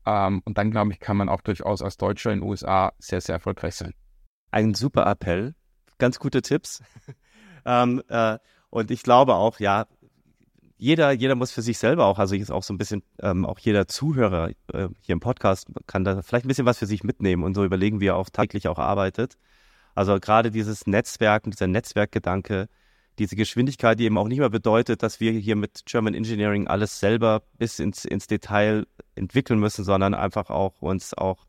Ähm, 0.05 0.41
und 0.45 0.57
dann, 0.57 0.71
glaube 0.71 0.93
ich, 0.93 0.99
kann 0.99 1.17
man 1.17 1.29
auch 1.29 1.41
durchaus 1.41 1.81
als 1.81 1.97
Deutscher 1.97 2.31
in 2.31 2.39
den 2.39 2.49
USA 2.49 2.93
sehr, 2.99 3.21
sehr 3.21 3.35
erfolgreich 3.35 3.75
sein. 3.75 3.93
Ein 4.51 4.73
super 4.73 5.05
Appell. 5.05 5.55
Ganz 5.97 6.19
gute 6.19 6.41
Tipps. 6.41 6.81
ähm, 7.65 8.01
äh, 8.07 8.37
und 8.69 8.91
ich 8.91 9.03
glaube 9.03 9.35
auch, 9.35 9.59
ja, 9.59 9.87
jeder, 10.77 11.11
jeder 11.11 11.35
muss 11.35 11.51
für 11.51 11.61
sich 11.61 11.77
selber 11.77 12.05
auch, 12.05 12.19
also 12.19 12.35
ist 12.35 12.51
auch 12.51 12.63
so 12.63 12.73
ein 12.73 12.77
bisschen, 12.77 13.03
ähm, 13.19 13.45
auch 13.45 13.59
jeder 13.59 13.87
Zuhörer 13.87 14.49
äh, 14.73 14.89
hier 15.01 15.13
im 15.13 15.19
Podcast 15.19 15.67
kann 15.87 16.03
da 16.03 16.21
vielleicht 16.21 16.45
ein 16.45 16.49
bisschen 16.49 16.65
was 16.65 16.77
für 16.77 16.85
sich 16.85 17.03
mitnehmen 17.03 17.43
und 17.43 17.55
so 17.55 17.65
überlegen, 17.65 17.99
wie 17.99 18.07
er 18.07 18.15
auch 18.15 18.29
täglich 18.29 18.67
auch 18.67 18.77
arbeitet. 18.77 19.37
Also 19.95 20.19
gerade 20.19 20.51
dieses 20.51 20.85
Netzwerken, 20.85 21.51
dieser 21.51 21.67
Netzwerkgedanke, 21.67 22.69
diese 23.17 23.35
Geschwindigkeit, 23.35 23.99
die 23.99 24.05
eben 24.05 24.17
auch 24.19 24.27
nicht 24.27 24.39
mehr 24.39 24.51
bedeutet, 24.51 25.01
dass 25.01 25.19
wir 25.19 25.31
hier 25.31 25.55
mit 25.55 25.81
German 25.85 26.13
Engineering 26.13 26.67
alles 26.67 26.99
selber 26.99 27.41
bis 27.57 27.79
ins, 27.79 28.05
ins 28.05 28.27
Detail 28.27 28.85
entwickeln 29.15 29.59
müssen, 29.59 29.83
sondern 29.83 30.13
einfach 30.13 30.51
auch 30.51 30.81
uns 30.81 31.15
auch 31.15 31.47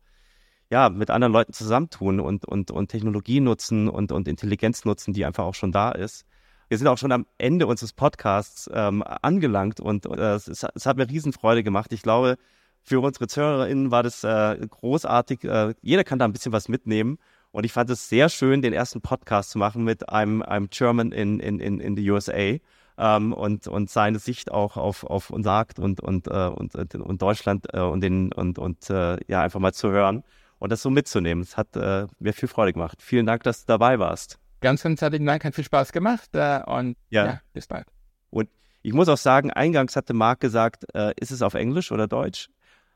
ja, 0.71 0.89
mit 0.89 1.11
anderen 1.11 1.33
Leuten 1.33 1.53
zusammentun 1.53 2.21
und, 2.21 2.47
und, 2.47 2.71
und 2.71 2.89
Technologie 2.89 3.41
nutzen 3.41 3.89
und, 3.89 4.13
und 4.13 4.29
Intelligenz 4.29 4.85
nutzen, 4.85 5.13
die 5.13 5.25
einfach 5.25 5.45
auch 5.45 5.55
schon 5.55 5.73
da 5.73 5.93
ist. 5.93 6.25
Wir 6.69 6.77
sind 6.77 6.87
auch 6.87 6.99
schon 6.99 7.13
am 7.13 7.27
Ende 7.39 7.67
unseres 7.67 7.95
Podcasts 7.95 8.69
ähm, 8.73 9.03
angelangt 9.03 9.81
und 9.81 10.05
äh, 10.05 10.35
es, 10.35 10.49
es, 10.49 10.87
hat 10.87 10.99
mir 10.99 11.09
Riesenfreude 11.09 11.63
gemacht. 11.63 11.93
Ich 11.95 12.03
glaube, 12.03 12.37
für 12.83 13.01
unsere 13.01 13.27
ZuhörerInnen 13.27 13.91
war 13.91 14.03
das 14.03 14.23
äh, 14.23 14.59
großartig. 14.69 15.45
Äh, 15.45 15.75
jeder 15.81 16.05
kann 16.05 16.19
da 16.19 16.27
ein 16.27 16.33
bisschen 16.33 16.53
was 16.53 16.69
mitnehmen. 16.69 17.19
Und 17.53 17.65
ich 17.65 17.73
fand 17.73 17.89
es 17.89 18.11
sehr 18.11 18.29
schön, 18.29 18.61
den 18.61 18.75
ersten 18.75 19.01
Podcast 19.01 19.51
zu 19.51 19.59
machen 19.59 19.83
mit 19.83 20.11
einem, 20.11 20.43
einem 20.43 20.69
German 20.69 21.13
in, 21.13 21.41
in, 21.41 21.59
in, 21.59 21.81
in 21.81 21.97
the 21.97 22.11
USA. 22.11 22.59
Ähm, 22.99 23.33
und, 23.33 23.67
und 23.67 23.89
seine 23.89 24.19
Sicht 24.19 24.51
auch 24.51 24.77
auf, 24.77 25.05
auf 25.05 25.31
uns 25.31 25.45
sagt 25.45 25.79
und, 25.79 26.01
und, 26.01 26.27
äh, 26.27 26.49
und, 26.49 26.75
und 26.75 27.23
Deutschland 27.23 27.67
äh, 27.73 27.81
und, 27.81 28.03
den, 28.03 28.33
und, 28.33 28.59
und 28.59 28.91
äh, 28.91 29.17
ja, 29.27 29.43
einfach 29.43 29.61
mal 29.61 29.73
zu 29.73 29.91
hören 29.91 30.23
und 30.59 30.71
das 30.71 30.83
so 30.83 30.91
mitzunehmen. 30.91 31.43
Es 31.43 31.57
hat 31.57 31.77
äh, 31.77 32.07
mir 32.19 32.35
viel 32.35 32.49
Freude 32.49 32.75
gemacht. 32.75 33.01
Vielen 33.01 33.25
Dank, 33.25 33.45
dass 33.45 33.65
du 33.65 33.67
dabei 33.69 33.99
warst. 33.99 34.39
Ganz, 34.61 34.83
ganz 34.83 35.01
herzlichen 35.01 35.27
Dank, 35.27 35.45
hat 35.45 35.55
viel 35.55 35.65
Spaß 35.65 35.93
gemacht 35.93 36.31
äh, 36.35 36.61
und 36.67 36.97
ja. 37.11 37.27
ja. 37.27 37.41
bis 37.53 37.67
bald. 37.67 37.87
Und 38.31 38.49
ich 38.83 38.93
muss 38.93 39.09
auch 39.09 39.19
sagen, 39.19 39.51
eingangs 39.51 39.97
hatte 39.97 40.15
Marc 40.15 40.41
gesagt, 40.41 40.85
äh, 40.95 41.13
ist 41.21 41.31
es 41.31 41.43
auf 41.43 41.55
Englisch 41.55 41.93
oder 41.93 42.09
Deutsch? 42.09 42.49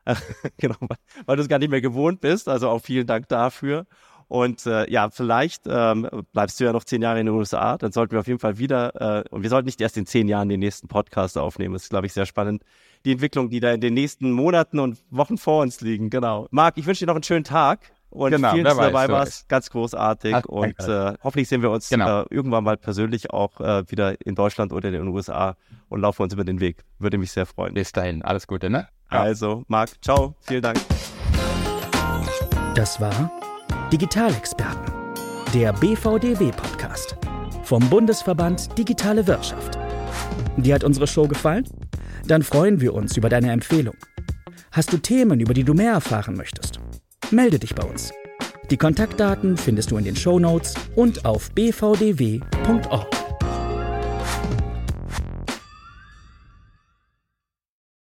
genau, 0.57 0.75
weil 1.25 1.37
du 1.37 1.41
es 1.41 1.47
gar 1.47 1.59
nicht 1.59 1.69
mehr 1.69 1.81
gewohnt 1.81 2.19
bist. 2.19 2.49
Also 2.49 2.69
auch 2.69 2.79
vielen 2.79 3.07
Dank 3.07 3.29
dafür. 3.29 3.85
Und 4.27 4.65
äh, 4.65 4.89
ja, 4.89 5.09
vielleicht 5.09 5.63
ähm, 5.67 6.09
bleibst 6.31 6.59
du 6.59 6.63
ja 6.63 6.73
noch 6.73 6.83
zehn 6.83 7.01
Jahre 7.01 7.19
in 7.19 7.27
den 7.27 7.35
USA. 7.35 7.77
Dann 7.77 7.91
sollten 7.91 8.13
wir 8.13 8.19
auf 8.19 8.27
jeden 8.27 8.39
Fall 8.39 8.57
wieder, 8.57 9.19
äh, 9.19 9.29
und 9.29 9.43
wir 9.43 9.49
sollten 9.49 9.65
nicht 9.65 9.79
erst 9.79 9.97
in 9.97 10.05
zehn 10.05 10.27
Jahren 10.27 10.49
den 10.49 10.59
nächsten 10.59 10.87
Podcast 10.87 11.37
aufnehmen. 11.37 11.73
Das 11.73 11.83
ist, 11.83 11.89
glaube 11.89 12.07
ich, 12.07 12.13
sehr 12.13 12.25
spannend. 12.25 12.63
Die 13.05 13.11
Entwicklung, 13.11 13.49
die 13.49 13.59
da 13.59 13.71
in 13.71 13.81
den 13.81 13.93
nächsten 13.93 14.31
Monaten 14.31 14.79
und 14.79 14.97
Wochen 15.11 15.37
vor 15.37 15.61
uns 15.61 15.81
liegen. 15.81 16.09
Genau. 16.09 16.47
Marc, 16.51 16.77
ich 16.77 16.85
wünsche 16.85 17.05
dir 17.05 17.07
noch 17.07 17.15
einen 17.15 17.23
schönen 17.23 17.43
Tag. 17.43 17.91
Und 18.13 18.31
genau, 18.31 18.51
vielen, 18.51 18.63
dass 18.63 18.77
du 18.77 18.83
dabei 18.83 19.09
warst. 19.09 19.49
Ganz 19.49 19.71
großartig. 19.71 20.35
Ach, 20.35 20.45
und 20.45 20.79
äh, 20.79 21.13
hoffentlich 21.23 21.47
sehen 21.47 21.63
wir 21.63 21.71
uns 21.71 21.89
genau. 21.89 22.21
äh, 22.21 22.25
irgendwann 22.29 22.63
mal 22.63 22.77
persönlich 22.77 23.31
auch 23.31 23.59
äh, 23.59 23.89
wieder 23.89 24.21
in 24.23 24.35
Deutschland 24.35 24.71
oder 24.71 24.89
in 24.89 24.93
den 24.93 25.07
USA 25.07 25.55
und 25.89 26.01
laufen 26.01 26.21
uns 26.21 26.33
über 26.33 26.43
den 26.43 26.59
Weg. 26.59 26.83
Würde 26.99 27.17
mich 27.17 27.31
sehr 27.31 27.47
freuen. 27.47 27.73
Bis 27.73 27.91
dahin. 27.91 28.21
Alles 28.21 28.45
Gute, 28.45 28.69
ne? 28.69 28.87
Ja. 29.11 29.21
Also, 29.21 29.63
Marc, 29.67 29.89
ciao. 30.03 30.35
Vielen 30.41 30.61
Dank. 30.61 30.79
Das 32.75 33.01
war 33.01 33.31
Digitalexperten, 33.91 34.93
der 35.53 35.73
BVDW-Podcast 35.73 37.17
vom 37.63 37.87
Bundesverband 37.89 38.77
Digitale 38.77 39.25
Wirtschaft. 39.25 39.79
Dir 40.57 40.75
hat 40.75 40.83
unsere 40.83 41.07
Show 41.07 41.27
gefallen? 41.27 41.67
Dann 42.25 42.43
freuen 42.43 42.79
wir 42.79 42.93
uns 42.93 43.17
über 43.17 43.29
deine 43.29 43.51
Empfehlung. 43.51 43.95
Hast 44.71 44.93
du 44.93 44.97
Themen, 44.97 45.39
über 45.39 45.53
die 45.53 45.63
du 45.63 45.73
mehr 45.73 45.93
erfahren 45.93 46.35
möchtest? 46.35 46.79
Melde 47.33 47.57
dich 47.57 47.73
bei 47.73 47.83
uns. 47.83 48.13
Die 48.69 48.77
Kontaktdaten 48.77 49.57
findest 49.57 49.89
du 49.89 49.97
in 49.97 50.03
den 50.03 50.15
Show 50.15 50.37
Notes 50.37 50.75
und 50.95 51.25
auf 51.25 51.49
bvdw.org. 51.49 53.32